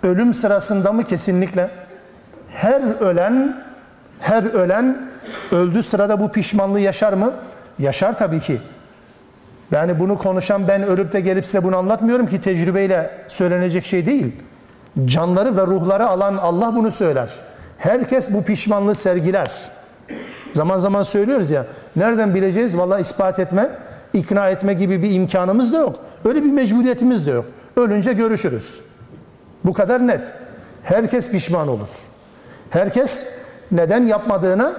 Ölüm 0.03 0.35
sırasında 0.35 0.93
mı? 0.93 1.05
Kesinlikle. 1.05 1.71
Her 2.49 3.01
ölen, 3.01 3.65
her 4.21 4.45
ölen 4.45 5.11
öldü 5.53 5.83
sırada 5.83 6.21
bu 6.21 6.33
pişmanlığı 6.33 6.81
yaşar 6.81 7.13
mı? 7.13 7.33
Yaşar 7.79 8.19
tabii 8.19 8.41
ki. 8.41 8.61
Yani 9.73 10.01
bunu 10.01 10.19
konuşan 10.19 10.69
ben 10.69 10.83
ölüp 10.83 11.13
de 11.13 11.21
gelip 11.21 11.47
size 11.47 11.65
bunu 11.65 11.77
anlatmıyorum 11.77 12.27
ki 12.27 12.41
tecrübeyle 12.41 13.11
söylenecek 13.29 13.85
şey 13.85 14.07
değil. 14.07 14.33
Canları 15.05 15.57
ve 15.57 15.67
ruhları 15.67 16.07
alan 16.07 16.37
Allah 16.37 16.77
bunu 16.77 16.91
söyler. 16.91 17.31
Herkes 17.79 18.35
bu 18.35 18.45
pişmanlığı 18.45 18.95
sergiler. 18.95 19.51
Zaman 20.53 20.79
zaman 20.79 21.03
söylüyoruz 21.03 21.51
ya, 21.51 21.67
nereden 21.97 22.35
bileceğiz? 22.35 22.79
Vallahi 22.79 23.01
ispat 23.01 23.39
etme, 23.39 23.71
ikna 24.13 24.49
etme 24.49 24.75
gibi 24.75 25.03
bir 25.03 25.11
imkanımız 25.11 25.73
da 25.73 25.79
yok. 25.79 25.99
Öyle 26.25 26.45
bir 26.45 26.51
mecburiyetimiz 26.53 27.27
de 27.27 27.31
yok. 27.31 27.45
Ölünce 27.77 28.13
görüşürüz. 28.13 28.81
Bu 29.65 29.73
kadar 29.73 30.07
net. 30.07 30.33
Herkes 30.83 31.31
pişman 31.31 31.69
olur. 31.69 31.89
Herkes 32.71 33.29
neden 33.73 34.07
yapmadığına 34.07 34.73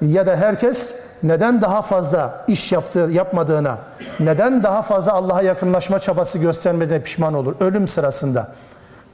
ya 0.00 0.26
da 0.26 0.36
herkes 0.36 1.03
neden 1.24 1.60
daha 1.60 1.82
fazla 1.82 2.44
iş 2.48 2.72
yaptığı, 2.72 3.08
yapmadığına, 3.12 3.78
neden 4.20 4.62
daha 4.62 4.82
fazla 4.82 5.12
Allah'a 5.12 5.42
yakınlaşma 5.42 5.98
çabası 5.98 6.38
göstermediğine 6.38 7.02
pişman 7.02 7.34
olur. 7.34 7.54
Ölüm 7.60 7.88
sırasında, 7.88 8.48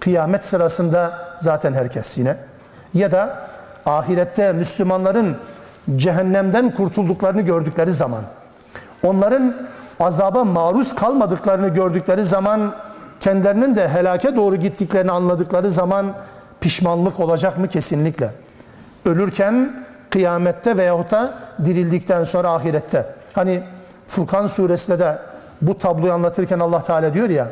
kıyamet 0.01 0.44
sırasında 0.44 1.18
zaten 1.38 1.73
herkes 1.73 2.18
yine. 2.18 2.37
Ya 2.94 3.11
da 3.11 3.37
ahirette 3.87 4.53
Müslümanların 4.53 5.37
cehennemden 5.96 6.75
kurtulduklarını 6.75 7.40
gördükleri 7.40 7.92
zaman, 7.92 8.23
onların 9.03 9.55
azaba 10.01 10.44
maruz 10.44 10.94
kalmadıklarını 10.94 11.68
gördükleri 11.68 12.25
zaman, 12.25 12.75
kendilerinin 13.20 13.77
de 13.77 13.88
helake 13.88 14.37
doğru 14.37 14.57
gittiklerini 14.57 15.12
anladıkları 15.12 15.70
zaman 15.70 16.12
pişmanlık 16.61 17.20
olacak 17.20 17.59
mı? 17.59 17.68
Kesinlikle. 17.68 18.31
Ölürken 19.05 19.85
kıyamette 20.10 20.78
veyahut 20.78 21.12
da 21.12 21.39
dirildikten 21.65 22.24
sonra 22.24 22.50
ahirette. 22.50 23.06
Hani 23.34 23.63
Furkan 24.08 24.48
suresinde 24.48 25.00
de 25.00 25.20
bu 25.62 25.78
tabloyu 25.78 26.13
anlatırken 26.13 26.60
Allah 26.60 26.84
Teala 26.84 27.13
diyor 27.13 27.30
ya 27.30 27.48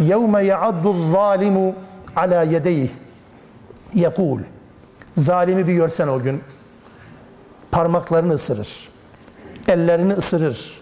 يَوْمَ 0.00 0.34
يَعَدُّ 0.52 0.84
الظَّالِمُ 0.84 1.72
عَلَى 2.16 2.40
يَدَيْهِ 2.56 2.88
يَقُولُ 3.94 4.40
Zalimi 5.14 5.66
bir 5.66 5.74
görsen 5.74 6.08
o 6.08 6.22
gün 6.22 6.42
parmaklarını 7.70 8.32
ısırır. 8.32 8.88
Ellerini 9.68 10.12
ısırır. 10.12 10.80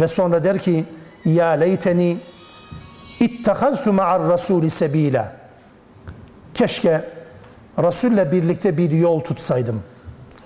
Ve 0.00 0.06
sonra 0.06 0.44
der 0.44 0.58
ki 0.58 0.84
ya 1.24 1.48
leyteni 1.48 2.20
ittehaztu 3.20 3.92
ma'ar 3.92 4.22
rasuli 4.22 4.70
sebila. 4.70 5.32
Keşke 6.54 7.04
Resul'le 7.78 8.32
birlikte 8.32 8.78
bir 8.78 8.90
yol 8.90 9.20
tutsaydım. 9.20 9.82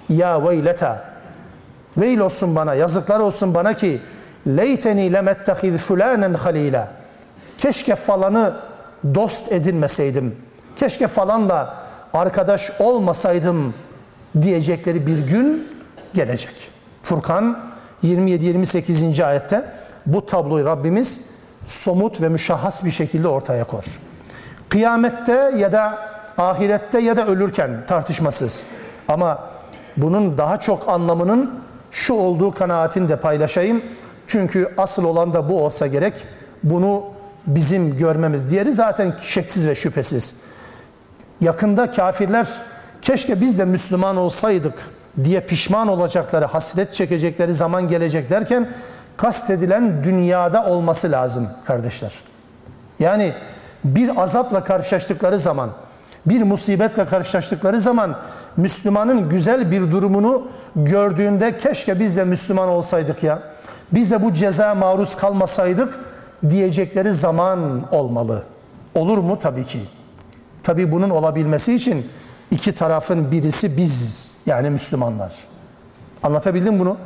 Ya 0.10 0.48
veyleta. 0.48 1.06
Veil 1.98 2.20
olsun 2.20 2.56
bana, 2.56 2.74
yazıklar 2.74 3.20
olsun 3.20 3.54
bana 3.54 3.74
ki 3.74 4.02
leyteni 4.48 5.14
lemettehiz 5.14 5.82
fulanen 5.82 6.34
halila. 6.34 6.88
Keşke 7.58 7.96
falanı 7.96 8.54
dost 9.16 9.52
edinmeseydim. 9.52 10.36
Keşke 10.76 11.08
falanla 11.08 11.78
arkadaş 12.14 12.72
olmasaydım 12.80 13.74
diyecekleri 14.42 15.08
bir 15.08 15.28
gün 15.28 15.68
gelecek. 16.14 16.72
Furkan 17.04 17.60
27-28. 18.04 19.26
ayette 19.26 19.66
bu 20.06 20.26
tabloyu 20.26 20.66
Rabbimiz 20.66 21.22
somut 21.66 22.22
ve 22.22 22.30
müşahhas 22.30 22.86
bir 22.86 22.92
şekilde 22.92 23.28
ortaya 23.28 23.64
koyar. 23.64 23.86
Kıyamette 24.70 25.54
ya 25.58 25.72
da 25.72 25.98
ahirette 26.38 27.00
ya 27.00 27.18
da 27.18 27.28
ölürken 27.28 27.86
tartışmasız. 27.88 28.66
Ama 29.08 29.57
bunun 29.98 30.38
daha 30.38 30.60
çok 30.60 30.90
anlamının 30.90 31.52
şu 31.92 32.14
olduğu 32.14 32.52
kanaatini 32.52 33.10
de 33.10 33.16
paylaşayım. 33.16 33.84
Çünkü 34.28 34.74
asıl 34.78 35.04
olan 35.04 35.34
da 35.34 35.50
bu 35.50 35.64
olsa 35.64 35.88
gerek. 35.88 36.14
Bunu 36.64 37.04
bizim 37.48 37.98
görmemiz. 37.98 38.52
Diğeri 38.52 38.74
zaten 38.74 39.14
şeksiz 39.22 39.68
ve 39.68 39.76
şüphesiz. 39.76 40.36
Yakında 41.42 41.92
kafirler 41.92 42.48
keşke 43.02 43.42
biz 43.42 43.60
de 43.60 43.66
Müslüman 43.66 44.18
olsaydık 44.18 44.74
diye 45.24 45.42
pişman 45.42 45.88
olacakları, 45.88 46.46
hasret 46.46 46.94
çekecekleri 46.94 47.54
zaman 47.54 47.88
gelecek 47.88 48.30
derken 48.30 48.70
kastedilen 49.18 50.04
dünyada 50.04 50.66
olması 50.66 51.12
lazım 51.12 51.50
kardeşler. 51.66 52.14
Yani 53.00 53.34
bir 53.84 54.22
azapla 54.22 54.64
karşılaştıkları 54.64 55.40
zaman, 55.40 55.70
bir 56.26 56.42
musibetle 56.42 57.06
karşılaştıkları 57.06 57.80
zaman 57.80 58.16
Müslümanın 58.58 59.30
güzel 59.30 59.72
bir 59.72 59.92
durumunu 59.92 60.48
gördüğünde 60.76 61.58
keşke 61.58 62.00
biz 62.00 62.18
de 62.18 62.24
Müslüman 62.24 62.70
olsaydık 62.70 63.24
ya. 63.24 63.40
Biz 63.92 64.12
de 64.12 64.24
bu 64.24 64.34
ceza 64.34 64.76
maruz 64.76 65.16
kalmasaydık 65.16 66.00
diyecekleri 66.50 67.14
zaman 67.14 67.88
olmalı. 67.92 68.44
Olur 68.96 69.18
mu? 69.18 69.40
Tabii 69.40 69.64
ki. 69.64 69.80
Tabii 70.64 70.92
bunun 70.92 71.10
olabilmesi 71.10 71.74
için 71.74 72.06
iki 72.52 72.76
tarafın 72.76 73.32
birisi 73.32 73.78
biz 73.78 74.36
yani 74.46 74.70
Müslümanlar. 74.70 75.34
Anlatabildim 76.24 76.80
bunu? 76.80 76.98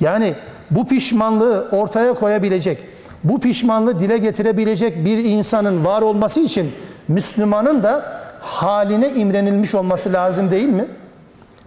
Yani 0.00 0.34
bu 0.70 0.86
pişmanlığı 0.86 1.68
ortaya 1.72 2.14
koyabilecek, 2.14 2.86
bu 3.24 3.40
pişmanlığı 3.40 3.98
dile 3.98 4.18
getirebilecek 4.18 5.04
bir 5.04 5.24
insanın 5.24 5.84
var 5.84 6.02
olması 6.02 6.40
için 6.40 6.72
Müslümanın 7.08 7.82
da 7.82 8.20
haline 8.40 9.08
imrenilmiş 9.08 9.74
olması 9.74 10.12
lazım 10.12 10.50
değil 10.50 10.68
mi? 10.68 10.86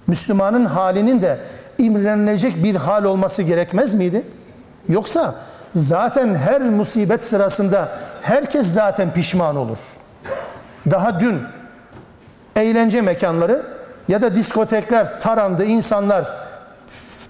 Müslümanın 0.08 0.66
halinin 0.66 1.22
de 1.22 1.40
imrenilecek 1.78 2.64
bir 2.64 2.76
hal 2.76 3.04
olması 3.04 3.44
gerekmez 3.44 3.94
miydi? 3.94 4.24
Yoksa 4.90 5.36
zaten 5.74 6.36
her 6.36 6.62
musibet 6.62 7.24
sırasında 7.24 7.90
herkes 8.22 8.68
zaten 8.68 9.14
pişman 9.14 9.56
olur. 9.56 9.78
Daha 10.92 11.20
dün 11.20 11.42
eğlence 12.56 13.02
mekanları 13.02 13.66
ya 14.08 14.22
da 14.22 14.36
diskotekler 14.36 15.20
tarandı, 15.20 15.66
insanlar 15.66 16.26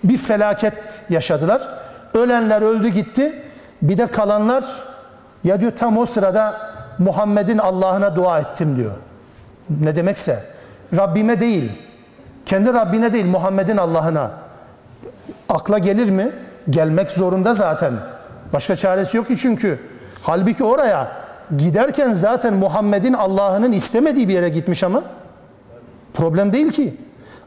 bir 0.03 0.17
felaket 0.17 0.73
yaşadılar. 1.09 1.67
Ölenler 2.13 2.61
öldü 2.61 2.87
gitti. 2.87 3.43
Bir 3.81 3.97
de 3.97 4.07
kalanlar 4.07 4.63
ya 5.43 5.59
diyor 5.59 5.71
tam 5.71 5.97
o 5.97 6.05
sırada 6.05 6.73
Muhammed'in 6.99 7.57
Allah'ına 7.57 8.15
dua 8.15 8.39
ettim 8.39 8.77
diyor. 8.77 8.95
Ne 9.70 9.95
demekse 9.95 10.43
Rabbime 10.97 11.39
değil, 11.39 11.72
kendi 12.45 12.74
Rabbine 12.74 13.14
değil 13.14 13.26
Muhammed'in 13.26 13.78
Allah'ına. 13.78 14.32
Akla 15.49 15.78
gelir 15.78 16.09
mi? 16.09 16.32
Gelmek 16.70 17.11
zorunda 17.11 17.53
zaten. 17.53 17.93
Başka 18.53 18.76
çaresi 18.76 19.18
yok 19.18 19.28
ki 19.28 19.38
çünkü. 19.38 19.80
Halbuki 20.22 20.64
oraya 20.64 21.11
giderken 21.57 22.14
zaten 22.14 22.53
Muhammed'in 22.53 23.14
Allah'ının 23.14 23.72
istemediği 23.72 24.28
bir 24.28 24.34
yere 24.34 24.49
gitmiş 24.49 24.84
ama 24.84 25.03
problem 26.14 26.53
değil 26.53 26.72
ki. 26.72 26.97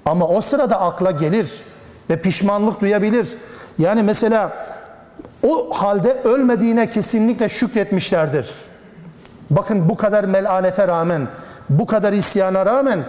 Ama 0.04 0.28
o 0.28 0.40
sırada 0.40 0.80
akla 0.80 1.10
gelir 1.10 1.52
ve 2.10 2.20
pişmanlık 2.20 2.80
duyabilir. 2.80 3.28
Yani 3.78 4.02
mesela 4.02 4.52
o 5.42 5.70
halde 5.72 6.20
ölmediğine 6.24 6.90
kesinlikle 6.90 7.48
şükretmişlerdir. 7.48 8.50
Bakın 9.50 9.88
bu 9.88 9.96
kadar 9.96 10.24
melanete 10.24 10.88
rağmen, 10.88 11.28
bu 11.68 11.86
kadar 11.86 12.12
isyana 12.12 12.66
rağmen 12.66 13.04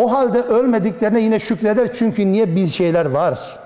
o 0.00 0.12
halde 0.12 0.42
ölmediklerine 0.42 1.20
yine 1.20 1.38
şükreder. 1.38 1.92
Çünkü 1.92 2.32
niye 2.32 2.56
bir 2.56 2.68
şeyler 2.68 3.06
var. 3.06 3.58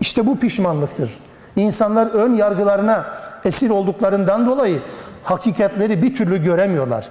İşte 0.00 0.26
bu 0.26 0.38
pişmanlıktır. 0.38 1.10
İnsanlar 1.56 2.06
ön 2.06 2.34
yargılarına 2.34 3.06
esir 3.44 3.70
olduklarından 3.70 4.46
dolayı 4.46 4.80
hakikatleri 5.24 6.02
bir 6.02 6.14
türlü 6.14 6.42
göremiyorlar. 6.42 7.08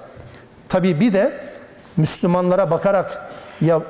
Tabii 0.68 1.00
bir 1.00 1.12
de 1.12 1.40
Müslümanlara 1.96 2.70
bakarak 2.70 3.30
ya 3.60 3.82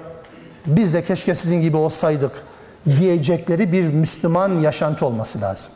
biz 0.67 0.95
de 0.95 1.05
keşke 1.05 1.35
sizin 1.35 1.61
gibi 1.61 1.77
olsaydık 1.77 2.33
diyecekleri 2.87 3.73
bir 3.73 3.89
Müslüman 3.89 4.61
yaşantı 4.61 5.07
olması 5.07 5.41
lazım. 5.41 5.73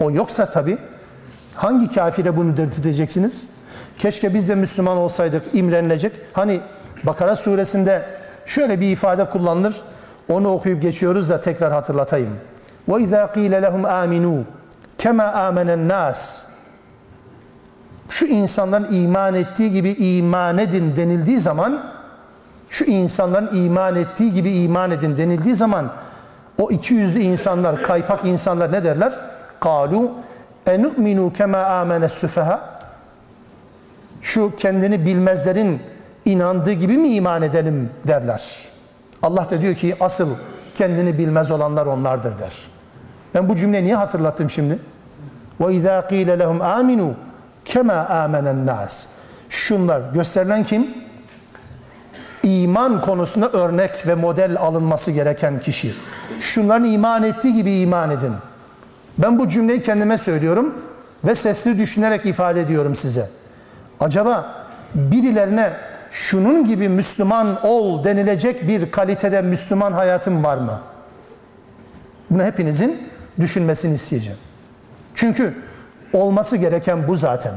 O 0.00 0.10
yoksa 0.10 0.44
tabii 0.44 0.78
hangi 1.54 1.94
kafire 1.94 2.36
bunu 2.36 2.56
dedirteceksiniz? 2.56 3.48
Keşke 3.99 4.33
biz 4.33 4.49
de 4.49 4.55
Müslüman 4.55 4.97
olsaydık 4.97 5.43
imrenilecek. 5.53 6.21
Hani 6.33 6.61
Bakara 7.03 7.35
suresinde 7.35 8.05
şöyle 8.45 8.79
bir 8.79 8.91
ifade 8.91 9.25
kullanılır. 9.25 9.75
Onu 10.29 10.49
okuyup 10.49 10.81
geçiyoruz 10.81 11.29
da 11.29 11.41
tekrar 11.41 11.73
hatırlatayım. 11.73 12.37
وَاِذَا 12.89 13.33
قِيلَ 13.33 13.65
لَهُمْ 13.65 13.83
آمِنُوا 14.03 14.43
كَمَا 14.99 15.33
آمَنَ 15.33 15.69
النَّاسِ 15.73 16.45
Şu 18.09 18.25
insanların 18.25 18.93
iman 18.93 19.35
ettiği 19.35 19.71
gibi 19.71 19.91
iman 19.91 20.57
edin 20.57 20.95
denildiği 20.95 21.39
zaman 21.39 21.83
şu 22.69 22.85
insanların 22.85 23.55
iman 23.55 23.95
ettiği 23.95 24.33
gibi 24.33 24.51
iman 24.51 24.91
edin 24.91 25.17
denildiği 25.17 25.55
zaman 25.55 25.91
o 26.57 26.71
iki 26.71 26.93
yüzlü 26.93 27.19
insanlar, 27.19 27.83
kaypak 27.83 28.25
insanlar 28.25 28.71
ne 28.71 28.83
derler? 28.83 29.13
قَالُوا 29.61 30.09
اَنُؤْمِنُوا 30.67 31.31
كَمَا 31.31 31.63
آمَنَ 31.81 32.05
السُّفَهَا 32.05 32.59
Şu 34.21 34.55
kendini 34.55 35.05
bilmezlerin 35.05 35.81
inandığı 36.25 36.71
gibi 36.71 36.97
mi 36.97 37.09
iman 37.09 37.41
edelim 37.41 37.89
derler. 38.07 38.43
Allah 39.21 39.49
da 39.49 39.61
diyor 39.61 39.75
ki 39.75 39.95
asıl 39.99 40.29
kendini 40.75 41.17
bilmez 41.17 41.51
olanlar 41.51 41.85
onlardır 41.85 42.39
der. 42.39 42.53
Ben 43.35 43.49
bu 43.49 43.55
cümleyi 43.55 43.83
niye 43.83 43.95
hatırlattım 43.95 44.49
şimdi? 44.49 44.79
وَاِذَا 45.59 46.07
قِيلَ 46.09 46.43
لَهُمْ 46.43 46.59
آمِنُوا 46.59 47.13
كَمَا 47.65 48.07
آمَنَ 48.07 48.45
النَّاسِ 48.49 49.05
Şunlar 49.49 50.01
gösterilen 50.13 50.63
kim? 50.63 50.87
İman 52.43 53.01
konusunda 53.01 53.49
örnek 53.49 54.07
ve 54.07 54.15
model 54.15 54.57
alınması 54.57 55.11
gereken 55.11 55.59
kişi. 55.59 55.93
Şunların 56.39 56.85
iman 56.85 57.23
ettiği 57.23 57.53
gibi 57.53 57.79
iman 57.79 58.11
edin. 58.11 58.33
Ben 59.17 59.39
bu 59.39 59.47
cümleyi 59.47 59.81
kendime 59.81 60.17
söylüyorum 60.17 60.73
ve 61.23 61.35
sesli 61.35 61.77
düşünerek 61.77 62.25
ifade 62.25 62.61
ediyorum 62.61 62.95
size. 62.95 63.29
Acaba 64.02 64.54
birilerine 64.94 65.72
şunun 66.10 66.64
gibi 66.64 66.88
Müslüman 66.88 67.66
ol 67.66 68.04
denilecek 68.04 68.68
bir 68.68 68.90
kalitede 68.90 69.42
Müslüman 69.42 69.92
hayatım 69.92 70.44
var 70.44 70.58
mı? 70.58 70.80
Bunu 72.30 72.42
hepinizin 72.42 73.08
düşünmesini 73.40 73.94
isteyeceğim. 73.94 74.38
Çünkü 75.14 75.54
olması 76.12 76.56
gereken 76.56 77.08
bu 77.08 77.16
zaten. 77.16 77.54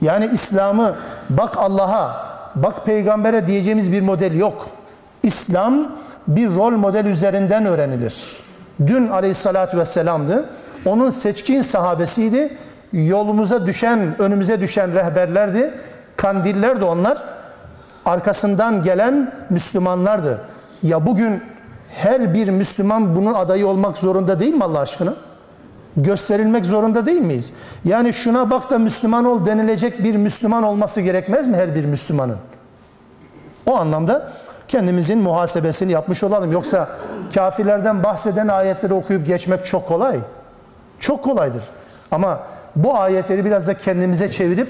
Yani 0.00 0.30
İslam'ı 0.32 0.96
bak 1.30 1.56
Allah'a, 1.56 2.26
bak 2.54 2.86
peygambere 2.86 3.46
diyeceğimiz 3.46 3.92
bir 3.92 4.02
model 4.02 4.34
yok. 4.34 4.68
İslam 5.22 5.92
bir 6.28 6.54
rol 6.54 6.72
model 6.72 7.04
üzerinden 7.04 7.66
öğrenilir. 7.66 8.36
Dün 8.86 9.08
aleyhissalatü 9.08 9.78
vesselam'dı. 9.78 10.48
Onun 10.84 11.10
seçkin 11.10 11.60
sahabesiydi. 11.60 12.56
Yolumuza 12.92 13.66
düşen, 13.66 14.22
önümüze 14.22 14.60
düşen 14.60 14.94
rehberlerdi. 14.94 15.74
Kandiller 16.16 16.80
de 16.80 16.84
onlar. 16.84 17.22
Arkasından 18.04 18.82
gelen 18.82 19.32
Müslümanlardı. 19.50 20.40
Ya 20.82 21.06
bugün 21.06 21.42
her 21.90 22.34
bir 22.34 22.48
Müslüman 22.48 23.16
bunun 23.16 23.34
adayı 23.34 23.66
olmak 23.66 23.98
zorunda 23.98 24.40
değil 24.40 24.54
mi 24.54 24.64
Allah 24.64 24.78
aşkına? 24.78 25.14
Gösterilmek 25.96 26.64
zorunda 26.64 27.06
değil 27.06 27.20
miyiz? 27.20 27.52
Yani 27.84 28.12
şuna 28.12 28.50
bak 28.50 28.70
da 28.70 28.78
Müslüman 28.78 29.24
ol 29.24 29.46
denilecek 29.46 30.04
bir 30.04 30.16
Müslüman 30.16 30.62
olması 30.62 31.00
gerekmez 31.00 31.48
mi 31.48 31.56
her 31.56 31.74
bir 31.74 31.84
Müslümanın? 31.84 32.38
O 33.66 33.76
anlamda 33.76 34.32
kendimizin 34.68 35.18
muhasebesini 35.18 35.92
yapmış 35.92 36.22
olalım. 36.22 36.52
Yoksa 36.52 36.88
kafirlerden 37.34 38.02
bahseden 38.02 38.48
ayetleri 38.48 38.94
okuyup 38.94 39.26
geçmek 39.26 39.64
çok 39.64 39.88
kolay. 39.88 40.18
Çok 41.00 41.24
kolaydır. 41.24 41.64
Ama 42.10 42.40
bu 42.76 42.98
ayetleri 42.98 43.44
biraz 43.44 43.68
da 43.68 43.74
kendimize 43.76 44.28
çevirip 44.28 44.68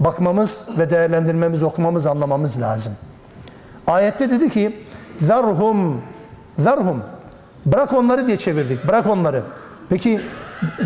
bakmamız 0.00 0.68
ve 0.78 0.90
değerlendirmemiz, 0.90 1.62
okumamız, 1.62 2.06
anlamamız 2.06 2.60
lazım. 2.60 2.92
Ayette 3.86 4.30
dedi 4.30 4.50
ki 4.50 4.84
zarhum 5.20 6.02
zarhum 6.58 7.02
bırak 7.66 7.92
onları 7.92 8.26
diye 8.26 8.36
çevirdik. 8.36 8.88
Bırak 8.88 9.06
onları. 9.06 9.42
Peki 9.88 10.20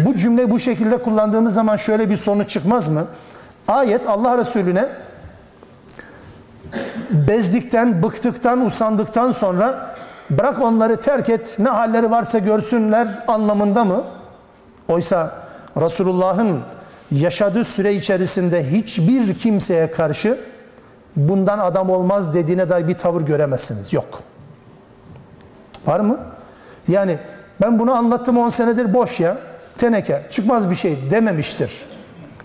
bu 0.05 0.15
cümle 0.15 0.51
bu 0.51 0.59
şekilde 0.59 0.99
kullandığımız 0.99 1.55
zaman 1.55 1.77
şöyle 1.77 2.11
bir 2.11 2.17
sonuç 2.17 2.49
çıkmaz 2.51 2.89
mı? 2.89 3.07
Ayet 3.69 4.07
Allah 4.09 4.39
Resulüne 4.39 4.89
bezdikten, 7.11 8.03
bıktıktan, 8.03 8.67
usandıktan 8.67 9.31
sonra 9.31 9.97
bırak 10.31 10.63
onları 10.63 11.01
terk 11.01 11.29
et, 11.29 11.57
ne 11.59 11.69
halleri 11.69 12.11
varsa 12.11 12.39
görsünler 12.39 13.09
anlamında 13.29 13.85
mı? 13.85 14.05
Oysa 14.89 15.33
Resulullah'ın 15.81 16.61
yaşadığı 17.11 17.65
süre 17.65 17.95
içerisinde 17.95 18.71
hiçbir 18.71 19.39
kimseye 19.39 19.91
karşı 19.91 20.41
bundan 21.17 21.59
adam 21.59 21.91
olmaz 21.91 22.35
dediğine 22.35 22.69
dair 22.69 22.89
bir 22.89 22.95
tavır 22.95 23.23
göremezsiniz. 23.23 23.93
Yok. 23.93 24.23
Var 25.87 26.01
mı? 26.01 26.19
Yani 26.89 27.19
ben 27.61 27.79
bunu 27.79 27.93
anlattım 27.93 28.39
10 28.39 28.49
senedir 28.49 28.95
boş 28.95 29.21
ya. 29.21 29.39
Teneke, 29.79 30.27
çıkmaz 30.31 30.71
bir 30.71 30.75
şey 30.75 31.11
dememiştir. 31.11 31.73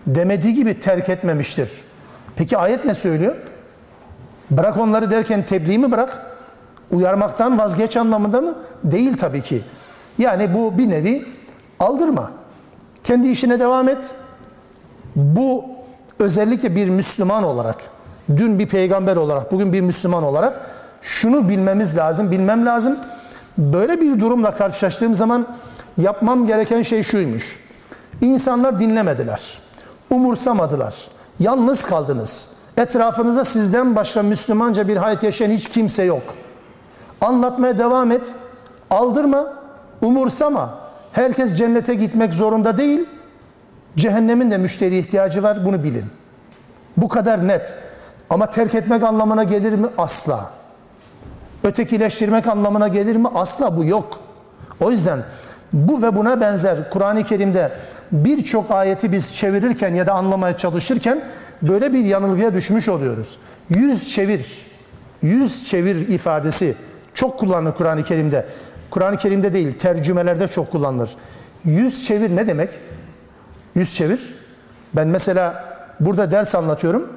Demediği 0.08 0.54
gibi 0.54 0.80
terk 0.80 1.10
etmemiştir. 1.10 1.70
Peki 2.36 2.58
ayet 2.58 2.86
ne 2.86 2.94
söylüyor? 2.94 3.36
Bırak 4.52 4.78
onları 4.78 5.12
derken 5.12 5.46
tebliğ 5.46 5.78
mi 5.78 5.92
bırak? 5.92 6.38
Uyarmaktan 6.92 7.60
vazgeç 7.60 7.98
anlamında 7.98 8.42
mı? 8.42 8.56
Değil 8.84 9.18
tabii 9.18 9.42
ki. 9.42 9.62
Yani 10.18 10.54
bu 10.54 10.78
bir 10.78 10.90
nevi 10.90 11.26
aldırma. 11.80 12.32
Kendi 13.06 13.28
işine 13.28 13.60
devam 13.60 13.90
et. 13.90 14.16
Bu 15.16 15.66
özellikle 16.20 16.76
bir 16.76 16.90
Müslüman 16.90 17.44
olarak, 17.44 17.76
dün 18.30 18.60
bir 18.60 18.68
peygamber 18.68 19.16
olarak, 19.16 19.52
bugün 19.52 19.74
bir 19.74 19.82
Müslüman 19.82 20.24
olarak 20.24 20.62
şunu 21.02 21.50
bilmemiz 21.50 21.98
lazım, 21.98 22.32
bilmem 22.32 22.66
lazım. 22.66 22.98
Böyle 23.58 24.02
bir 24.02 24.20
durumla 24.20 24.54
karşılaştığım 24.54 25.16
zaman 25.16 25.48
yapmam 25.98 26.48
gereken 26.48 26.82
şey 26.82 27.04
şuymuş. 27.04 27.60
İnsanlar 28.22 28.80
dinlemediler. 28.80 29.60
Umursamadılar. 30.10 30.96
Yalnız 31.40 31.86
kaldınız. 31.86 32.50
Etrafınızda 32.78 33.44
sizden 33.44 33.96
başka 33.96 34.24
Müslümanca 34.24 34.88
bir 34.88 34.98
hayat 34.98 35.24
yaşayan 35.24 35.52
hiç 35.52 35.70
kimse 35.70 36.04
yok. 36.04 36.24
Anlatmaya 37.22 37.78
devam 37.78 38.12
et. 38.12 38.26
Aldırma, 38.90 39.54
umursama. 40.02 40.85
Herkes 41.16 41.54
cennete 41.54 41.94
gitmek 41.94 42.34
zorunda 42.34 42.78
değil. 42.78 43.06
Cehennemin 43.98 44.52
de 44.52 44.58
müşteri 44.58 44.98
ihtiyacı 44.98 45.44
var. 45.44 45.66
Bunu 45.66 45.84
bilin. 45.84 46.06
Bu 46.98 47.08
kadar 47.08 47.48
net. 47.48 47.78
Ama 48.30 48.50
terk 48.50 48.76
etmek 48.76 49.04
anlamına 49.04 49.44
gelir 49.44 49.74
mi? 49.74 49.88
Asla. 49.98 50.52
Ötekileştirmek 51.64 52.48
anlamına 52.48 52.88
gelir 52.88 53.16
mi? 53.16 53.28
Asla 53.36 53.78
bu 53.78 53.86
yok. 53.86 54.20
O 54.80 54.92
yüzden 54.92 55.24
bu 55.74 56.02
ve 56.02 56.16
buna 56.16 56.42
benzer 56.42 56.90
Kur'an-ı 56.90 57.24
Kerim'de 57.24 57.72
birçok 58.12 58.72
ayeti 58.72 59.12
biz 59.12 59.34
çevirirken 59.36 59.94
ya 59.94 60.06
da 60.06 60.14
anlamaya 60.14 60.58
çalışırken 60.58 61.22
böyle 61.62 61.94
bir 61.94 62.04
yanılgıya 62.04 62.54
düşmüş 62.54 62.90
oluyoruz. 62.90 63.38
Yüz 63.70 64.12
çevir, 64.12 64.66
yüz 65.22 65.66
çevir 65.70 66.08
ifadesi 66.08 66.76
çok 67.14 67.40
kullanılır 67.40 67.74
Kur'an-ı 67.74 68.04
Kerim'de. 68.04 68.46
Kur'an-ı 68.96 69.18
Kerim'de 69.18 69.54
değil, 69.54 69.72
tercümelerde 69.78 70.48
çok 70.48 70.72
kullanılır. 70.72 71.10
Yüz 71.66 72.06
çevir 72.06 72.36
ne 72.36 72.48
demek? 72.48 72.70
Yüz 73.76 73.96
çevir. 73.96 74.36
Ben 74.94 75.08
mesela 75.08 75.66
burada 76.00 76.32
ders 76.32 76.56
anlatıyorum. 76.56 77.14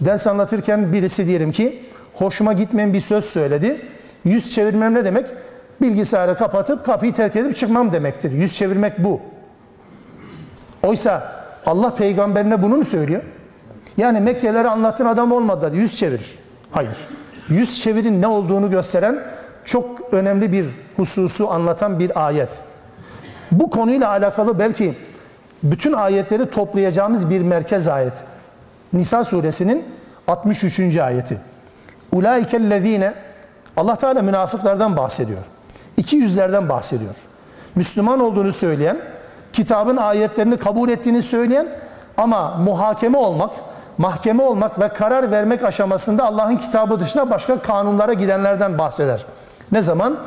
Ders 0.00 0.26
anlatırken 0.26 0.92
birisi 0.92 1.26
diyelim 1.26 1.52
ki 1.52 1.84
hoşuma 2.14 2.52
gitmeyen 2.52 2.92
bir 2.92 3.00
söz 3.00 3.24
söyledi. 3.24 3.80
Yüz 4.24 4.50
çevirmem 4.50 4.94
ne 4.94 5.04
demek? 5.04 5.26
Bilgisayarı 5.80 6.36
kapatıp 6.36 6.84
kapıyı 6.84 7.12
terk 7.12 7.36
edip 7.36 7.56
çıkmam 7.56 7.92
demektir. 7.92 8.32
Yüz 8.32 8.54
çevirmek 8.54 9.04
bu. 9.04 9.20
Oysa 10.82 11.32
Allah 11.66 11.94
peygamberine 11.94 12.62
bunu 12.62 12.76
mu 12.76 12.84
söylüyor? 12.84 13.22
Yani 13.96 14.20
Mekke'leri 14.20 14.68
anlattığın 14.68 15.06
adam 15.06 15.32
olmadılar. 15.32 15.72
Yüz 15.72 15.96
çevir. 15.96 16.38
Hayır. 16.70 16.96
Yüz 17.48 17.80
çevirin 17.80 18.22
ne 18.22 18.26
olduğunu 18.26 18.70
gösteren 18.70 19.22
çok 19.64 20.12
önemli 20.12 20.52
bir 20.52 20.66
hususu 20.96 21.50
anlatan 21.50 21.98
bir 21.98 22.26
ayet. 22.26 22.60
Bu 23.52 23.70
konuyla 23.70 24.08
alakalı 24.08 24.58
belki 24.58 24.94
bütün 25.62 25.92
ayetleri 25.92 26.50
toplayacağımız 26.50 27.30
bir 27.30 27.40
merkez 27.40 27.88
ayet. 27.88 28.12
Nisa 28.92 29.24
suresinin 29.24 29.84
63. 30.28 30.98
ayeti. 30.98 31.40
Ulaikellezine 32.12 33.14
Allah 33.76 33.96
Teala 33.96 34.22
münafıklardan 34.22 34.96
bahsediyor. 34.96 35.42
İki 35.96 36.16
yüzlerden 36.16 36.68
bahsediyor. 36.68 37.14
Müslüman 37.74 38.20
olduğunu 38.20 38.52
söyleyen, 38.52 39.00
kitabın 39.52 39.96
ayetlerini 39.96 40.56
kabul 40.56 40.88
ettiğini 40.88 41.22
söyleyen 41.22 41.68
ama 42.16 42.54
muhakeme 42.56 43.18
olmak, 43.18 43.50
mahkeme 43.98 44.42
olmak 44.42 44.80
ve 44.80 44.88
karar 44.88 45.30
vermek 45.30 45.64
aşamasında 45.64 46.24
Allah'ın 46.24 46.56
kitabı 46.56 47.00
dışında 47.00 47.30
başka 47.30 47.62
kanunlara 47.62 48.12
gidenlerden 48.12 48.78
bahseder. 48.78 49.24
Ne 49.71 49.81
zaman? 49.81 50.17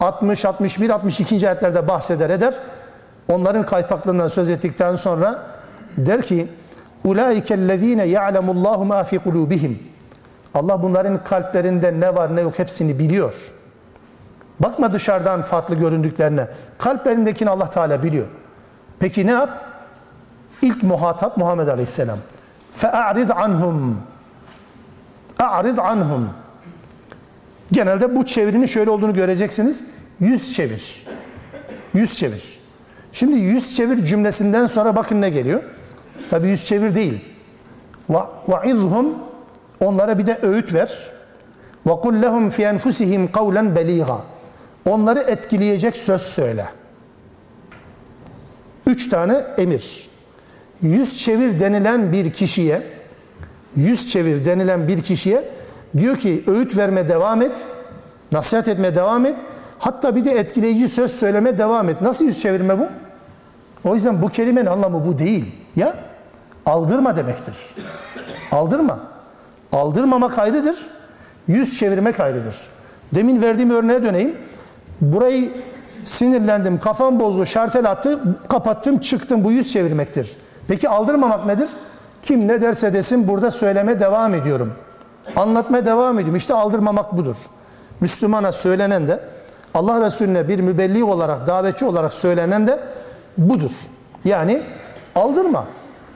60, 0.00 0.44
61, 0.44 0.90
62. 0.90 1.48
ayetlerde 1.48 1.88
bahseder 1.88 2.30
eder. 2.30 2.54
Onların 3.28 3.66
kaypaklığından 3.66 4.28
söz 4.28 4.50
ettikten 4.50 4.94
sonra 4.94 5.42
der 5.96 6.22
ki 6.22 6.48
Ulaikellezine 7.04 8.04
ya'lemullahu 8.04 8.84
ma 8.84 9.04
fi 9.04 9.18
kulubihim. 9.18 9.82
Allah 10.54 10.82
bunların 10.82 11.24
kalplerinde 11.24 12.00
ne 12.00 12.14
var 12.14 12.36
ne 12.36 12.40
yok 12.40 12.58
hepsini 12.58 12.98
biliyor. 12.98 13.34
Bakma 14.60 14.92
dışarıdan 14.92 15.42
farklı 15.42 15.74
göründüklerine. 15.74 16.48
Kalplerindekini 16.78 17.50
Allah 17.50 17.68
Teala 17.68 18.02
biliyor. 18.02 18.26
Peki 18.98 19.26
ne 19.26 19.30
yap? 19.30 19.50
İlk 20.62 20.82
muhatap 20.82 21.36
Muhammed 21.36 21.68
Aleyhisselam. 21.68 22.18
فَاَعْرِضْ 22.80 23.30
عَنْهُمْ 23.30 23.94
اَعْرِضْ 25.38 25.76
عَنْهُمْ 25.76 26.24
Genelde 27.72 28.16
bu 28.16 28.24
çevirinin 28.26 28.66
şöyle 28.66 28.90
olduğunu 28.90 29.14
göreceksiniz. 29.14 29.84
Yüz 30.20 30.54
çevir. 30.54 31.06
Yüz 31.94 32.18
çevir. 32.18 32.58
Şimdi 33.12 33.38
yüz 33.38 33.76
çevir 33.76 34.04
cümlesinden 34.04 34.66
sonra 34.66 34.96
bakın 34.96 35.20
ne 35.20 35.30
geliyor. 35.30 35.62
Tabi 36.30 36.48
yüz 36.48 36.64
çevir 36.64 36.94
değil. 36.94 37.20
وَعِذْهُمْ 38.48 39.12
Onlara 39.80 40.18
bir 40.18 40.26
de 40.26 40.38
öğüt 40.42 40.74
ver. 40.74 41.10
وَقُلْ 41.86 42.24
لَهُمْ 42.24 42.50
فِي 42.50 42.76
أَنْفُسِهِمْ 42.76 43.28
قَوْلًا 43.28 43.74
بَل۪يغًا 43.74 44.18
Onları 44.86 45.20
etkileyecek 45.20 45.96
söz 45.96 46.22
söyle. 46.22 46.66
Üç 48.86 49.08
tane 49.08 49.44
emir. 49.58 50.08
Yüz 50.82 51.18
çevir 51.18 51.58
denilen 51.58 52.12
bir 52.12 52.32
kişiye, 52.32 52.82
yüz 53.76 54.10
çevir 54.10 54.44
denilen 54.44 54.88
bir 54.88 55.02
kişiye 55.02 55.44
diyor 55.97 56.17
ki 56.17 56.43
öğüt 56.47 56.77
verme 56.77 57.07
devam 57.07 57.41
et, 57.41 57.67
nasihat 58.31 58.67
etme 58.67 58.95
devam 58.95 59.25
et, 59.25 59.35
hatta 59.79 60.15
bir 60.15 60.25
de 60.25 60.31
etkileyici 60.31 60.89
söz 60.89 61.11
söyleme 61.11 61.57
devam 61.57 61.89
et. 61.89 62.01
Nasıl 62.01 62.25
yüz 62.25 62.41
çevirme 62.41 62.79
bu? 62.79 62.87
O 63.89 63.95
yüzden 63.95 64.21
bu 64.21 64.29
kelimenin 64.29 64.65
anlamı 64.65 65.05
bu 65.05 65.17
değil. 65.17 65.55
Ya 65.75 65.95
aldırma 66.65 67.15
demektir. 67.15 67.55
Aldırma. 68.51 68.99
Aldırmamak 69.71 70.39
ayrıdır. 70.39 70.77
Yüz 71.47 71.79
çevirmek 71.79 72.19
ayrıdır. 72.19 72.55
Demin 73.15 73.41
verdiğim 73.41 73.69
örneğe 73.69 74.03
döneyim. 74.03 74.35
Burayı 75.01 75.51
sinirlendim, 76.03 76.79
kafam 76.79 77.19
bozdu, 77.19 77.45
şartel 77.45 77.91
attı, 77.91 78.19
kapattım, 78.49 78.99
çıktım. 78.99 79.43
Bu 79.43 79.51
yüz 79.51 79.73
çevirmektir. 79.73 80.37
Peki 80.67 80.89
aldırmamak 80.89 81.45
nedir? 81.45 81.69
Kim 82.23 82.47
ne 82.47 82.61
derse 82.61 82.93
desin 82.93 83.27
burada 83.27 83.51
söyleme 83.51 83.99
devam 83.99 84.33
ediyorum. 84.33 84.73
Anlatmaya 85.35 85.85
devam 85.85 86.19
ediyorum. 86.19 86.35
İşte 86.35 86.53
aldırmamak 86.53 87.17
budur. 87.17 87.35
Müslümana 88.01 88.51
söylenen 88.51 89.07
de 89.07 89.19
Allah 89.73 90.05
Resulüne 90.05 90.47
bir 90.47 90.59
mübelli 90.59 91.03
olarak, 91.03 91.47
davetçi 91.47 91.85
olarak 91.85 92.13
söylenen 92.13 92.67
de 92.67 92.79
budur. 93.37 93.71
Yani 94.25 94.61
aldırma. 95.15 95.65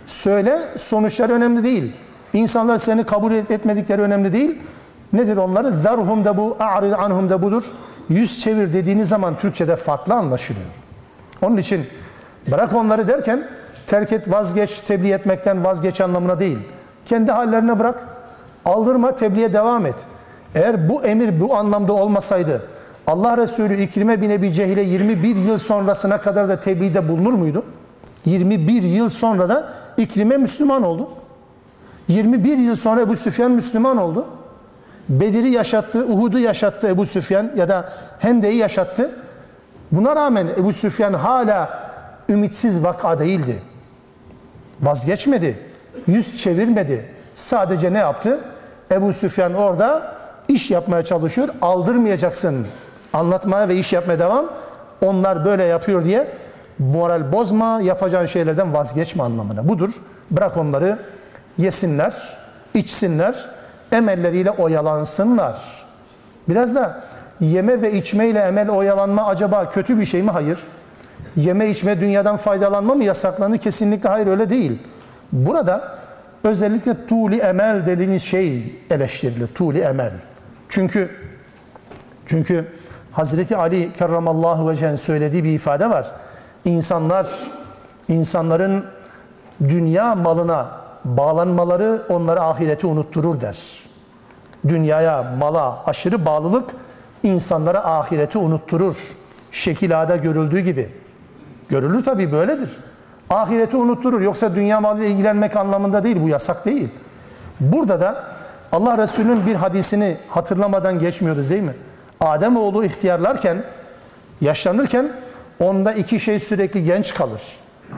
Söyle, 0.08 0.62
sonuçlar 0.78 1.30
önemli 1.30 1.64
değil. 1.64 1.95
İnsanlar 2.34 2.78
seni 2.78 3.03
kabul 3.03 3.32
etmedikleri 3.32 4.01
önemli 4.01 4.34
değil. 4.34 4.62
Nedir 5.14 5.38
onları? 5.38 5.78
Zarhum 5.78 6.26
da 6.26 6.38
bu, 6.38 6.58
a'rid 6.60 6.91
anhum 6.91 7.30
da 7.30 7.41
budur. 7.41 7.64
Yüz 8.10 8.39
çevir 8.39 8.74
dediğiniz 8.74 9.10
zaman 9.10 9.38
Türkçe'de 9.38 9.76
farklı 9.76 10.14
anlaşılıyor. 10.14 10.66
Onun 11.41 11.58
için 11.58 11.86
bırak 12.51 12.76
onları 12.76 13.08
derken 13.08 13.47
terk 13.88 14.12
et, 14.12 14.32
vazgeç, 14.32 14.80
tebliğ 14.80 15.12
etmekten 15.12 15.64
vazgeç 15.64 16.01
anlamına 16.01 16.39
değil. 16.39 16.60
Kendi 17.05 17.32
hallerine 17.32 17.80
bırak. 17.80 18.16
Aldırma, 18.68 19.15
tebliğe 19.15 19.53
devam 19.53 19.86
et. 19.86 19.95
Eğer 20.55 20.89
bu 20.89 21.03
emir 21.03 21.41
bu 21.41 21.55
anlamda 21.55 21.93
olmasaydı 21.93 22.61
Allah 23.07 23.38
Resulü 23.38 23.82
İkrime 23.82 24.22
bin 24.22 24.30
Ebi 24.30 24.51
Cehil'e 24.51 24.82
21 24.82 25.36
yıl 25.36 25.57
sonrasına 25.57 26.18
kadar 26.18 26.49
da 26.49 26.59
tebliğde 26.59 27.09
bulunur 27.09 27.34
muydu? 27.34 27.65
21 28.26 28.84
yıl 28.84 29.09
sonra 29.09 29.49
da 29.49 29.74
İkrime 29.97 30.38
Müslüman 30.38 30.84
oldu. 30.84 31.09
21 32.07 32.57
yıl 32.57 32.76
sonra 32.76 33.01
Ebu 33.01 33.15
Süfyan 33.15 33.51
Müslüman 33.51 33.97
oldu. 33.97 34.28
Bedir'i 35.09 35.51
yaşattı, 35.51 36.05
Uhud'u 36.05 36.39
yaşattı 36.39 36.88
Ebu 36.88 37.05
Süfyan 37.05 37.51
ya 37.55 37.70
da 37.70 37.89
Hende'yi 38.20 38.55
yaşattı. 38.55 39.11
Buna 39.91 40.15
rağmen 40.15 40.47
Ebu 40.57 40.74
Süfyan 40.74 41.13
hala 41.13 41.80
ümitsiz 42.30 42.84
vaka 42.84 43.20
değildi. 43.20 43.61
Vazgeçmedi, 44.82 45.59
yüz 46.07 46.38
çevirmedi. 46.38 47.05
Sadece 47.34 47.93
ne 47.93 47.97
yaptı? 47.97 48.39
Ebu 48.92 49.14
Süfyan 49.14 49.54
orada 49.54 50.16
iş 50.48 50.72
yapmaya 50.72 51.04
çalışıyor. 51.04 51.50
Aldırmayacaksın. 51.62 52.68
Anlatmaya 53.14 53.70
ve 53.70 53.76
iş 53.76 53.94
yapmaya 53.94 54.20
devam. 54.20 54.46
Onlar 55.02 55.46
böyle 55.46 55.64
yapıyor 55.64 56.06
diye 56.06 56.28
moral 56.80 57.32
bozma, 57.32 57.82
yapacağın 57.82 58.26
şeylerden 58.26 58.74
vazgeçme 58.74 59.24
anlamına. 59.24 59.70
Budur. 59.70 59.90
Bırak 60.32 60.58
onları 60.58 61.00
yesinler, 61.58 62.38
içsinler, 62.74 63.50
emelleriyle 63.92 64.52
oyalansınlar. 64.52 65.58
Biraz 66.50 66.76
da 66.76 67.04
yeme 67.40 67.82
ve 67.82 67.94
içmeyle 67.94 68.40
emel 68.40 68.70
oyalanma 68.70 69.26
acaba 69.26 69.70
kötü 69.70 70.00
bir 70.00 70.06
şey 70.06 70.24
mi? 70.24 70.32
Hayır. 70.32 70.60
Yeme 71.36 71.70
içme 71.70 72.02
dünyadan 72.02 72.38
faydalanma 72.38 72.96
mı 72.96 73.04
yasaklandı? 73.04 73.58
Kesinlikle 73.58 74.10
hayır 74.10 74.28
öyle 74.28 74.50
değil. 74.50 74.80
Burada 75.32 75.98
özellikle 76.48 77.08
tuli 77.08 77.38
emel 77.38 77.86
dediğimiz 77.86 78.24
şey 78.24 78.76
eleştirilir. 78.89 79.48
Tuli 79.48 79.80
emel. 79.80 80.12
Çünkü 80.70 81.10
çünkü 82.26 82.68
Hazreti 83.12 83.58
Ali 83.58 83.93
kerramallahu 83.93 84.70
vecehin 84.70 84.95
söylediği 84.95 85.43
bir 85.43 85.56
ifade 85.56 85.89
var. 85.89 86.12
İnsanlar 86.66 87.28
insanların 88.08 88.86
dünya 89.62 90.16
malına 90.16 90.72
bağlanmaları 91.06 92.02
onları 92.10 92.41
ahireti 92.41 92.88
unutturur 92.88 93.41
der. 93.41 93.58
Dünyaya, 94.68 95.36
mala 95.39 95.84
aşırı 95.86 96.26
bağlılık 96.26 96.70
insanlara 97.24 97.86
ahireti 97.86 98.38
unutturur. 98.38 98.98
Şekilada 99.52 100.16
görüldüğü 100.16 100.60
gibi. 100.60 100.89
Görülür 101.70 102.04
tabii 102.04 102.32
böyledir. 102.32 102.78
Ahireti 103.30 103.78
unutturur. 103.78 104.22
Yoksa 104.22 104.56
dünya 104.56 104.82
malıyla 104.82 105.10
ilgilenmek 105.10 105.56
anlamında 105.56 106.04
değil. 106.04 106.18
Bu 106.22 106.30
yasak 106.30 106.66
değil. 106.66 106.90
Burada 107.60 108.00
da 108.00 108.24
Allah 108.72 108.98
Resulü'nün 108.98 109.46
bir 109.46 109.56
hadisini 109.56 110.18
hatırlamadan 110.30 111.00
geçmiyoruz 111.00 111.50
değil 111.50 111.64
mi? 111.64 111.76
Adem 112.22 112.58
oğlu 112.58 112.86
ihtiyarlarken, 112.86 113.64
yaşlanırken 114.42 115.12
onda 115.60 115.94
iki 115.94 116.20
şey 116.20 116.40
sürekli 116.40 116.84
genç 116.84 117.14
kalır. 117.14 117.42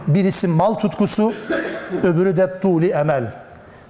Birisi 0.07 0.47
mal 0.47 0.73
tutkusu, 0.73 1.33
öbürü 2.03 2.37
de 2.37 2.59
tuli 2.59 2.89
emel. 2.89 3.33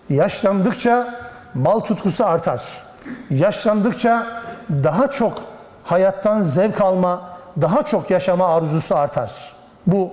Yaşlandıkça 0.10 1.16
mal 1.54 1.80
tutkusu 1.80 2.26
artar. 2.26 2.64
Yaşlandıkça 3.30 4.28
daha 4.70 5.10
çok 5.10 5.42
hayattan 5.84 6.42
zevk 6.42 6.82
alma, 6.82 7.30
daha 7.62 7.84
çok 7.84 8.10
yaşama 8.12 8.48
arzusu 8.56 8.96
artar. 8.96 9.54
Bu 9.88 10.12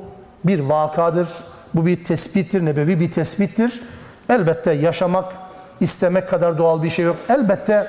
bir 0.48 0.60
vakadır, 0.60 1.28
bu 1.74 1.86
bir 1.86 2.04
tespittir, 2.04 2.64
nebevi 2.64 3.00
bir 3.00 3.10
tespittir. 3.10 3.82
Elbette 4.28 4.72
yaşamak, 4.72 5.32
istemek 5.80 6.28
kadar 6.28 6.58
doğal 6.58 6.82
bir 6.82 6.90
şey 6.90 7.04
yok. 7.04 7.16
Elbette 7.28 7.86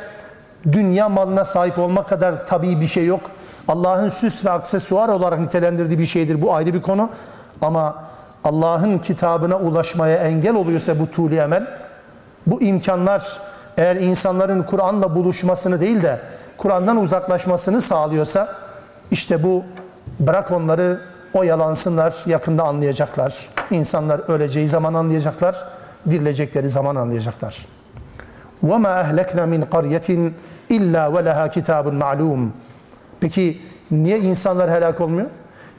dünya 0.72 1.10
malına 1.10 1.44
sahip 1.44 1.80
olmak 1.80 2.10
kadar 2.10 2.48
tabii 2.48 2.82
bir 2.82 2.88
şey 2.88 3.06
yok. 3.06 3.22
Allah'ın 3.68 4.10
süs 4.10 4.46
ve 4.46 4.50
aksesuar 4.50 5.10
olarak 5.10 5.40
nitelendirdiği 5.40 6.00
bir 6.00 6.06
şeydir. 6.06 6.42
Bu 6.42 6.56
ayrı 6.56 6.74
bir 6.74 6.82
konu. 6.82 7.10
Ama 7.62 8.04
Allah'ın 8.44 8.98
kitabına 9.00 9.58
ulaşmaya 9.58 10.18
engel 10.18 10.56
oluyorsa 10.56 11.00
bu 11.00 11.12
tuğli 11.12 11.38
emel, 11.38 11.68
bu 12.48 12.62
imkanlar 12.62 13.40
eğer 13.78 13.96
insanların 13.96 14.64
Kur'an'la 14.64 15.16
buluşmasını 15.16 15.82
değil 15.82 16.02
de 16.02 16.20
Kur'an'dan 16.58 16.98
uzaklaşmasını 16.98 17.82
sağlıyorsa 17.82 18.56
işte 19.12 19.44
bu 19.44 19.64
bırak 20.20 20.52
onları 20.52 21.02
oyalansınlar 21.37 22.15
yakında 22.27 22.63
anlayacaklar. 22.63 23.49
İnsanlar 23.71 24.19
öleceği 24.19 24.69
zaman 24.69 24.95
anlayacaklar, 24.95 25.65
dirilecekleri 26.11 26.69
zaman 26.69 26.97
anlayacaklar. 26.97 27.67
وَمَا 28.65 29.03
أَهْلَكْنَا 29.03 29.45
مِنْ 29.55 29.65
قَرْيَةٍ 29.65 30.31
اِلَّا 30.71 31.03
وَلَهَا 31.15 31.49
كِتَابٌ 31.49 31.99
مَعْلُومٌ 32.03 32.49
Peki 33.21 33.61
niye 33.91 34.19
insanlar 34.19 34.71
helak 34.71 35.01
olmuyor? 35.01 35.27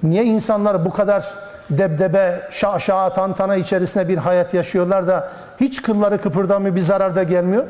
Niye 0.04 0.24
insanlar 0.24 0.86
bu 0.86 0.90
kadar 0.90 1.34
debdebe, 1.70 2.48
şaşa, 2.52 3.12
tantana 3.12 3.56
içerisinde 3.56 4.08
bir 4.10 4.18
hayat 4.18 4.54
yaşıyorlar 4.54 5.08
da 5.08 5.30
hiç 5.60 5.82
kılları 5.82 6.18
kıpırdamıyor, 6.18 6.76
bir 6.76 6.82
zarar 6.82 7.16
da 7.16 7.24
gelmiyor? 7.24 7.64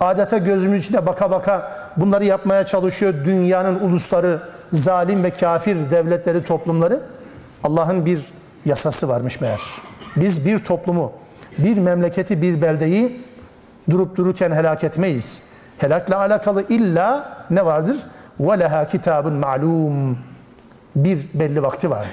Adeta 0.00 0.38
gözümüz 0.38 0.84
içine 0.84 1.06
baka 1.06 1.30
baka 1.30 1.72
bunları 1.96 2.24
yapmaya 2.24 2.64
çalışıyor 2.64 3.14
dünyanın 3.24 3.80
ulusları, 3.80 4.40
zalim 4.72 5.24
ve 5.24 5.30
kafir 5.30 5.90
devletleri, 5.90 6.44
toplumları. 6.44 7.00
Allah'ın 7.64 8.06
bir 8.06 8.20
yasası 8.64 9.08
varmış 9.08 9.40
meğer. 9.40 9.60
Biz 10.16 10.46
bir 10.46 10.64
toplumu, 10.64 11.12
bir 11.58 11.78
memleketi, 11.78 12.42
bir 12.42 12.62
beldeyi 12.62 13.20
durup 13.90 14.16
dururken 14.16 14.50
helak 14.50 14.84
etmeyiz. 14.84 15.42
Helakla 15.78 16.18
alakalı 16.18 16.68
illa 16.68 17.36
ne 17.50 17.66
vardır? 17.66 17.96
وَلَهَا 18.40 18.90
kitabun 18.90 19.34
malum. 19.34 20.18
Bir 20.96 21.28
belli 21.34 21.62
vakti 21.62 21.90
vardır. 21.90 22.10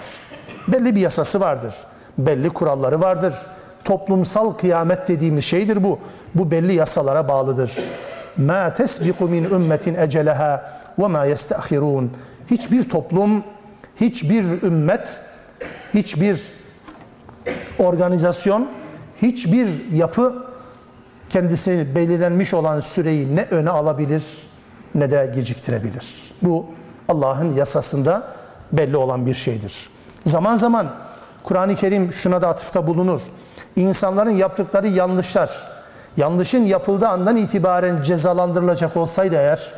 Belli 0.68 0.96
bir 0.96 1.02
yasası 1.02 1.40
vardır. 1.40 1.74
Belli 2.18 2.50
kuralları 2.50 3.02
vardır. 3.02 3.34
Toplumsal 3.84 4.52
kıyamet 4.52 5.08
dediğimiz 5.08 5.46
şeydir 5.46 5.84
bu. 5.84 6.00
Bu 6.36 6.52
belli 6.52 6.74
yasalara 6.74 7.28
bağlıdır. 7.28 7.72
مَا 8.40 8.74
تَسْبِقُ 8.74 9.20
مِنْ 9.20 9.48
اُمَّةٍ 9.48 10.06
اَجَلَهَا 10.06 10.60
وَمَا 11.00 11.34
يَسْتَأْخِرُونَ 11.34 12.08
Hiçbir 12.51 12.89
toplum, 12.89 13.45
hiçbir 14.01 14.63
ümmet, 14.63 15.21
hiçbir 15.95 16.41
organizasyon, 17.79 18.71
hiçbir 19.23 19.93
yapı 19.93 20.47
kendisi 21.31 21.95
belirlenmiş 21.95 22.55
olan 22.55 22.81
süreyi 22.81 23.37
ne 23.37 23.47
öne 23.51 23.71
alabilir 23.71 24.25
ne 24.95 25.11
de 25.11 25.33
geciktirebilir. 25.35 26.33
Bu 26.43 26.67
Allah'ın 27.09 27.55
yasasında 27.55 28.27
belli 28.73 28.97
olan 28.97 29.27
bir 29.27 29.35
şeydir. 29.35 29.89
Zaman 30.25 30.57
zaman 30.57 30.95
Kur'an-ı 31.43 31.77
Kerim 31.77 32.13
şuna 32.13 32.43
da 32.43 32.49
atıfta 32.49 32.87
bulunur. 32.87 33.21
İnsanların 33.77 34.31
yaptıkları 34.31 34.89
yanlışlar, 34.89 35.69
yanlışın 36.17 36.65
yapıldığı 36.65 37.09
andan 37.09 37.37
itibaren 37.37 38.03
cezalandırılacak 38.03 38.97
olsaydı 38.97 39.35
eğer, 39.35 39.73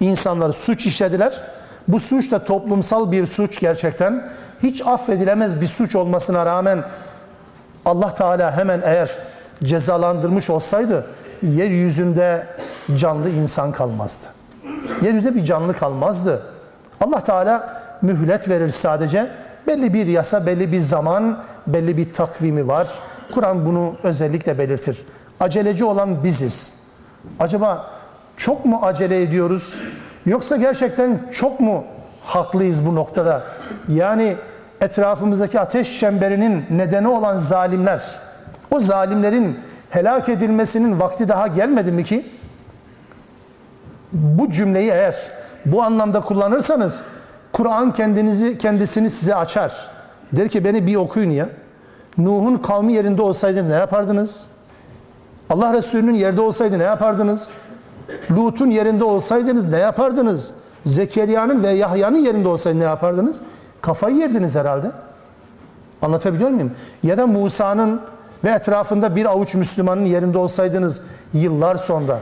insanlar 0.00 0.52
suç 0.52 0.86
işlediler, 0.86 1.42
bu 1.88 2.00
suç 2.00 2.32
da 2.32 2.44
toplumsal 2.44 3.12
bir 3.12 3.26
suç 3.26 3.60
gerçekten, 3.60 4.30
hiç 4.62 4.86
affedilemez 4.86 5.60
bir 5.60 5.66
suç 5.66 5.96
olmasına 5.96 6.46
rağmen 6.46 6.84
Allah 7.84 8.14
Teala 8.14 8.56
hemen 8.56 8.82
eğer 8.84 9.10
cezalandırmış 9.62 10.50
olsaydı 10.50 11.06
yeryüzünde 11.42 12.46
canlı 12.94 13.30
insan 13.30 13.72
kalmazdı. 13.72 14.26
Yeryüzünde 15.02 15.34
bir 15.34 15.44
canlı 15.44 15.74
kalmazdı. 15.74 16.42
Allah 17.00 17.20
Teala 17.20 17.82
mühlet 18.02 18.48
verir 18.48 18.70
sadece. 18.70 19.30
Belli 19.66 19.94
bir 19.94 20.06
yasa, 20.06 20.46
belli 20.46 20.72
bir 20.72 20.80
zaman, 20.80 21.42
belli 21.66 21.96
bir 21.96 22.12
takvimi 22.12 22.68
var. 22.68 22.88
Kur'an 23.34 23.66
bunu 23.66 23.94
özellikle 24.02 24.58
belirtir. 24.58 24.98
Aceleci 25.40 25.84
olan 25.84 26.24
biziz. 26.24 26.74
Acaba 27.38 27.90
çok 28.36 28.64
mu 28.64 28.80
acele 28.82 29.22
ediyoruz? 29.22 29.80
Yoksa 30.26 30.56
gerçekten 30.56 31.20
çok 31.32 31.60
mu 31.60 31.84
haklıyız 32.24 32.86
bu 32.86 32.94
noktada? 32.94 33.42
Yani 33.88 34.36
etrafımızdaki 34.80 35.60
ateş 35.60 36.00
çemberinin 36.00 36.64
nedeni 36.70 37.08
olan 37.08 37.36
zalimler, 37.36 38.02
o 38.70 38.80
zalimlerin 38.80 39.58
helak 39.90 40.28
edilmesinin 40.28 41.00
vakti 41.00 41.28
daha 41.28 41.46
gelmedi 41.46 41.92
mi 41.92 42.04
ki? 42.04 42.26
Bu 44.12 44.50
cümleyi 44.50 44.90
eğer 44.90 45.16
bu 45.66 45.82
anlamda 45.82 46.20
kullanırsanız 46.20 47.04
Kur'an 47.52 47.92
kendinizi 47.92 48.58
kendisini 48.58 49.10
size 49.10 49.34
açar. 49.34 49.90
Der 50.32 50.48
ki 50.48 50.64
beni 50.64 50.86
bir 50.86 50.96
okuyun 50.96 51.30
ya. 51.30 51.48
Nuh'un 52.18 52.56
kavmi 52.56 52.92
yerinde 52.92 53.22
olsaydı 53.22 53.70
ne 53.70 53.74
yapardınız? 53.74 54.48
Allah 55.50 55.72
Resulü'nün 55.74 56.14
yerde 56.14 56.40
olsaydı 56.40 56.78
ne 56.78 56.82
yapardınız? 56.82 57.52
Lut'un 58.30 58.70
yerinde 58.70 59.04
olsaydınız 59.04 59.68
ne 59.68 59.78
yapardınız? 59.78 60.54
Zekeriya'nın 60.84 61.62
ve 61.62 61.70
Yahya'nın 61.70 62.18
yerinde 62.18 62.48
olsaydı 62.48 62.80
ne 62.80 62.84
yapardınız? 62.84 63.40
Kafayı 63.80 64.16
yerdiniz 64.16 64.56
herhalde. 64.56 64.90
Anlatabiliyor 66.02 66.50
muyum? 66.50 66.72
Ya 67.02 67.18
da 67.18 67.26
Musa'nın 67.26 68.00
ve 68.44 68.50
etrafında 68.50 69.16
bir 69.16 69.26
avuç 69.26 69.54
Müslümanın 69.54 70.04
yerinde 70.04 70.38
olsaydınız 70.38 71.02
yıllar 71.34 71.76
sonra. 71.76 72.18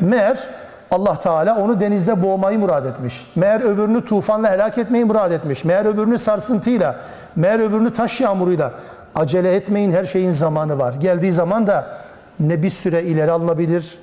Meğer 0.00 0.48
Allah 0.90 1.18
Teala 1.18 1.58
onu 1.58 1.80
denizde 1.80 2.22
boğmayı 2.22 2.58
murad 2.58 2.86
etmiş. 2.86 3.26
Meğer 3.36 3.60
öbürünü 3.60 4.04
tufanla 4.04 4.50
helak 4.50 4.78
etmeyi 4.78 5.04
murad 5.04 5.32
etmiş. 5.32 5.64
Meğer 5.64 5.84
öbürünü 5.84 6.18
sarsıntıyla, 6.18 7.00
meğer 7.36 7.58
öbürünü 7.58 7.92
taş 7.92 8.20
yağmuruyla. 8.20 8.72
Acele 9.14 9.54
etmeyin 9.54 9.90
her 9.90 10.04
şeyin 10.04 10.30
zamanı 10.30 10.78
var. 10.78 10.94
Geldiği 11.00 11.32
zaman 11.32 11.66
da 11.66 11.98
ne 12.40 12.62
bir 12.62 12.70
süre 12.70 13.02
ileri 13.02 13.32
alınabilir, 13.32 13.98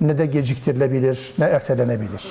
ne 0.00 0.18
de 0.18 0.26
geciktirilebilir, 0.26 1.34
ne 1.38 1.44
ertelenebilir. 1.44 2.24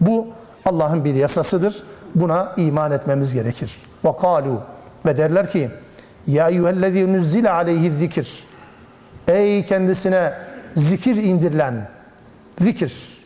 Bu 0.00 0.26
Allah'ın 0.64 1.04
bir 1.04 1.14
yasasıdır. 1.14 1.82
Buna 2.14 2.54
iman 2.56 2.92
etmemiz 2.92 3.34
gerekir. 3.34 3.78
Ve 4.04 4.16
kalu 4.16 4.60
ve 5.06 5.16
derler 5.16 5.50
ki 5.50 5.70
ya 6.26 6.48
eyyühellezî 6.48 7.12
nüzzile 7.12 7.50
aleyhi 7.50 7.90
zikir. 7.92 8.44
Ey 9.28 9.64
kendisine 9.64 10.32
zikir 10.74 11.16
indirilen 11.16 11.88
zikir. 12.60 13.16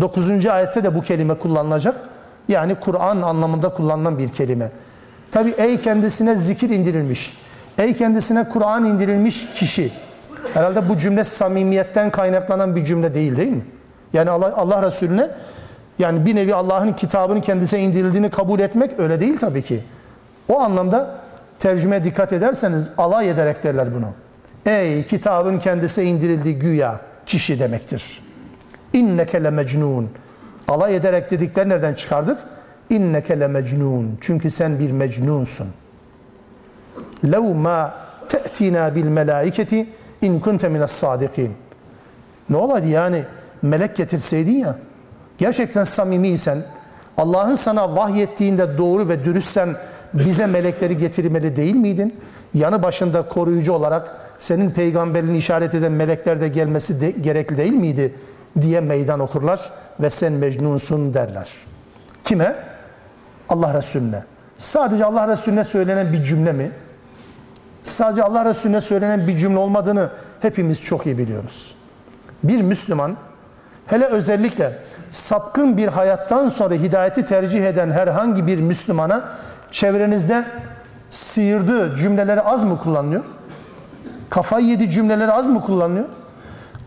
9. 0.00 0.46
ayette 0.46 0.84
de 0.84 0.94
bu 0.94 1.02
kelime 1.02 1.34
kullanılacak. 1.34 1.96
Yani 2.48 2.74
Kur'an 2.74 3.22
anlamında 3.22 3.68
kullanılan 3.68 4.18
bir 4.18 4.28
kelime. 4.28 4.70
Tabi 5.30 5.50
ey 5.50 5.80
kendisine 5.80 6.36
zikir 6.36 6.70
indirilmiş. 6.70 7.36
Ey 7.78 7.94
kendisine 7.94 8.48
Kur'an 8.48 8.84
indirilmiş 8.84 9.48
kişi 9.54 9.92
Herhalde 10.54 10.88
bu 10.88 10.96
cümle 10.96 11.24
samimiyetten 11.24 12.10
kaynaklanan 12.10 12.76
bir 12.76 12.84
cümle 12.84 13.14
değil 13.14 13.36
değil 13.36 13.52
mi? 13.52 13.64
Yani 14.12 14.30
Allah, 14.30 14.56
Allah 14.56 14.82
Resulüne 14.82 15.30
yani 15.98 16.26
bir 16.26 16.36
nevi 16.36 16.54
Allah'ın 16.54 16.92
kitabının 16.92 17.40
kendisine 17.40 17.80
indirildiğini 17.80 18.30
kabul 18.30 18.60
etmek 18.60 19.00
öyle 19.00 19.20
değil 19.20 19.38
tabii 19.38 19.62
ki. 19.62 19.84
O 20.48 20.60
anlamda 20.60 21.10
tercüme 21.58 22.04
dikkat 22.04 22.32
ederseniz 22.32 22.90
alay 22.98 23.30
ederek 23.30 23.64
derler 23.64 23.94
bunu. 23.94 24.08
Ey 24.66 25.06
kitabın 25.06 25.58
kendisi 25.58 26.02
indirildiği 26.02 26.58
güya 26.58 27.00
kişi 27.26 27.60
demektir. 27.60 28.22
İnneke 28.92 29.44
le 29.44 29.50
mecnun. 29.50 30.10
Alay 30.68 30.96
ederek 30.96 31.30
dedikler 31.30 31.68
nereden 31.68 31.94
çıkardık? 31.94 32.38
İnneke 32.90 33.40
le 33.40 33.46
mecnun. 33.46 34.18
Çünkü 34.20 34.50
sen 34.50 34.78
bir 34.78 34.90
mecnunsun. 34.92 35.68
Lev 37.24 37.54
ma 37.54 37.94
te'tina 38.28 38.94
bil 38.94 39.04
melaiketi 39.04 39.86
in 40.22 40.40
kunte 40.40 40.68
minas 40.68 40.92
sadikin. 40.92 41.54
Ne 42.50 42.56
olaydı 42.56 42.86
yani 42.86 43.24
melek 43.62 43.96
getirseydin 43.96 44.52
ya 44.52 44.76
gerçekten 45.38 45.84
samimiysen 45.84 46.58
Allah'ın 47.16 47.54
sana 47.54 47.96
vahyettiğinde 47.96 48.78
doğru 48.78 49.08
ve 49.08 49.24
dürüstsen 49.24 49.76
bize 50.14 50.46
melekleri 50.46 50.98
getirmeli 50.98 51.56
değil 51.56 51.74
miydin? 51.74 52.14
Yanı 52.54 52.82
başında 52.82 53.28
koruyucu 53.28 53.72
olarak 53.72 54.16
senin 54.38 54.70
peygamberini 54.70 55.36
işaret 55.36 55.74
eden 55.74 55.92
melekler 55.92 56.40
de 56.40 56.48
gelmesi 56.48 57.00
de, 57.00 57.10
gerekli 57.10 57.56
değil 57.56 57.72
miydi? 57.72 58.14
diye 58.60 58.80
meydan 58.80 59.20
okurlar 59.20 59.70
ve 60.00 60.10
sen 60.10 60.32
mecnunsun 60.32 61.14
derler. 61.14 61.48
Kime? 62.24 62.56
Allah 63.48 63.74
Resulüne. 63.74 64.24
Sadece 64.58 65.04
Allah 65.04 65.28
Resulüne 65.28 65.64
söylenen 65.64 66.12
bir 66.12 66.22
cümle 66.22 66.52
mi? 66.52 66.72
Sadece 67.84 68.22
Allah 68.22 68.44
Resulüne 68.44 68.80
söylenen 68.80 69.26
bir 69.26 69.36
cümle 69.36 69.58
olmadığını 69.58 70.10
hepimiz 70.40 70.82
çok 70.82 71.06
iyi 71.06 71.18
biliyoruz. 71.18 71.74
Bir 72.42 72.62
Müslüman 72.62 73.16
hele 73.86 74.04
özellikle 74.04 74.78
sapkın 75.10 75.76
bir 75.76 75.88
hayattan 75.88 76.48
sonra 76.48 76.74
hidayeti 76.74 77.24
tercih 77.24 77.64
eden 77.64 77.90
herhangi 77.90 78.46
bir 78.46 78.60
Müslümana 78.60 79.24
çevrenizde 79.70 80.44
sıyırdığı 81.10 81.94
cümleleri 81.94 82.40
az 82.40 82.64
mı 82.64 82.78
kullanıyor? 82.78 83.24
Kafayı 84.30 84.66
yedi 84.66 84.90
cümleleri 84.90 85.32
az 85.32 85.48
mı 85.48 85.60
kullanıyor? 85.60 86.04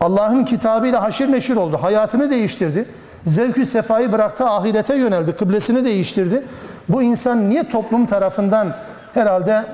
Allah'ın 0.00 0.44
kitabıyla 0.44 1.02
haşir 1.02 1.32
neşir 1.32 1.56
oldu. 1.56 1.78
Hayatını 1.82 2.30
değiştirdi. 2.30 2.88
Zevkü 3.24 3.66
sefayı 3.66 4.12
bıraktı, 4.12 4.44
ahirete 4.44 4.94
yöneldi. 4.96 5.32
Kıblesini 5.32 5.84
değiştirdi. 5.84 6.46
Bu 6.88 7.02
insan 7.02 7.50
niye 7.50 7.68
toplum 7.68 8.06
tarafından 8.06 8.76
herhalde 9.14 9.64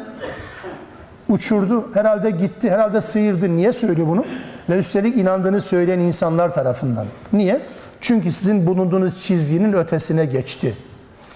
uçurdu, 1.33 1.91
herhalde 1.95 2.31
gitti, 2.31 2.71
herhalde 2.71 3.01
sıyırdı. 3.01 3.57
Niye 3.57 3.73
söylüyor 3.73 4.09
bunu? 4.09 4.25
Ve 4.71 4.79
üstelik 4.79 5.17
inandığını 5.17 5.61
söyleyen 5.61 5.99
insanlar 5.99 6.55
tarafından. 6.55 7.07
Niye? 7.33 7.61
Çünkü 8.01 8.33
sizin 8.33 8.67
bulunduğunuz 8.67 9.23
çizginin 9.23 9.73
ötesine 9.73 10.25
geçti. 10.25 10.77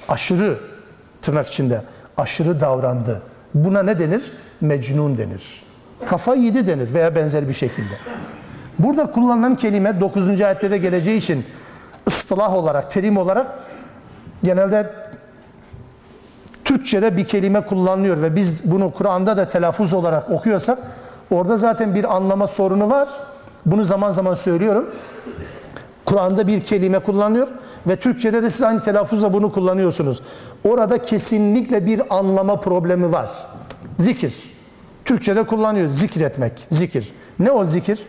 Aşırı, 0.09 0.59
tırnak 1.23 1.47
içinde, 1.49 1.83
aşırı 2.17 2.61
davrandı. 2.61 3.23
Buna 3.55 3.83
ne 3.83 3.99
denir? 3.99 4.33
Mecnun 4.61 5.19
denir. 5.19 5.63
Kafa 6.07 6.35
yedi 6.35 6.67
denir 6.67 6.95
veya 6.95 7.15
benzer 7.15 7.49
bir 7.49 7.53
şekilde. 7.53 7.95
Burada 8.79 9.11
kullanılan 9.11 9.57
kelime 9.57 10.01
9. 10.01 10.41
ayette 10.41 10.71
de 10.71 10.79
geleceği 10.79 11.17
için 11.17 11.45
ıstılah 12.09 12.55
olarak, 12.55 12.91
terim 12.91 13.17
olarak 13.17 13.47
genelde 14.45 14.91
Türkçe'de 16.67 17.17
bir 17.17 17.25
kelime 17.25 17.61
kullanılıyor 17.61 18.23
ve 18.23 18.37
biz 18.37 18.73
bunu 18.73 18.93
Kur'an'da 18.93 19.37
da 19.37 19.49
telaffuz 19.49 19.95
olarak 19.95 20.31
okuyorsak 20.31 20.79
orada 21.31 21.57
zaten 21.57 21.95
bir 21.95 22.17
anlama 22.17 22.47
sorunu 22.47 22.91
var. 22.91 23.09
Bunu 23.67 23.85
zaman 23.85 24.11
zaman 24.11 24.35
söylüyorum. 24.35 24.91
Kur'an'da 26.05 26.47
bir 26.47 26.65
kelime 26.65 26.99
kullanıyor 26.99 27.49
ve 27.87 27.97
Türkçe'de 27.97 28.43
de 28.43 28.51
siz 28.51 28.63
aynı 28.63 28.81
telaffuzla 28.81 29.33
bunu 29.33 29.53
kullanıyorsunuz. 29.53 30.21
Orada 30.65 31.03
kesinlikle 31.03 31.87
bir 31.87 32.17
anlama 32.19 32.61
problemi 32.61 33.13
var. 33.13 33.31
Zikir. 34.01 34.35
Türkçe'de 35.05 35.43
kullanıyor. 35.43 35.89
Zikretmek. 35.89 36.67
Zikir. 36.71 37.13
Ne 37.39 37.51
o 37.51 37.65
zikir? 37.65 38.07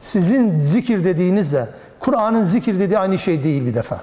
Sizin 0.00 0.60
zikir 0.60 1.04
dediğinizle 1.04 1.68
Kur'an'ın 2.00 2.42
zikir 2.42 2.80
dediği 2.80 2.98
aynı 2.98 3.18
şey 3.18 3.42
değil 3.42 3.66
bir 3.66 3.74
defa. 3.74 4.00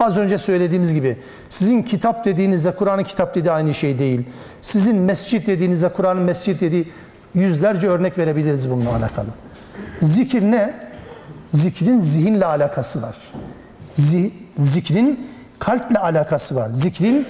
Az 0.00 0.18
önce 0.18 0.38
söylediğimiz 0.38 0.94
gibi 0.94 1.16
sizin 1.48 1.82
kitap 1.82 2.24
dediğinizde 2.24 2.70
Kur'an'ın 2.74 3.04
kitap 3.04 3.34
dediği 3.34 3.50
aynı 3.50 3.74
şey 3.74 3.98
değil. 3.98 4.20
Sizin 4.62 4.96
mescit 4.96 5.46
dediğinizde 5.46 5.88
Kur'an'ın 5.88 6.22
mescit 6.22 6.60
dediği 6.60 6.92
yüzlerce 7.34 7.88
örnek 7.88 8.18
verebiliriz 8.18 8.70
bununla 8.70 8.96
alakalı. 8.96 9.26
Zikir 10.00 10.42
ne? 10.42 10.74
Zikrin 11.52 12.00
zihinle 12.00 12.44
alakası 12.44 13.02
var. 13.02 13.16
zikrin 14.56 15.26
kalple 15.58 15.98
alakası 15.98 16.56
var. 16.56 16.68
Zikrin 16.72 17.26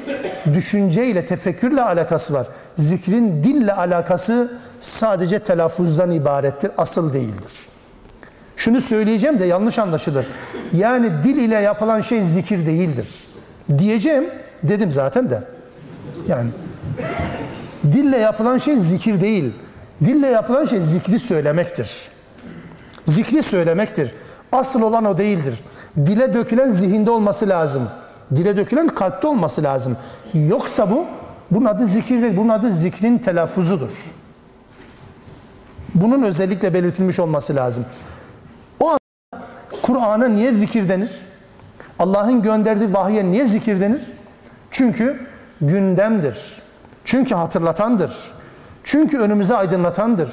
düşünceyle, 0.54 1.26
tefekkürle 1.26 1.82
alakası 1.82 2.34
var. 2.34 2.46
Zikrin 2.76 3.42
dille 3.42 3.72
alakası 3.72 4.58
sadece 4.80 5.38
telaffuzdan 5.38 6.10
ibarettir, 6.10 6.70
asıl 6.78 7.12
değildir. 7.12 7.69
Şunu 8.60 8.80
söyleyeceğim 8.80 9.38
de 9.38 9.44
yanlış 9.44 9.78
anlaşılır. 9.78 10.26
Yani 10.72 11.10
dil 11.24 11.36
ile 11.36 11.54
yapılan 11.54 12.00
şey 12.00 12.22
zikir 12.22 12.66
değildir. 12.66 13.08
Diyeceğim, 13.78 14.24
dedim 14.62 14.90
zaten 14.90 15.30
de. 15.30 15.42
Yani 16.28 16.50
dille 17.92 18.16
yapılan 18.16 18.58
şey 18.58 18.76
zikir 18.76 19.20
değil. 19.20 19.52
Dille 20.04 20.26
yapılan 20.26 20.64
şey 20.64 20.80
zikri 20.80 21.18
söylemektir. 21.18 21.90
Zikri 23.04 23.42
söylemektir. 23.42 24.14
Asıl 24.52 24.82
olan 24.82 25.04
o 25.04 25.18
değildir. 25.18 25.60
Dile 25.96 26.34
dökülen 26.34 26.68
zihinde 26.68 27.10
olması 27.10 27.48
lazım. 27.48 27.88
Dile 28.34 28.56
dökülen 28.56 28.88
kalpte 28.88 29.26
olması 29.26 29.62
lazım. 29.62 29.96
Yoksa 30.34 30.90
bu, 30.90 31.06
bunun 31.50 31.64
adı 31.64 31.86
zikir 31.86 32.22
değil, 32.22 32.36
bunun 32.36 32.48
adı 32.48 32.70
zikrin 32.70 33.18
telaffuzudur. 33.18 33.90
Bunun 35.94 36.22
özellikle 36.22 36.74
belirtilmiş 36.74 37.18
olması 37.18 37.56
lazım. 37.56 37.84
Kur'an'a 39.82 40.28
niye 40.28 40.54
zikir 40.54 40.88
denir? 40.88 41.10
Allah'ın 41.98 42.42
gönderdiği 42.42 42.94
vahye 42.94 43.24
niye 43.24 43.46
zikir 43.46 43.80
denir? 43.80 44.00
Çünkü 44.70 45.20
gündemdir. 45.60 46.62
Çünkü 47.04 47.34
hatırlatandır. 47.34 48.12
Çünkü 48.84 49.18
önümüze 49.18 49.56
aydınlatandır. 49.56 50.30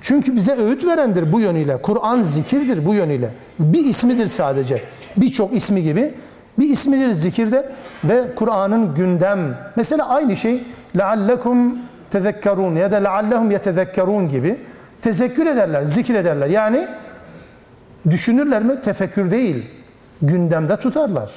Çünkü 0.00 0.36
bize 0.36 0.56
öğüt 0.56 0.86
verendir 0.86 1.32
bu 1.32 1.40
yönüyle. 1.40 1.82
Kur'an 1.82 2.22
zikirdir 2.22 2.86
bu 2.86 2.94
yönüyle. 2.94 3.30
Bir 3.58 3.84
ismidir 3.84 4.26
sadece. 4.26 4.82
Birçok 5.16 5.52
ismi 5.52 5.82
gibi. 5.82 6.14
Bir 6.58 6.68
ismidir 6.68 7.10
zikirde 7.10 7.72
ve 8.04 8.34
Kur'an'ın 8.34 8.94
gündem. 8.94 9.58
Mesela 9.76 10.08
aynı 10.08 10.36
şey 10.36 10.64
leallekum 10.96 11.78
tezekkerun 12.10 12.76
ya 12.76 12.92
da 12.92 12.96
leallehum 12.96 13.50
yetezekkerun 13.50 14.28
gibi 14.28 14.56
tezekkür 15.02 15.46
ederler, 15.46 15.84
zikir 15.84 16.14
ederler. 16.14 16.46
Yani 16.46 16.88
Düşünürler 18.10 18.62
mi? 18.62 18.80
Tefekkür 18.80 19.30
değil. 19.30 19.70
Gündemde 20.22 20.76
tutarlar. 20.76 21.32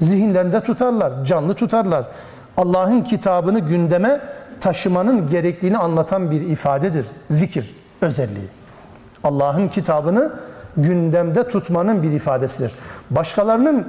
Zihinlerinde 0.00 0.60
tutarlar, 0.60 1.24
canlı 1.24 1.54
tutarlar. 1.54 2.04
Allah'ın 2.56 3.02
kitabını 3.02 3.58
gündeme 3.58 4.20
taşımanın 4.60 5.28
gerektiğini 5.28 5.78
anlatan 5.78 6.30
bir 6.30 6.40
ifadedir. 6.40 7.06
Zikir 7.30 7.74
özelliği. 8.02 8.48
Allah'ın 9.24 9.68
kitabını 9.68 10.32
gündemde 10.76 11.48
tutmanın 11.48 12.02
bir 12.02 12.12
ifadesidir. 12.12 12.72
Başkalarının 13.10 13.86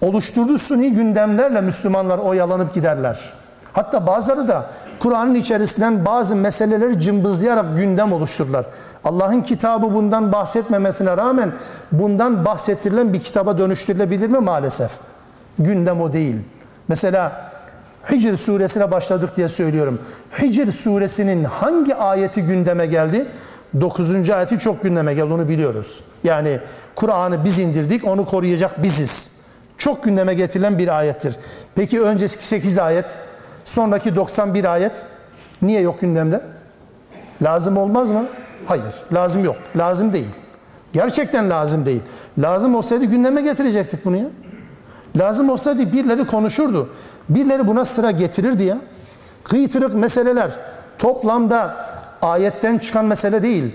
oluşturduğu 0.00 0.58
suni 0.58 0.92
gündemlerle 0.92 1.60
Müslümanlar 1.60 2.18
oyalanıp 2.18 2.74
giderler. 2.74 3.20
Hatta 3.72 4.06
bazıları 4.06 4.48
da 4.48 4.70
Kur'an'ın 4.98 5.34
içerisinden 5.34 6.04
bazı 6.04 6.36
meseleleri 6.36 7.00
cımbızlayarak 7.00 7.76
gündem 7.76 8.12
oluştururlar. 8.12 8.66
Allah'ın 9.04 9.40
kitabı 9.40 9.94
bundan 9.94 10.32
bahsetmemesine 10.32 11.16
rağmen 11.16 11.52
bundan 11.92 12.44
bahsettirilen 12.44 13.12
bir 13.12 13.20
kitaba 13.20 13.58
dönüştürülebilir 13.58 14.26
mi 14.26 14.38
maalesef? 14.38 14.90
Gündem 15.58 16.00
o 16.00 16.12
değil. 16.12 16.36
Mesela 16.88 17.50
Hicr 18.10 18.36
suresine 18.36 18.90
başladık 18.90 19.36
diye 19.36 19.48
söylüyorum. 19.48 20.00
Hicr 20.42 20.72
suresinin 20.72 21.44
hangi 21.44 21.94
ayeti 21.94 22.42
gündeme 22.42 22.86
geldi? 22.86 23.26
9. 23.80 24.30
ayeti 24.30 24.58
çok 24.58 24.82
gündeme 24.82 25.14
geldi 25.14 25.32
onu 25.32 25.48
biliyoruz. 25.48 26.00
Yani 26.24 26.60
Kur'an'ı 26.94 27.44
biz 27.44 27.58
indirdik 27.58 28.08
onu 28.08 28.24
koruyacak 28.26 28.82
biziz. 28.82 29.32
Çok 29.78 30.04
gündeme 30.04 30.34
getirilen 30.34 30.78
bir 30.78 30.98
ayettir. 30.98 31.36
Peki 31.74 32.00
önceki 32.00 32.46
8 32.46 32.78
ayet, 32.78 33.18
sonraki 33.70 34.16
91 34.16 34.64
ayet 34.64 35.06
niye 35.62 35.80
yok 35.80 36.00
gündemde? 36.00 36.42
Lazım 37.42 37.76
olmaz 37.76 38.10
mı? 38.10 38.24
Hayır, 38.66 38.94
lazım 39.12 39.44
yok. 39.44 39.56
Lazım 39.76 40.12
değil. 40.12 40.28
Gerçekten 40.92 41.50
lazım 41.50 41.86
değil. 41.86 42.02
Lazım 42.38 42.74
olsaydı 42.74 43.04
gündeme 43.04 43.42
getirecektik 43.42 44.04
bunu 44.04 44.16
ya. 44.16 44.26
Lazım 45.16 45.50
olsaydı 45.50 45.92
birileri 45.92 46.26
konuşurdu. 46.26 46.88
Birileri 47.28 47.66
buna 47.66 47.84
sıra 47.84 48.10
getirirdi 48.10 48.64
ya. 48.64 48.78
Kıytırık 49.44 49.94
meseleler 49.94 50.50
toplamda 50.98 51.76
ayetten 52.22 52.78
çıkan 52.78 53.04
mesele 53.04 53.42
değil. 53.42 53.74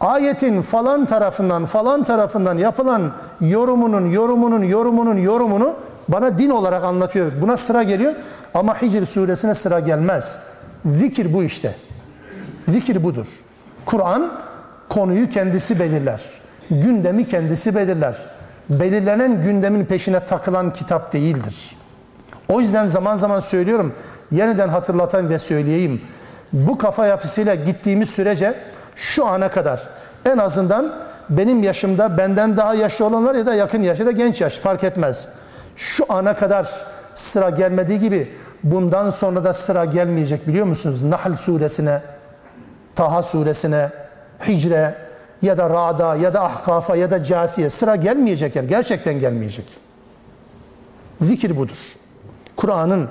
Ayetin 0.00 0.62
falan 0.62 1.06
tarafından 1.06 1.66
falan 1.66 2.04
tarafından 2.04 2.58
yapılan 2.58 3.12
yorumunun 3.40 4.06
yorumunun 4.06 4.62
yorumunun 4.62 5.16
yorumunu 5.16 5.74
bana 6.12 6.38
din 6.38 6.50
olarak 6.50 6.84
anlatıyor. 6.84 7.32
Buna 7.42 7.56
sıra 7.56 7.82
geliyor 7.82 8.14
ama 8.54 8.82
Hicr 8.82 9.06
suresine 9.06 9.54
sıra 9.54 9.80
gelmez. 9.80 10.38
Zikir 10.86 11.32
bu 11.32 11.44
işte. 11.44 11.74
Zikir 12.68 13.04
budur. 13.04 13.26
Kur'an 13.86 14.32
konuyu 14.88 15.28
kendisi 15.28 15.80
belirler. 15.80 16.20
Gündemi 16.70 17.28
kendisi 17.28 17.74
belirler. 17.74 18.16
Belirlenen 18.70 19.42
gündemin 19.42 19.84
peşine 19.84 20.24
takılan 20.24 20.72
kitap 20.72 21.12
değildir. 21.12 21.76
O 22.48 22.60
yüzden 22.60 22.86
zaman 22.86 23.16
zaman 23.16 23.40
söylüyorum, 23.40 23.94
yeniden 24.30 24.68
hatırlatan 24.68 25.30
ve 25.30 25.38
söyleyeyim. 25.38 26.02
Bu 26.52 26.78
kafa 26.78 27.06
yapısıyla 27.06 27.54
gittiğimiz 27.54 28.10
sürece 28.10 28.54
şu 28.96 29.26
ana 29.26 29.50
kadar 29.50 29.88
en 30.24 30.38
azından 30.38 30.94
benim 31.30 31.62
yaşımda 31.62 32.18
benden 32.18 32.56
daha 32.56 32.74
yaşlı 32.74 33.04
olanlar 33.04 33.34
ya 33.34 33.46
da 33.46 33.54
yakın 33.54 33.82
yaşta 33.82 34.06
da 34.06 34.10
genç 34.10 34.40
yaş 34.40 34.58
fark 34.58 34.84
etmez. 34.84 35.28
Şu 35.76 36.04
ana 36.08 36.36
kadar 36.36 36.68
sıra 37.14 37.50
gelmediği 37.50 37.98
gibi 37.98 38.30
bundan 38.64 39.10
sonra 39.10 39.44
da 39.44 39.52
sıra 39.52 39.84
gelmeyecek 39.84 40.48
biliyor 40.48 40.66
musunuz? 40.66 41.04
Nahl 41.04 41.34
suresine, 41.34 42.02
Taha 42.94 43.22
suresine, 43.22 43.90
Hicre 44.48 44.94
ya 45.42 45.58
da 45.58 45.70
Ra'da 45.70 46.16
ya 46.16 46.34
da 46.34 46.44
Ahkaf'a 46.44 46.96
ya 46.96 47.10
da 47.10 47.24
Câthiye 47.24 47.70
sıra 47.70 47.96
gelmeyecek 47.96 48.56
yani 48.56 48.68
gerçekten 48.68 49.18
gelmeyecek. 49.18 49.66
Zikir 51.20 51.56
budur. 51.56 51.76
Kur'an'ın 52.56 53.08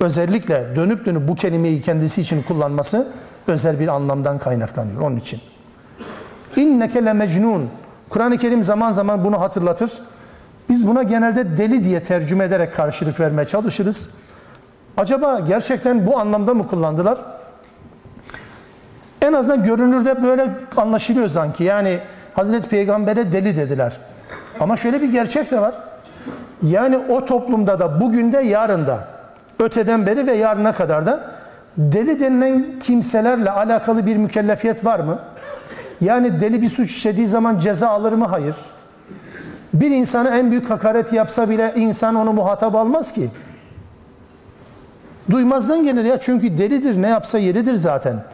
özellikle 0.00 0.76
dönüp 0.76 1.06
dönüp 1.06 1.28
bu 1.28 1.34
kelimeyi 1.34 1.82
kendisi 1.82 2.20
için 2.20 2.42
kullanması 2.42 3.12
özel 3.46 3.80
bir 3.80 3.88
anlamdan 3.88 4.38
kaynaklanıyor 4.38 5.00
onun 5.00 5.16
için. 5.16 5.40
İnneke 6.56 7.04
le 7.04 7.12
mecnun. 7.12 7.70
Kur'an-ı 8.08 8.38
Kerim 8.38 8.62
zaman 8.62 8.90
zaman 8.90 9.24
bunu 9.24 9.40
hatırlatır. 9.40 9.92
Biz 10.70 10.88
buna 10.88 11.02
genelde 11.02 11.56
deli 11.56 11.84
diye 11.84 12.02
tercüme 12.02 12.44
ederek 12.44 12.74
karşılık 12.74 13.20
vermeye 13.20 13.44
çalışırız. 13.44 14.10
Acaba 14.96 15.40
gerçekten 15.40 16.06
bu 16.06 16.18
anlamda 16.18 16.54
mı 16.54 16.68
kullandılar? 16.68 17.18
En 19.22 19.32
azından 19.32 19.64
görünürde 19.64 20.22
böyle 20.22 20.48
anlaşılıyor 20.76 21.28
sanki. 21.28 21.64
Yani 21.64 21.98
Hazreti 22.34 22.68
Peygamber'e 22.68 23.32
deli 23.32 23.56
dediler. 23.56 23.96
Ama 24.60 24.76
şöyle 24.76 25.02
bir 25.02 25.12
gerçek 25.12 25.50
de 25.50 25.60
var. 25.60 25.74
Yani 26.62 26.98
o 26.98 27.24
toplumda 27.24 27.78
da 27.78 28.00
bugün 28.00 28.32
de 28.32 28.38
yarın 28.38 28.86
da 28.86 29.08
öteden 29.58 30.06
beri 30.06 30.26
ve 30.26 30.32
yarına 30.32 30.74
kadar 30.74 31.06
da 31.06 31.30
deli 31.76 32.20
denilen 32.20 32.78
kimselerle 32.80 33.50
alakalı 33.50 34.06
bir 34.06 34.16
mükellefiyet 34.16 34.84
var 34.84 35.00
mı? 35.00 35.18
Yani 36.00 36.40
deli 36.40 36.62
bir 36.62 36.68
suç 36.68 36.90
işlediği 36.90 37.26
zaman 37.26 37.58
ceza 37.58 37.88
alır 37.88 38.12
mı? 38.12 38.26
Hayır. 38.26 38.56
Bir 39.74 39.90
insana 39.90 40.38
en 40.38 40.50
büyük 40.50 40.70
hakaret 40.70 41.12
yapsa 41.12 41.50
bile 41.50 41.72
insan 41.76 42.14
onu 42.14 42.32
muhatap 42.32 42.74
almaz 42.74 43.12
ki. 43.12 43.28
Duymazdan 45.30 45.84
gelir 45.84 46.04
ya 46.04 46.20
çünkü 46.20 46.58
delidir 46.58 47.02
ne 47.02 47.08
yapsa 47.08 47.38
yeridir 47.38 47.74
zaten. 47.74 48.24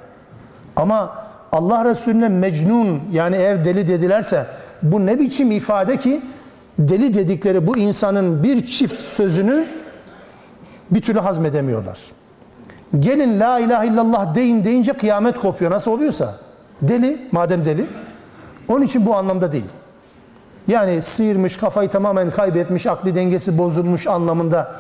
Ama 0.77 1.27
Allah 1.53 1.85
Resulüne 1.85 2.29
mecnun 2.29 3.01
yani 3.13 3.37
eğer 3.37 3.65
deli 3.65 3.89
dedilerse 3.89 4.47
bu 4.83 5.07
ne 5.07 5.21
biçim 5.21 5.51
ifade 5.51 5.97
ki 5.97 6.23
deli 6.79 7.15
dedikleri 7.15 7.67
bu 7.67 7.77
insanın 7.77 8.43
bir 8.43 8.67
çift 8.67 9.01
sözünü 9.01 9.67
bir 10.91 11.01
türlü 11.01 11.19
hazmedemiyorlar. 11.21 11.99
Gelin 12.99 13.41
la 13.41 13.59
ilahe 13.59 13.87
illallah 13.87 14.35
deyin 14.35 14.65
deyince 14.65 14.93
kıyamet 14.93 15.39
kopuyor. 15.39 15.71
Nasıl 15.71 15.91
oluyorsa. 15.91 16.35
Deli 16.83 17.29
madem 17.33 17.65
deli. 17.65 17.87
Onun 18.69 18.83
için 18.83 19.07
bu 19.07 19.17
anlamda 19.17 19.53
değil. 19.53 19.69
Yani 20.69 21.03
sıyırmış, 21.03 21.57
kafayı 21.57 21.89
tamamen 21.89 22.31
kaybetmiş, 22.31 22.87
akli 22.87 23.15
dengesi 23.15 23.59
bozulmuş 23.59 24.07
anlamında 24.07 24.77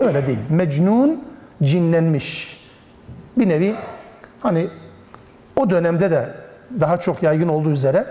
öyle 0.00 0.26
değil. 0.26 0.38
Mecnun 0.50 1.24
cinlenmiş. 1.62 2.60
Bir 3.38 3.48
nevi 3.48 3.74
hani 4.40 4.68
o 5.56 5.70
dönemde 5.70 6.10
de 6.10 6.28
daha 6.80 6.96
çok 6.96 7.22
yaygın 7.22 7.48
olduğu 7.48 7.70
üzere 7.70 8.06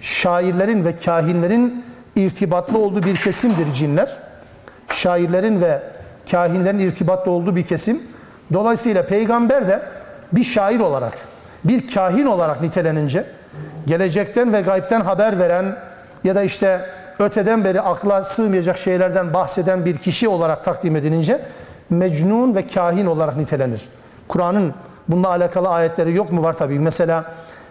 şairlerin 0.00 0.84
ve 0.84 0.96
kahinlerin 0.96 1.84
irtibatlı 2.16 2.78
olduğu 2.78 3.02
bir 3.02 3.16
kesimdir 3.16 3.72
cinler. 3.72 4.16
Şairlerin 4.88 5.60
ve 5.60 5.82
kahinlerin 6.30 6.78
irtibatlı 6.78 7.30
olduğu 7.30 7.56
bir 7.56 7.62
kesim. 7.62 8.02
Dolayısıyla 8.52 9.06
peygamber 9.06 9.68
de 9.68 9.82
bir 10.32 10.44
şair 10.44 10.80
olarak, 10.80 11.14
bir 11.64 11.94
kahin 11.94 12.26
olarak 12.26 12.62
nitelenince 12.62 13.26
gelecekten 13.86 14.52
ve 14.52 14.60
gaybten 14.60 15.00
haber 15.00 15.38
veren 15.38 15.76
ya 16.24 16.34
da 16.34 16.42
işte 16.42 16.90
öteden 17.18 17.64
beri 17.64 17.80
akla 17.80 18.24
sığmayacak 18.24 18.78
şeylerden 18.78 19.34
bahseden 19.34 19.84
bir 19.84 19.96
kişi 19.96 20.28
olarak 20.28 20.64
takdim 20.64 20.96
edilince 20.96 21.44
mecnun 21.90 22.54
ve 22.54 22.66
kahin 22.66 23.06
olarak 23.06 23.36
nitelenir. 23.36 23.88
Kur'an'ın 24.28 24.74
bununla 25.08 25.28
alakalı 25.28 25.68
ayetleri 25.68 26.14
yok 26.14 26.32
mu? 26.32 26.42
Var 26.42 26.52
tabii. 26.56 26.78
Mesela 26.78 27.24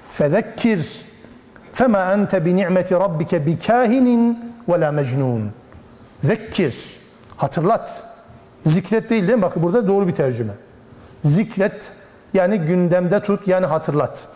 fezekkir 0.09 1.05
fema 1.73 2.13
ente 2.13 2.45
bi 2.45 2.55
ni'meti 2.55 2.95
rabbike 2.95 3.45
bi 3.45 3.59
kahinin 3.59 4.53
ve 4.69 4.79
la 4.79 4.91
mecnun. 4.91 5.51
Zekkir. 6.23 6.99
Hatırlat. 7.37 8.07
Zikret 8.63 9.09
değil 9.09 9.27
değil 9.27 9.37
mi? 9.37 9.41
Bakın 9.41 9.63
burada 9.63 9.87
doğru 9.87 10.07
bir 10.07 10.13
tercüme. 10.13 10.53
Zikret 11.21 11.91
yani 12.33 12.59
gündemde 12.59 13.19
tut 13.19 13.47
yani 13.47 13.65
hatırlat. 13.65 14.27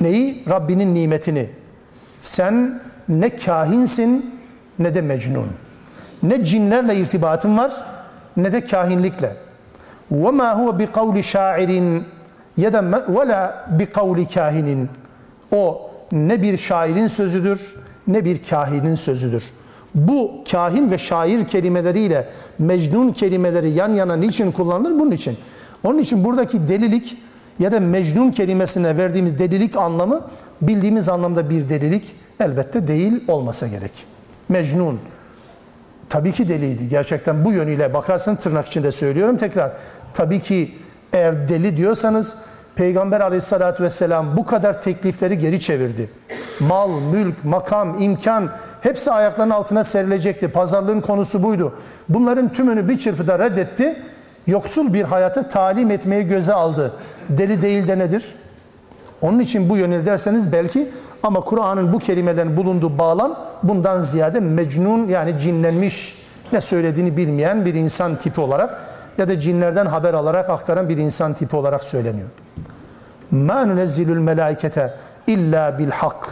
Neyi? 0.00 0.44
Rabbinin 0.48 0.94
nimetini. 0.94 1.50
Sen 2.20 2.82
ne 3.09 3.35
kahinsin 3.35 4.35
ne 4.79 4.95
de 4.95 5.01
mecnun. 5.01 5.47
Ne 6.23 6.43
cinlerle 6.43 6.95
irtibatın 6.95 7.57
var 7.57 7.73
ne 8.37 8.51
de 8.51 8.65
kahinlikle. 8.65 9.35
وَمَا 10.11 10.53
هُوَ 10.53 10.85
بِقَوْلِ 10.85 11.17
شَاعِرٍ 11.17 12.01
ya 12.57 12.73
da 12.73 12.79
وَلَا 12.79 13.51
بِقَوْلِ 13.77 14.33
kahinin. 14.33 14.89
O 15.51 15.91
ne 16.11 16.41
bir 16.41 16.57
şairin 16.57 17.07
sözüdür 17.07 17.75
ne 18.07 18.25
bir 18.25 18.43
kahinin 18.43 18.95
sözüdür. 18.95 19.43
Bu 19.95 20.31
kahin 20.51 20.91
ve 20.91 20.97
şair 20.97 21.47
kelimeleriyle 21.47 22.29
mecnun 22.59 23.11
kelimeleri 23.11 23.69
yan 23.69 23.89
yana 23.89 24.15
niçin 24.15 24.51
kullanılır? 24.51 24.99
Bunun 24.99 25.11
için. 25.11 25.37
Onun 25.83 25.99
için 25.99 26.23
buradaki 26.23 26.67
delilik 26.67 27.17
ya 27.59 27.71
da 27.71 27.79
mecnun 27.79 28.31
kelimesine 28.31 28.97
verdiğimiz 28.97 29.39
delilik 29.39 29.77
anlamı 29.77 30.21
bildiğimiz 30.61 31.09
anlamda 31.09 31.49
bir 31.49 31.69
delilik 31.69 32.15
elbette 32.42 32.88
değil 32.88 33.24
olmasa 33.28 33.66
gerek. 33.66 34.06
Mecnun. 34.48 35.00
Tabii 36.08 36.32
ki 36.32 36.48
deliydi. 36.48 36.88
Gerçekten 36.88 37.44
bu 37.44 37.52
yönüyle 37.52 37.94
bakarsan 37.94 38.36
tırnak 38.36 38.66
içinde 38.66 38.92
söylüyorum 38.92 39.36
tekrar. 39.36 39.72
Tabii 40.14 40.40
ki 40.40 40.74
eğer 41.12 41.48
deli 41.48 41.76
diyorsanız 41.76 42.38
Peygamber 42.74 43.20
aleyhissalatü 43.20 43.82
vesselam 43.82 44.36
bu 44.36 44.46
kadar 44.46 44.82
teklifleri 44.82 45.38
geri 45.38 45.60
çevirdi. 45.60 46.10
Mal, 46.60 46.90
mülk, 46.90 47.44
makam, 47.44 48.02
imkan 48.02 48.50
hepsi 48.80 49.10
ayaklarının 49.10 49.54
altına 49.54 49.84
serilecekti. 49.84 50.48
Pazarlığın 50.48 51.00
konusu 51.00 51.42
buydu. 51.42 51.74
Bunların 52.08 52.52
tümünü 52.52 52.88
bir 52.88 52.98
çırpıda 52.98 53.38
reddetti. 53.38 53.96
Yoksul 54.46 54.94
bir 54.94 55.02
hayata 55.02 55.48
talim 55.48 55.90
etmeyi 55.90 56.26
göze 56.26 56.52
aldı. 56.52 56.92
Deli 57.28 57.62
değil 57.62 57.88
de 57.88 57.98
nedir? 57.98 58.34
Onun 59.22 59.38
için 59.38 59.68
bu 59.68 59.76
yönel 59.76 60.06
derseniz 60.06 60.52
belki 60.52 60.90
ama 61.23 61.41
Kur'an'ın 61.41 61.93
bu 61.93 61.99
kelimelerin 61.99 62.57
bulunduğu 62.57 62.97
bağlam 62.97 63.39
bundan 63.63 63.99
ziyade 63.99 64.39
mecnun 64.39 65.07
yani 65.07 65.39
cinlenmiş 65.39 66.17
ne 66.51 66.61
söylediğini 66.61 67.17
bilmeyen 67.17 67.65
bir 67.65 67.73
insan 67.73 68.15
tipi 68.15 68.41
olarak 68.41 68.81
ya 69.17 69.27
da 69.27 69.39
cinlerden 69.39 69.85
haber 69.85 70.13
alarak 70.13 70.49
aktaran 70.49 70.89
bir 70.89 70.97
insan 70.97 71.33
tipi 71.33 71.55
olarak 71.55 71.83
söyleniyor. 71.83 72.27
مَا 73.33 73.73
نُنَزِّلُ 73.73 74.17
الْمَلَائِكَةَ 74.17 74.91
illa 75.27 75.79
bil 75.79 75.91
hak. 75.91 76.27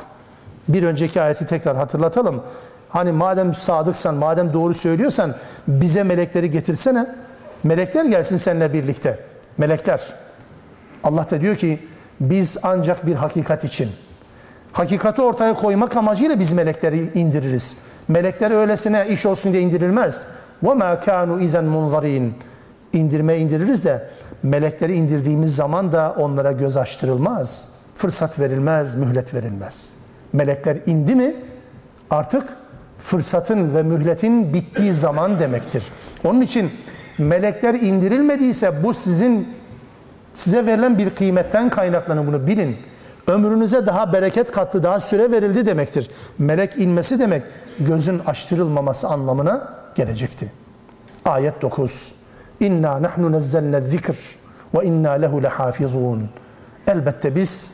Bir 0.68 0.84
önceki 0.84 1.22
ayeti 1.22 1.46
tekrar 1.46 1.78
hatırlatalım. 1.78 2.42
Hani 2.90 3.12
madem 3.12 3.54
sadıksan, 3.54 4.16
madem 4.16 4.54
doğru 4.54 4.74
söylüyorsan 4.74 5.36
bize 5.68 6.04
melekleri 6.04 6.52
getirsene. 6.52 7.16
Melekler 7.64 8.06
gelsin 8.06 8.38
seninle 8.38 8.74
birlikte. 8.74 9.20
Melekler. 9.58 10.02
Allah 11.04 11.30
da 11.30 11.42
diyor 11.42 11.56
ki 11.56 11.88
biz 12.20 12.58
ancak 12.64 13.06
bir 13.06 13.16
hakikat 13.16 13.64
için, 13.64 13.90
hakikati 14.72 15.22
ortaya 15.22 15.54
koymak 15.54 15.98
amacıyla 15.98 16.40
biz 16.40 16.54
melekleri 16.54 17.10
indiririz. 17.14 17.78
Melekler 18.08 18.52
öylesine 18.52 19.06
iş 19.10 19.26
olsun 19.26 19.54
diye 19.54 19.62
indirilmez. 19.62 20.28
وَمَا 20.64 21.04
كَانُوا 21.04 21.50
اِذَنْ 21.50 21.70
مُنْظَرِينَ 21.70 22.30
İndirme 22.94 23.38
indiririz 23.38 23.86
de 23.86 24.10
melekleri 24.44 24.94
indirdiğimiz 24.94 25.56
zaman 25.56 25.92
da 25.92 26.16
onlara 26.18 26.52
göz 26.52 26.78
açtırılmaz. 26.78 27.70
Fırsat 27.96 28.40
verilmez, 28.40 28.96
mühlet 28.96 29.34
verilmez. 29.34 29.90
Melekler 30.34 30.78
indi 30.86 31.16
mi 31.16 31.36
artık 32.10 32.44
fırsatın 33.00 33.76
ve 33.76 33.84
mühletin 33.84 34.54
bittiği 34.54 34.94
zaman 34.94 35.40
demektir. 35.40 35.84
Onun 36.24 36.42
için 36.42 36.72
melekler 37.18 37.74
indirilmediyse 37.74 38.84
bu 38.84 38.94
sizin 38.94 39.50
size 40.34 40.66
verilen 40.66 40.98
bir 40.98 41.10
kıymetten 41.10 41.70
kaynaklanın 41.70 42.28
bunu 42.28 42.48
bilin. 42.48 42.78
Ömrünüze 43.31 43.87
daha 43.87 44.13
bereket 44.13 44.51
kattı, 44.51 44.83
daha 44.83 45.01
süre 45.01 45.31
verildi 45.31 45.67
demektir. 45.67 46.11
Melek 46.39 46.79
inmesi 46.79 47.19
demek 47.19 47.43
gözün 47.79 48.19
açtırılmaması 48.19 49.09
anlamına 49.09 49.75
gelecekti. 49.95 50.53
Ayet 51.25 51.63
9. 51.63 52.13
İnna 52.61 53.03
nahnu 53.03 53.33
nezzelne 53.33 53.81
zikr 53.81 54.39
ve 54.75 54.85
inna 54.85 55.11
lehu 55.11 55.43
lehafizun. 55.43 56.31
Elbette 56.87 57.37
biz 57.37 57.71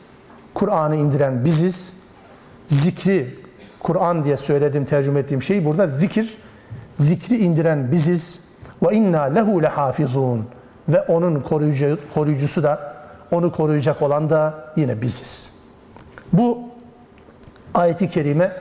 Kur'an'ı 0.53 0.95
indiren 0.95 1.45
biziz. 1.45 1.93
Zikri 2.67 3.39
Kur'an 3.79 4.25
diye 4.25 4.37
söylediğim, 4.37 4.85
tercüme 4.85 5.19
ettiğim 5.19 5.41
şey 5.41 5.65
burada 5.65 5.87
zikir. 5.87 6.37
Zikri 6.99 7.37
indiren 7.37 7.91
biziz. 7.91 8.39
Ve 8.83 8.95
inna 8.95 9.21
lehu 9.21 9.63
lehafizun. 9.63 10.45
Ve 10.89 11.01
onun 11.01 11.41
koruyucu, 11.41 11.99
koruyucusu 12.13 12.63
da, 12.63 12.96
onu 13.31 13.51
koruyacak 13.51 14.01
olan 14.01 14.29
da 14.29 14.53
yine 14.75 15.01
biziz. 15.01 15.53
Bu 16.33 16.59
ayeti 17.73 18.09
kerime 18.09 18.51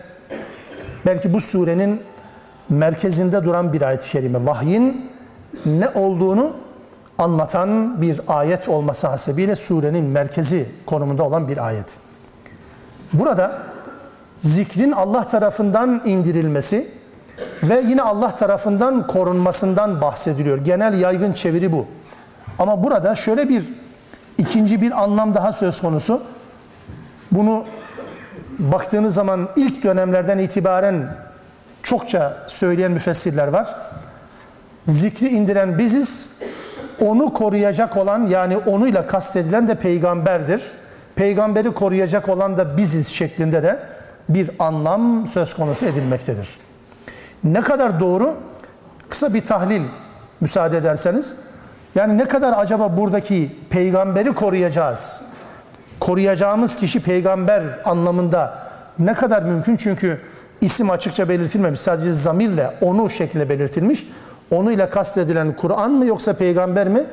belki 1.06 1.32
bu 1.34 1.40
surenin 1.40 2.02
merkezinde 2.68 3.44
duran 3.44 3.72
bir 3.72 3.82
ayet-i 3.82 4.10
kerime. 4.10 4.46
Vahyin 4.46 5.10
ne 5.66 5.88
olduğunu 5.88 6.52
anlatan 7.18 8.02
bir 8.02 8.20
ayet 8.28 8.68
olması 8.68 9.06
hasebiyle 9.06 9.56
surenin 9.56 10.04
merkezi 10.04 10.68
konumunda 10.86 11.22
olan 11.22 11.48
bir 11.48 11.66
ayet. 11.66 11.98
Burada 13.12 13.62
zikrin 14.40 14.92
Allah 14.92 15.26
tarafından 15.26 16.02
indirilmesi 16.04 16.88
ve 17.62 17.84
yine 17.88 18.02
Allah 18.02 18.34
tarafından 18.34 19.06
korunmasından 19.06 20.00
bahsediliyor. 20.00 20.58
Genel 20.58 21.00
yaygın 21.00 21.32
çeviri 21.32 21.72
bu. 21.72 21.86
Ama 22.58 22.82
burada 22.84 23.14
şöyle 23.14 23.48
bir 23.48 23.64
ikinci 24.38 24.82
bir 24.82 25.02
anlam 25.02 25.34
daha 25.34 25.52
söz 25.52 25.80
konusu. 25.80 26.22
Bunu 27.32 27.64
baktığınız 28.58 29.14
zaman 29.14 29.48
ilk 29.56 29.84
dönemlerden 29.84 30.38
itibaren 30.38 31.16
çokça 31.82 32.36
söyleyen 32.46 32.92
müfessirler 32.92 33.48
var. 33.48 33.76
Zikri 34.86 35.28
indiren 35.28 35.78
biziz, 35.78 36.30
onu 37.00 37.32
koruyacak 37.32 37.96
olan 37.96 38.26
yani 38.26 38.56
onuyla 38.56 39.06
kastedilen 39.06 39.68
de 39.68 39.74
peygamberdir. 39.74 40.62
Peygamberi 41.14 41.74
koruyacak 41.74 42.28
olan 42.28 42.56
da 42.56 42.76
biziz 42.76 43.08
şeklinde 43.08 43.62
de 43.62 43.78
bir 44.28 44.50
anlam 44.58 45.28
söz 45.28 45.54
konusu 45.54 45.86
edilmektedir. 45.86 46.48
Ne 47.44 47.60
kadar 47.60 48.00
doğru? 48.00 48.34
Kısa 49.08 49.34
bir 49.34 49.46
tahlil 49.46 49.82
müsaade 50.40 50.76
ederseniz. 50.76 51.36
Yani 51.96 52.18
ne 52.18 52.24
kadar 52.24 52.54
acaba 52.58 52.96
buradaki 52.96 53.56
peygamberi 53.70 54.34
koruyacağız? 54.34 55.22
Koruyacağımız 56.00 56.76
kişi 56.76 57.02
peygamber 57.02 57.62
anlamında 57.84 58.58
ne 58.98 59.14
kadar 59.14 59.42
mümkün? 59.42 59.76
Çünkü 59.76 60.20
isim 60.60 60.90
açıkça 60.90 61.28
belirtilmemiş. 61.28 61.80
Sadece 61.80 62.12
zamirle 62.12 62.70
onu 62.80 63.10
şeklinde 63.10 63.48
belirtilmiş. 63.48 64.06
Onu 64.50 64.72
ile 64.72 64.90
kastedilen 64.90 65.56
Kur'an 65.56 65.90
mı 65.90 66.06
yoksa 66.06 66.32
peygamber 66.32 66.88
mi? 66.88 67.04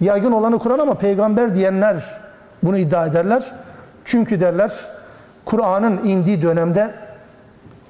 Yaygın 0.00 0.32
olanı 0.32 0.58
Kur'an 0.58 0.78
ama 0.78 0.94
peygamber 0.94 1.54
diyenler 1.54 2.04
bunu 2.62 2.78
iddia 2.78 3.06
ederler. 3.06 3.52
Çünkü 4.04 4.40
derler 4.40 4.72
Kur'an'ın 5.44 6.04
indiği 6.04 6.42
dönemde 6.42 6.94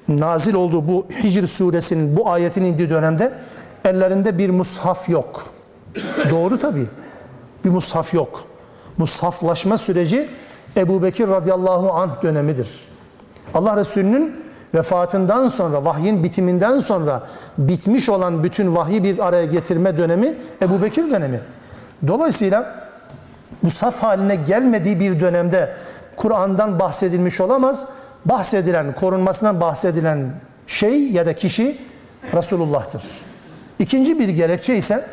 nazil 0.07 0.53
olduğu 0.53 0.87
bu 0.87 1.07
Hicr 1.23 1.47
suresinin 1.47 2.17
bu 2.17 2.29
ayetin 2.29 2.63
indiği 2.63 2.89
dönemde 2.89 3.31
ellerinde 3.85 4.37
bir 4.37 4.49
mushaf 4.49 5.09
yok. 5.09 5.54
Doğru 6.29 6.59
tabi. 6.59 6.87
Bir 7.65 7.69
mushaf 7.69 8.13
yok. 8.13 8.43
Mushaflaşma 8.97 9.77
süreci 9.77 10.29
Ebu 10.77 11.03
Bekir 11.03 11.27
radıyallahu 11.27 11.91
anh 11.91 12.23
dönemidir. 12.23 12.69
Allah 13.53 13.77
Resulü'nün 13.77 14.35
vefatından 14.75 15.47
sonra, 15.47 15.85
vahyin 15.85 16.23
bitiminden 16.23 16.79
sonra 16.79 17.23
bitmiş 17.57 18.09
olan 18.09 18.43
bütün 18.43 18.75
vahyi 18.75 19.03
bir 19.03 19.27
araya 19.27 19.45
getirme 19.45 19.97
dönemi 19.97 20.37
Ebu 20.61 20.81
Bekir 20.81 21.11
dönemi. 21.11 21.39
Dolayısıyla 22.07 22.75
bu 23.63 23.69
saf 23.69 24.03
haline 24.03 24.35
gelmediği 24.35 24.99
bir 24.99 25.19
dönemde 25.19 25.75
Kur'an'dan 26.15 26.79
bahsedilmiş 26.79 27.41
olamaz. 27.41 27.87
Bahsedilen, 28.25 28.95
korunmasından 28.95 29.61
bahsedilen 29.61 30.31
şey 30.67 31.11
ya 31.11 31.25
da 31.25 31.33
kişi 31.35 31.77
Resulullah'tır. 32.33 33.03
İkinci 33.79 34.19
bir 34.19 34.29
gerekçe 34.29 34.75
ise 34.75 35.05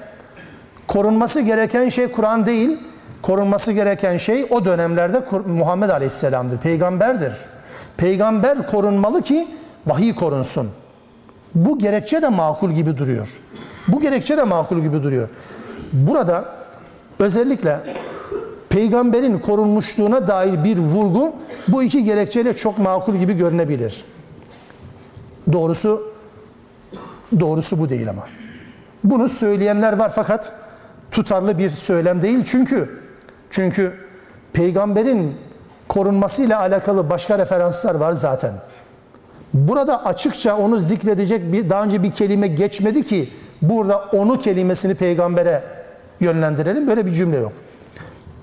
korunması 0.89 1.41
gereken 1.41 1.89
şey 1.89 2.09
Kur'an 2.09 2.47
değil, 2.47 2.79
korunması 3.23 3.73
gereken 3.73 4.17
şey 4.17 4.47
o 4.51 4.65
dönemlerde 4.65 5.23
Muhammed 5.47 5.91
Aleyhisselam'dır, 5.91 6.59
peygamberdir. 6.59 7.33
Peygamber 7.97 8.67
korunmalı 8.71 9.23
ki 9.23 9.49
vahiy 9.87 10.15
korunsun. 10.15 10.71
Bu 11.55 11.79
gerekçe 11.79 12.23
de 12.23 12.29
makul 12.29 12.71
gibi 12.71 12.97
duruyor. 12.97 13.29
Bu 13.89 14.01
gerekçe 14.01 14.37
de 14.37 14.43
makul 14.43 14.79
gibi 14.79 15.03
duruyor. 15.03 15.29
Burada 15.93 16.45
özellikle 17.19 17.81
peygamberin 18.69 19.39
korunmuşluğuna 19.39 20.29
dair 20.29 20.65
bir 20.65 20.79
vurgu 20.79 21.33
bu 21.69 21.83
iki 21.83 22.05
gerekçeyle 22.05 22.55
çok 22.55 22.79
makul 22.79 23.17
gibi 23.17 23.35
görünebilir. 23.35 24.05
Doğrusu 25.53 26.13
doğrusu 27.41 27.79
bu 27.79 27.89
değil 27.89 28.11
ama. 28.11 28.23
Bunu 29.05 29.29
söyleyenler 29.29 29.93
var 29.93 30.13
fakat 30.15 30.53
tutarlı 31.13 31.59
bir 31.59 31.71
söylem 31.71 32.23
değil 32.23 32.45
çünkü 32.45 33.01
çünkü 33.51 33.93
peygamberin 34.53 35.37
korunmasıyla 35.89 36.61
alakalı 36.61 37.11
başka 37.11 37.39
referanslar 37.39 37.95
var 37.95 38.13
zaten. 38.13 38.53
Burada 39.55 40.05
açıkça 40.05 40.57
onu 40.57 40.81
zikredecek 40.81 41.53
bir 41.53 41.71
daha 41.71 41.85
önce 41.85 42.03
bir 42.03 42.13
kelime 42.13 42.47
geçmedi 42.47 43.03
ki 43.03 43.33
burada 43.63 43.99
onu 44.13 44.39
kelimesini 44.39 44.95
peygambere 44.95 45.63
yönlendirelim. 46.21 46.89
Böyle 46.89 47.07
bir 47.07 47.11
cümle 47.11 47.37
yok. 47.37 47.53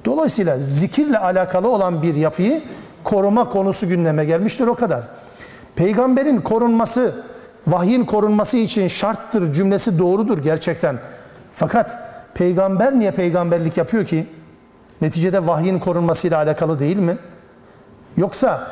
Dolayısıyla 0.05 0.59
zikirle 0.59 1.17
alakalı 1.17 1.67
olan 1.67 2.01
bir 2.01 2.15
yapıyı 2.15 2.63
koruma 3.03 3.49
konusu 3.49 3.87
gündeme 3.87 4.25
gelmiştir 4.25 4.67
o 4.67 4.75
kadar. 4.75 5.03
Peygamberin 5.75 6.41
korunması, 6.41 7.13
vahyin 7.67 8.05
korunması 8.05 8.57
için 8.57 8.87
şarttır 8.87 9.53
cümlesi 9.53 9.99
doğrudur 9.99 10.37
gerçekten. 10.37 10.99
Fakat 11.51 12.08
peygamber 12.33 12.99
niye 12.99 13.11
peygamberlik 13.11 13.77
yapıyor 13.77 14.05
ki? 14.05 14.27
Neticede 15.01 15.47
vahyin 15.47 15.79
korunmasıyla 15.79 16.37
alakalı 16.37 16.79
değil 16.79 16.97
mi? 16.97 17.17
Yoksa 18.17 18.67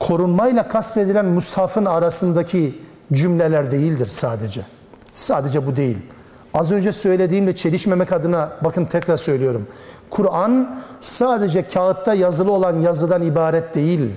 korunmayla 0.00 0.68
kastedilen 0.68 1.26
mushafın 1.26 1.84
arasındaki 1.84 2.78
cümleler 3.12 3.70
değildir 3.70 4.06
sadece. 4.06 4.66
Sadece 5.14 5.66
bu 5.66 5.76
değil. 5.76 5.98
Az 6.54 6.72
önce 6.72 6.92
söylediğimle 6.92 7.56
çelişmemek 7.56 8.12
adına 8.12 8.52
bakın 8.64 8.84
tekrar 8.84 9.16
söylüyorum. 9.16 9.66
Kur'an 10.10 10.80
sadece 11.00 11.68
kağıtta 11.68 12.14
yazılı 12.14 12.52
olan 12.52 12.80
yazıdan 12.80 13.22
ibaret 13.22 13.74
değil. 13.74 14.10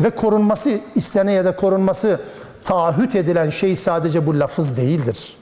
Ve 0.00 0.10
korunması 0.10 0.70
istenen 0.94 1.32
ya 1.32 1.44
da 1.44 1.56
korunması 1.56 2.20
taahhüt 2.64 3.14
edilen 3.14 3.50
şey 3.50 3.76
sadece 3.76 4.26
bu 4.26 4.40
lafız 4.40 4.76
değildir. 4.76 5.36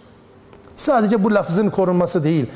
Sadece 0.76 1.24
bu 1.24 1.34
lafızın 1.34 1.70
korunması 1.70 2.24
değil. 2.24 2.46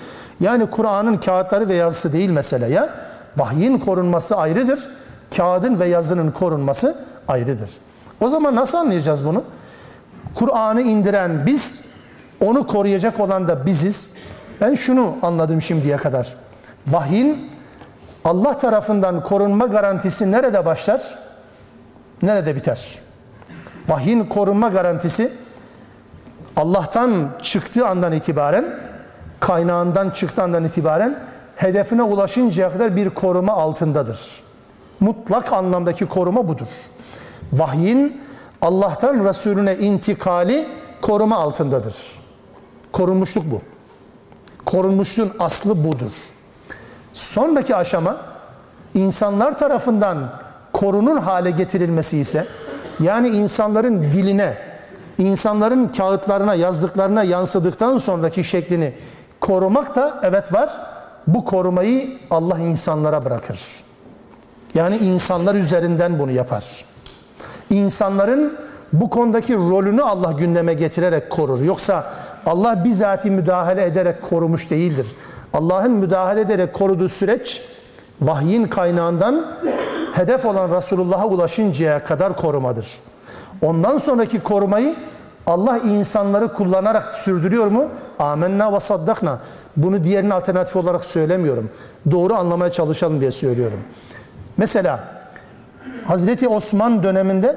Yani 0.40 0.70
Kur'an'ın 0.70 1.16
kağıtları 1.16 1.68
ve 1.68 1.74
yazısı 1.74 2.12
değil 2.12 2.30
mesele 2.30 2.66
ya. 2.66 2.94
Vahyin 3.36 3.78
korunması 3.78 4.36
ayrıdır. 4.36 4.88
Kağıdın 5.36 5.80
ve 5.80 5.86
yazının 5.86 6.30
korunması 6.30 6.98
ayrıdır. 7.28 7.70
O 8.20 8.28
zaman 8.28 8.54
nasıl 8.54 8.78
anlayacağız 8.78 9.24
bunu? 9.24 9.44
Kur'an'ı 10.34 10.82
indiren 10.82 11.46
biz, 11.46 11.84
onu 12.40 12.66
koruyacak 12.66 13.20
olan 13.20 13.48
da 13.48 13.66
biziz. 13.66 14.10
Ben 14.60 14.74
şunu 14.74 15.16
anladım 15.22 15.62
şimdiye 15.62 15.96
kadar. 15.96 16.34
Vahyin 16.86 17.50
Allah 18.24 18.58
tarafından 18.58 19.22
korunma 19.22 19.66
garantisi 19.66 20.32
nerede 20.32 20.66
başlar? 20.66 21.18
Nerede 22.22 22.56
biter? 22.56 22.98
Vahyin 23.88 24.24
korunma 24.24 24.68
garantisi 24.68 25.32
Allah'tan 26.56 27.28
çıktığı 27.42 27.86
andan 27.86 28.12
itibaren, 28.12 28.80
kaynağından 29.40 30.10
çıktığı 30.10 30.42
andan 30.42 30.64
itibaren 30.64 31.24
hedefine 31.56 32.02
ulaşıncaya 32.02 32.72
kadar 32.72 32.96
bir 32.96 33.10
koruma 33.10 33.52
altındadır. 33.52 34.20
Mutlak 35.00 35.52
anlamdaki 35.52 36.06
koruma 36.06 36.48
budur. 36.48 36.68
Vahyin 37.52 38.22
Allah'tan 38.62 39.24
Resulüne 39.24 39.76
intikali 39.76 40.68
koruma 41.02 41.36
altındadır. 41.36 41.96
Korunmuşluk 42.92 43.44
bu. 43.50 43.60
Korunmuşluğun 44.64 45.32
aslı 45.38 45.84
budur. 45.84 46.12
Sonraki 47.12 47.76
aşama 47.76 48.16
insanlar 48.94 49.58
tarafından 49.58 50.30
korunur 50.72 51.18
hale 51.18 51.50
getirilmesi 51.50 52.18
ise 52.18 52.46
yani 53.00 53.28
insanların 53.28 54.02
diline, 54.02 54.56
insanların 55.18 55.88
kağıtlarına, 55.88 56.54
yazdıklarına 56.54 57.24
yansıdıktan 57.24 57.98
sonraki 57.98 58.44
şeklini 58.44 58.94
korumak 59.40 59.96
da 59.96 60.20
evet 60.22 60.52
var. 60.52 60.70
Bu 61.26 61.44
korumayı 61.44 62.18
Allah 62.30 62.58
insanlara 62.58 63.24
bırakır. 63.24 63.60
Yani 64.74 64.96
insanlar 64.96 65.54
üzerinden 65.54 66.18
bunu 66.18 66.30
yapar. 66.30 66.84
İnsanların 67.70 68.58
bu 68.92 69.10
konudaki 69.10 69.54
rolünü 69.54 70.02
Allah 70.02 70.32
gündeme 70.32 70.74
getirerek 70.74 71.30
korur. 71.30 71.60
Yoksa 71.60 72.12
Allah 72.46 72.84
bizatihi 72.84 73.30
müdahale 73.30 73.84
ederek 73.84 74.22
korumuş 74.22 74.70
değildir. 74.70 75.06
Allah'ın 75.54 75.90
müdahale 75.90 76.40
ederek 76.40 76.74
koruduğu 76.74 77.08
süreç 77.08 77.62
vahyin 78.20 78.66
kaynağından 78.66 79.46
hedef 80.12 80.46
olan 80.46 80.76
Resulullah'a 80.76 81.26
ulaşıncaya 81.26 82.04
kadar 82.04 82.36
korumadır. 82.36 82.86
Ondan 83.62 83.98
sonraki 83.98 84.40
korumayı 84.40 84.96
Allah 85.48 85.78
insanları 85.78 86.52
kullanarak 86.52 87.12
sürdürüyor 87.12 87.66
mu? 87.66 87.88
Amenna 88.18 88.72
ve 88.72 88.80
saddakna. 88.80 89.40
Bunu 89.76 90.04
diğerinin 90.04 90.30
alternatif 90.30 90.76
olarak 90.76 91.04
söylemiyorum. 91.04 91.70
Doğru 92.10 92.34
anlamaya 92.34 92.72
çalışalım 92.72 93.20
diye 93.20 93.32
söylüyorum. 93.32 93.80
Mesela 94.56 95.00
Hazreti 96.06 96.48
Osman 96.48 97.02
döneminde 97.02 97.56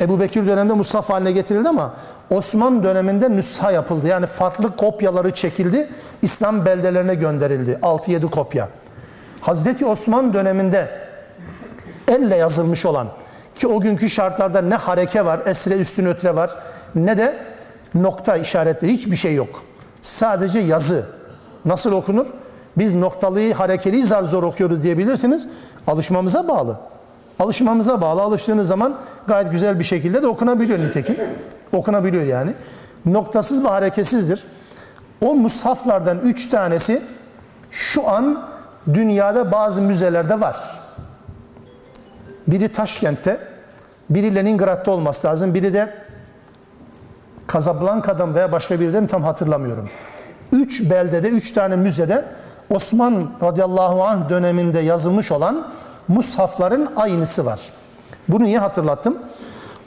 Ebu 0.00 0.20
Bekir 0.20 0.46
döneminde 0.46 0.72
mushaf 0.72 1.10
haline 1.10 1.32
getirildi 1.32 1.68
ama 1.68 1.94
Osman 2.30 2.82
döneminde 2.82 3.30
nüsha 3.30 3.70
yapıldı. 3.70 4.06
Yani 4.06 4.26
farklı 4.26 4.76
kopyaları 4.76 5.34
çekildi. 5.34 5.88
İslam 6.22 6.64
beldelerine 6.64 7.14
gönderildi. 7.14 7.78
6-7 7.82 8.30
kopya. 8.30 8.68
Hazreti 9.40 9.86
Osman 9.86 10.34
döneminde 10.34 10.88
elle 12.08 12.36
yazılmış 12.36 12.86
olan 12.86 13.08
ki 13.54 13.66
o 13.66 13.80
günkü 13.80 14.10
şartlarda 14.10 14.62
ne 14.62 14.74
hareke 14.74 15.24
var, 15.24 15.40
esre 15.46 15.74
üstün 15.74 16.06
ötre 16.06 16.36
var 16.36 16.50
ne 16.94 17.18
de 17.18 17.38
nokta 17.94 18.36
işaretleri 18.36 18.92
hiçbir 18.92 19.16
şey 19.16 19.34
yok. 19.34 19.62
Sadece 20.02 20.58
yazı. 20.58 21.06
Nasıl 21.64 21.92
okunur? 21.92 22.26
Biz 22.78 22.94
noktalıyı, 22.94 23.54
harekeli 23.54 24.04
zar 24.04 24.22
zor 24.22 24.42
okuyoruz 24.42 24.82
diyebilirsiniz. 24.82 25.48
Alışmamıza 25.86 26.48
bağlı. 26.48 26.80
Alışmamıza 27.38 28.00
bağlı. 28.00 28.22
Alıştığınız 28.22 28.68
zaman 28.68 28.94
gayet 29.26 29.50
güzel 29.50 29.78
bir 29.78 29.84
şekilde 29.84 30.22
de 30.22 30.26
okunabiliyor 30.26 30.78
nitekim. 30.78 31.16
Okunabiliyor 31.72 32.24
yani. 32.24 32.52
Noktasız 33.06 33.64
ve 33.64 33.68
hareketsizdir. 33.68 34.44
O 35.20 35.34
mushaflardan 35.34 36.18
üç 36.18 36.48
tanesi 36.48 37.02
şu 37.70 38.08
an 38.08 38.42
dünyada 38.94 39.52
bazı 39.52 39.82
müzelerde 39.82 40.40
var. 40.40 40.80
Biri 42.46 42.68
Taşkent'te, 42.68 43.40
biri 44.10 44.34
Leningrad'da 44.34 44.90
olması 44.90 45.28
lazım, 45.28 45.54
biri 45.54 45.74
de 45.74 45.94
Casablanca'dan 47.52 48.34
veya 48.34 48.52
başka 48.52 48.80
bir 48.80 48.92
de 48.92 49.00
mi 49.00 49.06
tam 49.06 49.22
hatırlamıyorum. 49.22 49.88
Üç 50.52 50.90
beldede, 50.90 51.28
üç 51.28 51.52
tane 51.52 51.76
müzede 51.76 52.24
Osman 52.70 53.30
radıyallahu 53.42 54.04
anh 54.04 54.28
döneminde 54.28 54.80
yazılmış 54.80 55.32
olan 55.32 55.66
mushafların 56.08 56.92
aynısı 56.96 57.46
var. 57.46 57.60
Bunu 58.28 58.44
niye 58.44 58.58
hatırlattım? 58.58 59.18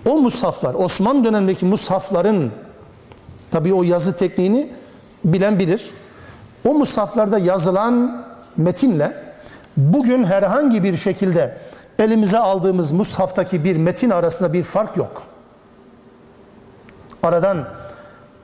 O 0.10 0.18
mushaflar, 0.22 0.74
Osman 0.74 1.24
dönemindeki 1.24 1.66
mushafların 1.66 2.52
tabi 3.52 3.74
o 3.74 3.84
yazı 3.84 4.14
tekniğini 4.14 4.72
bilen 5.26 5.60
bilir. 5.60 5.92
O 6.68 6.74
mushaflarda 6.74 7.40
yazılan 7.40 8.26
metinle 8.58 9.14
bugün 9.78 10.24
herhangi 10.24 10.84
bir 10.84 10.98
şekilde 10.98 11.58
elimize 12.00 12.40
aldığımız 12.40 12.92
mushaftaki 12.92 13.64
bir 13.64 13.76
metin 13.76 14.10
arasında 14.10 14.54
bir 14.54 14.64
fark 14.64 14.98
yok. 14.98 15.24
Aradan 17.24 17.68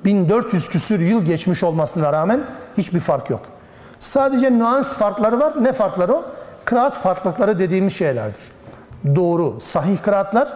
1400 0.05 0.69
küsür 0.69 0.99
yıl 0.99 1.25
geçmiş 1.25 1.63
olmasına 1.63 2.13
rağmen 2.13 2.41
hiçbir 2.77 2.99
fark 2.99 3.30
yok. 3.30 3.41
Sadece 3.99 4.51
nüans 4.51 4.93
farkları 4.93 5.39
var. 5.39 5.63
Ne 5.63 5.73
farkları 5.73 6.13
o? 6.13 6.25
Kıraat 6.65 6.93
farklılıkları 6.93 7.59
dediğimiz 7.59 7.93
şeylerdir. 7.93 8.41
Doğru, 9.15 9.55
sahih 9.59 10.01
kıraatlar 10.01 10.53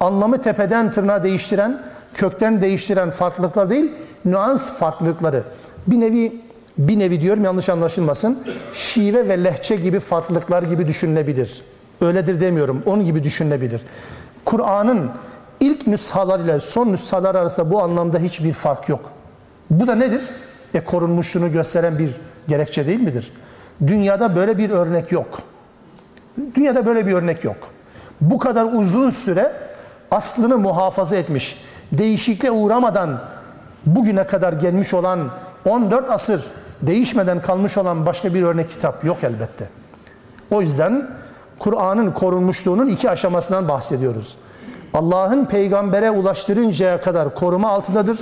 anlamı 0.00 0.40
tepeden 0.40 0.90
tırnağa 0.90 1.22
değiştiren, 1.22 1.82
kökten 2.14 2.60
değiştiren 2.60 3.10
farklılıklar 3.10 3.70
değil, 3.70 3.92
nüans 4.24 4.70
farklılıkları. 4.70 5.42
Bir 5.86 6.00
nevi 6.00 6.42
bir 6.78 6.98
nevi 6.98 7.20
diyorum 7.20 7.44
yanlış 7.44 7.68
anlaşılmasın. 7.68 8.38
Şive 8.72 9.28
ve 9.28 9.44
lehçe 9.44 9.76
gibi 9.76 10.00
farklılıklar 10.00 10.62
gibi 10.62 10.88
düşünülebilir. 10.88 11.62
Öyledir 12.00 12.40
demiyorum. 12.40 12.82
Onun 12.86 13.04
gibi 13.04 13.24
düşünülebilir. 13.24 13.80
Kur'an'ın 14.44 15.10
ilk 15.62 15.86
nüshalar 15.86 16.40
ile 16.40 16.60
son 16.60 16.92
nüshalar 16.92 17.34
arasında 17.34 17.70
bu 17.70 17.82
anlamda 17.82 18.18
hiçbir 18.18 18.52
fark 18.52 18.88
yok. 18.88 19.00
Bu 19.70 19.86
da 19.86 19.94
nedir? 19.94 20.22
E 20.74 20.84
korunmuşluğunu 20.84 21.52
gösteren 21.52 21.98
bir 21.98 22.10
gerekçe 22.48 22.86
değil 22.86 23.00
midir? 23.00 23.32
Dünyada 23.86 24.36
böyle 24.36 24.58
bir 24.58 24.70
örnek 24.70 25.12
yok. 25.12 25.38
Dünyada 26.54 26.86
böyle 26.86 27.06
bir 27.06 27.12
örnek 27.12 27.44
yok. 27.44 27.56
Bu 28.20 28.38
kadar 28.38 28.68
uzun 28.72 29.10
süre 29.10 29.52
aslını 30.10 30.58
muhafaza 30.58 31.16
etmiş, 31.16 31.64
değişikliğe 31.92 32.52
uğramadan 32.52 33.20
bugüne 33.86 34.26
kadar 34.26 34.52
gelmiş 34.52 34.94
olan 34.94 35.30
14 35.64 36.10
asır 36.10 36.44
değişmeden 36.82 37.42
kalmış 37.42 37.78
olan 37.78 38.06
başka 38.06 38.34
bir 38.34 38.42
örnek 38.42 38.70
kitap 38.70 39.04
yok 39.04 39.24
elbette. 39.24 39.68
O 40.50 40.60
yüzden 40.60 41.10
Kur'an'ın 41.58 42.10
korunmuşluğunun 42.10 42.88
iki 42.88 43.10
aşamasından 43.10 43.68
bahsediyoruz. 43.68 44.36
Allah'ın 44.94 45.44
peygambere 45.44 46.10
ulaştırıncaya 46.10 47.00
kadar 47.00 47.34
koruma 47.34 47.68
altındadır. 47.68 48.18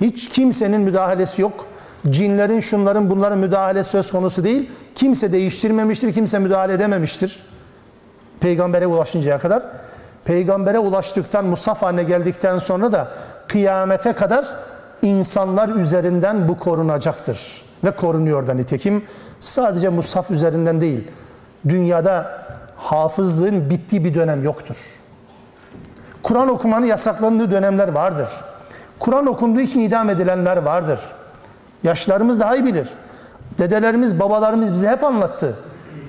Hiç 0.00 0.28
kimsenin 0.28 0.80
müdahalesi 0.80 1.42
yok. 1.42 1.66
Cinlerin, 2.10 2.60
şunların, 2.60 3.10
bunların 3.10 3.38
müdahale 3.38 3.82
söz 3.82 4.10
konusu 4.10 4.44
değil. 4.44 4.70
Kimse 4.94 5.32
değiştirmemiştir, 5.32 6.12
kimse 6.12 6.38
müdahale 6.38 6.72
edememiştir. 6.72 7.42
Peygambere 8.40 8.86
ulaşıncaya 8.86 9.38
kadar. 9.38 9.62
Peygambere 10.24 10.78
ulaştıktan, 10.78 11.44
musaf 11.44 11.82
haline 11.82 12.02
geldikten 12.02 12.58
sonra 12.58 12.92
da 12.92 13.08
kıyamete 13.48 14.12
kadar 14.12 14.46
insanlar 15.02 15.68
üzerinden 15.68 16.48
bu 16.48 16.58
korunacaktır. 16.58 17.64
Ve 17.84 17.90
korunuyor 17.90 18.46
da 18.46 18.54
nitekim. 18.54 19.04
Sadece 19.40 19.88
musaf 19.88 20.30
üzerinden 20.30 20.80
değil. 20.80 21.08
Dünyada 21.68 22.40
hafızlığın 22.76 23.70
bittiği 23.70 24.04
bir 24.04 24.14
dönem 24.14 24.44
yoktur. 24.44 24.76
Kur'an 26.24 26.48
okumanın 26.48 26.86
yasaklandığı 26.86 27.50
dönemler 27.50 27.88
vardır. 27.88 28.28
Kur'an 28.98 29.26
okunduğu 29.26 29.60
için 29.60 29.80
idam 29.80 30.10
edilenler 30.10 30.56
vardır. 30.56 31.00
Yaşlarımız 31.82 32.40
daha 32.40 32.56
iyi 32.56 32.64
bilir. 32.64 32.88
Dedelerimiz, 33.58 34.20
babalarımız 34.20 34.72
bize 34.72 34.88
hep 34.88 35.04
anlattı. 35.04 35.56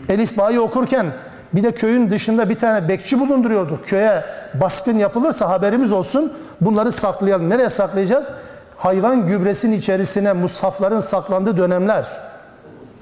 Elif 0.09 0.38
Ba'yı 0.38 0.61
okurken 0.61 1.05
bir 1.53 1.63
de 1.63 1.72
köyün 1.72 2.09
dışında 2.09 2.49
bir 2.49 2.59
tane 2.59 2.89
bekçi 2.89 3.20
bulunduruyorduk. 3.20 3.88
Köye 3.88 4.24
baskın 4.53 4.97
yapılırsa 4.97 5.49
haberimiz 5.49 5.93
olsun. 5.93 6.34
Bunları 6.61 6.91
saklayalım. 6.91 7.49
Nereye 7.49 7.70
saklayacağız? 7.70 8.30
Hayvan 8.78 9.26
gübresinin 9.26 9.78
içerisine 9.78 10.34
mushafların 10.34 10.99
saklandığı 10.99 11.57
dönemler. 11.57 12.05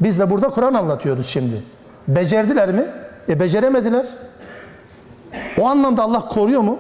Biz 0.02 0.20
de 0.20 0.30
burada 0.30 0.50
Kur'an 0.50 0.74
anlatıyoruz 0.74 1.28
şimdi. 1.28 1.64
Becerdiler 2.08 2.72
mi? 2.72 2.86
E 3.30 3.40
beceremediler. 3.40 4.06
O 5.60 5.68
anlamda 5.68 6.04
Allah 6.04 6.28
koruyor 6.28 6.62
mu? 6.62 6.80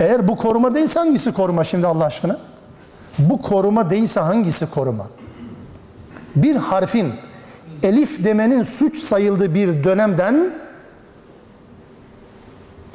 Eğer 0.00 0.28
bu 0.28 0.36
koruma 0.36 0.74
değilse 0.74 1.00
hangisi 1.00 1.32
koruma 1.32 1.64
şimdi 1.64 1.86
Allah 1.86 2.04
aşkına? 2.04 2.38
Bu 3.18 3.42
koruma 3.42 3.90
değilse 3.90 4.20
hangisi 4.20 4.70
koruma? 4.70 5.06
Bir 6.36 6.56
harfin 6.56 7.14
elif 7.82 8.24
demenin 8.24 8.62
suç 8.62 8.98
sayıldığı 8.98 9.54
bir 9.54 9.84
dönemden 9.84 10.54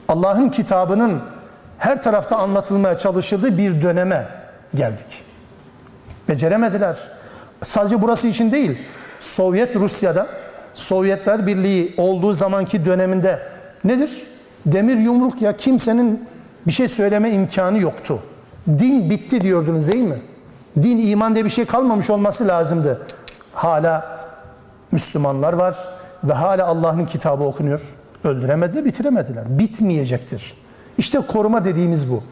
Allah'ın 0.07 0.49
kitabının 0.49 1.21
her 1.77 2.03
tarafta 2.03 2.37
anlatılmaya 2.37 2.97
çalışıldığı 2.97 3.57
bir 3.57 3.81
döneme 3.81 4.27
geldik. 4.75 5.23
Beceremediler. 6.29 6.97
Sadece 7.63 8.01
burası 8.01 8.27
için 8.27 8.51
değil. 8.51 8.77
Sovyet 9.21 9.75
Rusya'da 9.75 10.27
Sovyetler 10.73 11.47
Birliği 11.47 11.93
olduğu 11.97 12.33
zamanki 12.33 12.85
döneminde 12.85 13.39
nedir? 13.83 14.27
Demir 14.65 14.97
yumruk 14.97 15.41
ya 15.41 15.57
kimsenin 15.57 16.27
bir 16.69 16.73
şey 16.73 16.87
söyleme 16.87 17.31
imkanı 17.31 17.79
yoktu. 17.79 18.19
Din 18.67 19.09
bitti 19.09 19.41
diyordunuz 19.41 19.91
değil 19.91 20.03
mi? 20.03 20.21
Din, 20.81 20.97
iman 20.97 21.35
diye 21.35 21.45
bir 21.45 21.49
şey 21.49 21.65
kalmamış 21.65 22.09
olması 22.09 22.47
lazımdı. 22.47 23.01
Hala 23.53 24.19
Müslümanlar 24.91 25.53
var 25.53 25.75
ve 26.23 26.33
hala 26.33 26.67
Allah'ın 26.67 27.05
kitabı 27.05 27.43
okunuyor. 27.43 27.81
Öldüremediler, 28.23 28.85
bitiremediler. 28.85 29.59
Bitmeyecektir. 29.59 30.53
İşte 30.97 31.19
koruma 31.19 31.65
dediğimiz 31.65 32.11
bu. 32.11 32.23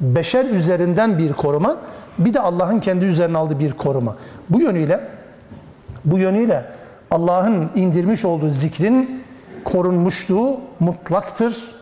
Beşer 0.00 0.44
üzerinden 0.44 1.18
bir 1.18 1.32
koruma, 1.32 1.76
bir 2.18 2.34
de 2.34 2.40
Allah'ın 2.40 2.80
kendi 2.80 3.04
üzerine 3.04 3.38
aldığı 3.38 3.58
bir 3.58 3.72
koruma. 3.72 4.16
Bu 4.50 4.60
yönüyle 4.60 5.00
bu 6.04 6.18
yönüyle 6.18 6.64
Allah'ın 7.10 7.70
indirmiş 7.74 8.24
olduğu 8.24 8.50
zikrin 8.50 9.22
korunmuşluğu 9.64 10.60
mutlaktır. 10.80 11.74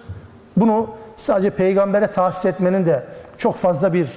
Bunu 0.57 0.98
sadece 1.19 1.51
peygambere 1.51 2.07
tahsis 2.07 2.47
etmenin 2.47 2.87
de 2.87 3.03
çok 3.39 3.55
fazla 3.55 3.93
bir 3.93 4.09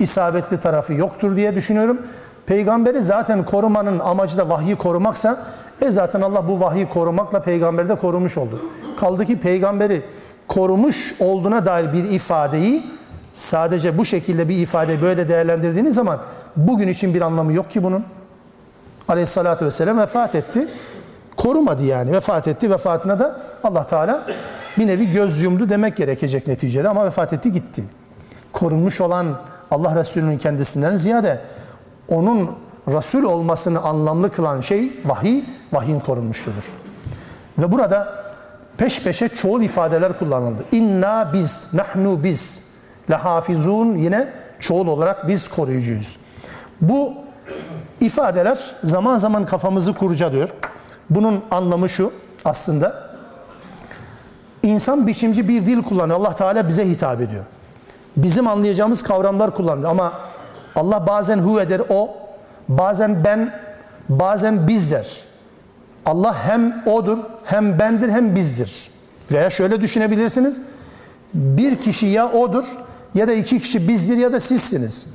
isabetli 0.00 0.60
tarafı 0.60 0.94
yoktur 0.94 1.36
diye 1.36 1.54
düşünüyorum. 1.54 1.98
Peygamberi 2.46 3.02
zaten 3.02 3.44
korumanın 3.44 3.98
amacı 3.98 4.38
da 4.38 4.48
vahyi 4.48 4.76
korumaksa 4.76 5.38
e 5.82 5.90
zaten 5.90 6.20
Allah 6.20 6.48
bu 6.48 6.60
vahyi 6.60 6.88
korumakla 6.88 7.42
peygamberi 7.42 7.88
de 7.88 7.94
korumuş 7.94 8.36
oldu. 8.36 8.60
Kaldı 9.00 9.26
ki 9.26 9.40
peygamberi 9.40 10.02
korumuş 10.48 11.14
olduğuna 11.20 11.64
dair 11.64 11.92
bir 11.92 12.04
ifadeyi 12.04 12.86
sadece 13.34 13.98
bu 13.98 14.04
şekilde 14.04 14.48
bir 14.48 14.56
ifade 14.58 15.02
böyle 15.02 15.28
değerlendirdiğiniz 15.28 15.94
zaman 15.94 16.18
bugün 16.56 16.88
için 16.88 17.14
bir 17.14 17.20
anlamı 17.20 17.52
yok 17.52 17.70
ki 17.70 17.82
bunun. 17.82 18.04
Aleyhissalatü 19.08 19.66
vesselam 19.66 19.98
vefat 19.98 20.34
etti. 20.34 20.68
Korumadı 21.42 21.82
yani 21.82 22.12
vefat 22.12 22.48
etti. 22.48 22.70
Vefatına 22.70 23.18
da 23.18 23.40
Allah 23.64 23.86
Teala 23.86 24.26
bir 24.78 24.86
nevi 24.86 25.10
göz 25.10 25.42
yumdu 25.42 25.68
demek 25.68 25.96
gerekecek 25.96 26.46
neticede 26.46 26.88
ama 26.88 27.04
vefat 27.04 27.32
etti 27.32 27.52
gitti. 27.52 27.84
Korunmuş 28.52 29.00
olan 29.00 29.26
Allah 29.70 29.96
Resulü'nün 29.96 30.38
kendisinden 30.38 30.96
ziyade 30.96 31.40
onun 32.08 32.50
Resul 32.88 33.22
olmasını 33.22 33.80
anlamlı 33.80 34.32
kılan 34.32 34.60
şey 34.60 35.00
vahiy, 35.04 35.42
vahyin 35.72 36.00
korunmuşluğudur. 36.00 36.64
Ve 37.58 37.72
burada 37.72 38.24
peş 38.76 39.02
peşe 39.02 39.28
çoğul 39.28 39.62
ifadeler 39.62 40.18
kullanıldı. 40.18 40.64
İnna 40.72 41.30
biz, 41.32 41.68
nahnu 41.72 42.24
biz, 42.24 42.62
lehafizun 43.10 43.96
yine 43.96 44.28
çoğul 44.58 44.86
olarak 44.86 45.28
biz 45.28 45.48
koruyucuyuz. 45.48 46.16
Bu 46.80 47.14
ifadeler 48.00 48.58
zaman 48.84 49.16
zaman 49.16 49.46
kafamızı 49.46 49.94
kurcalıyor. 49.94 50.48
Bunun 51.10 51.42
anlamı 51.50 51.88
şu 51.88 52.12
aslında. 52.44 53.10
İnsan 54.62 55.06
biçimci 55.06 55.48
bir 55.48 55.66
dil 55.66 55.82
kullanıyor. 55.82 56.20
Allah 56.20 56.34
Teala 56.34 56.68
bize 56.68 56.88
hitap 56.88 57.20
ediyor. 57.20 57.44
Bizim 58.16 58.48
anlayacağımız 58.48 59.02
kavramlar 59.02 59.54
kullanıyor 59.54 59.90
ama 59.90 60.12
Allah 60.76 61.06
bazen 61.06 61.38
hu 61.38 61.60
eder 61.60 61.82
o, 61.88 62.16
bazen 62.68 63.24
ben, 63.24 63.54
bazen 64.08 64.68
biz 64.68 64.90
der. 64.90 65.08
Allah 66.06 66.44
hem 66.44 66.82
odur, 66.86 67.18
hem 67.44 67.78
bendir, 67.78 68.08
hem 68.08 68.36
bizdir. 68.36 68.90
Veya 69.32 69.50
şöyle 69.50 69.80
düşünebilirsiniz. 69.80 70.60
Bir 71.34 71.76
kişi 71.76 72.06
ya 72.06 72.32
odur 72.32 72.64
ya 73.14 73.28
da 73.28 73.32
iki 73.32 73.60
kişi 73.60 73.88
bizdir 73.88 74.16
ya 74.16 74.32
da 74.32 74.40
sizsiniz. 74.40 75.06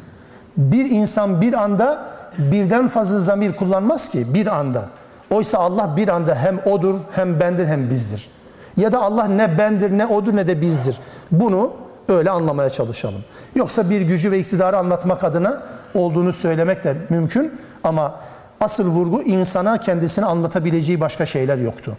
Bir 0.58 0.90
insan 0.90 1.42
bir 1.42 1.54
anda 1.54 2.06
birden 2.38 2.88
fazla 2.88 3.20
zamir 3.20 3.56
kullanmaz 3.56 4.10
ki 4.10 4.34
bir 4.34 4.48
anda. 4.48 4.90
Oysa 5.32 5.60
Allah 5.60 5.98
bir 5.98 6.08
anda 6.08 6.36
hem 6.36 6.60
odur, 6.66 6.96
hem 7.12 7.40
bendir, 7.40 7.68
hem 7.68 7.90
bizdir. 7.90 8.30
Ya 8.78 8.92
da 8.92 9.02
Allah 9.02 9.26
ne 9.26 9.58
bendir, 9.58 9.98
ne 9.98 10.06
odur, 10.06 10.36
ne 10.36 10.48
de 10.48 10.62
bizdir. 10.62 11.00
Bunu 11.32 11.74
öyle 12.10 12.30
anlamaya 12.30 12.70
çalışalım. 12.70 13.24
Yoksa 13.56 13.90
bir 13.90 14.02
gücü 14.02 14.32
ve 14.32 14.40
iktidarı 14.40 14.78
anlatmak 14.78 15.24
adına 15.24 15.64
olduğunu 15.94 16.34
söylemek 16.34 16.84
de 16.84 16.96
mümkün 17.10 17.62
ama 17.84 18.16
asıl 18.62 18.88
vurgu 18.88 19.24
insana 19.24 19.80
kendisini 19.80 20.26
anlatabileceği 20.26 21.02
başka 21.02 21.26
şeyler 21.26 21.58
yoktu. 21.58 21.98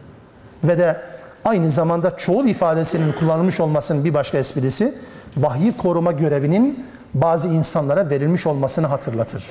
Ve 0.65 0.79
de 0.79 1.01
aynı 1.45 1.71
zamanda 1.71 2.17
çoğul 2.17 2.47
ifadesinin 2.47 3.13
kullanılmış 3.13 3.61
olmasının 3.61 4.05
bir 4.05 4.15
başka 4.15 4.39
esprisi 4.39 4.95
vahyi 5.37 5.77
koruma 5.77 6.13
görevinin 6.13 6.87
bazı 7.15 7.49
insanlara 7.49 8.11
verilmiş 8.11 8.47
olmasını 8.47 8.87
hatırlatır. 8.87 9.45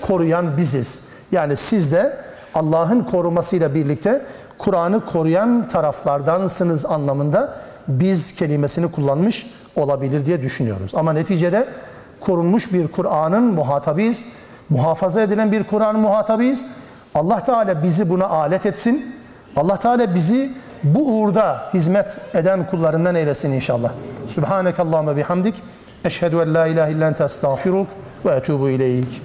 Koruyan 0.00 0.56
biziz. 0.56 1.02
Yani 1.32 1.56
siz 1.56 1.92
de 1.92 2.16
Allah'ın 2.54 3.00
korumasıyla 3.00 3.74
birlikte 3.74 4.22
Kur'an'ı 4.58 5.06
koruyan 5.06 5.68
taraflardansınız 5.68 6.86
anlamında 6.86 7.56
biz 7.88 8.34
kelimesini 8.34 8.90
kullanmış 8.90 9.46
olabilir 9.76 10.26
diye 10.26 10.42
düşünüyoruz. 10.42 10.92
Ama 10.94 11.12
neticede 11.12 11.68
korunmuş 12.20 12.72
bir 12.72 12.88
Kur'an'ın 12.88 13.54
muhatabıyız. 13.54 14.24
Muhafaza 14.68 15.22
edilen 15.22 15.52
bir 15.52 15.64
Kur'an'ın 15.64 16.00
muhatabıyız. 16.00 16.66
Allah 17.14 17.42
Teala 17.42 17.82
bizi 17.82 18.10
buna 18.10 18.26
alet 18.26 18.66
etsin. 18.66 19.16
Allah 19.56 19.76
Teala 19.76 20.14
bizi 20.14 20.50
bu 20.84 21.20
uğurda 21.20 21.62
hizmet 21.74 22.18
eden 22.34 22.66
kullarından 22.66 23.14
eylesin 23.14 23.52
inşallah. 23.52 23.92
Subhanekallahumma 24.26 25.16
bihamdik. 25.16 25.54
Eşhedü 26.04 26.36
en 26.36 26.54
la 26.54 26.66
ilahe 26.66 26.92
illa 26.92 27.08
ente 27.08 27.24
estağfiruk 27.24 27.86
ve 28.26 28.30
etubu 28.30 28.70
ileyk. 28.70 29.22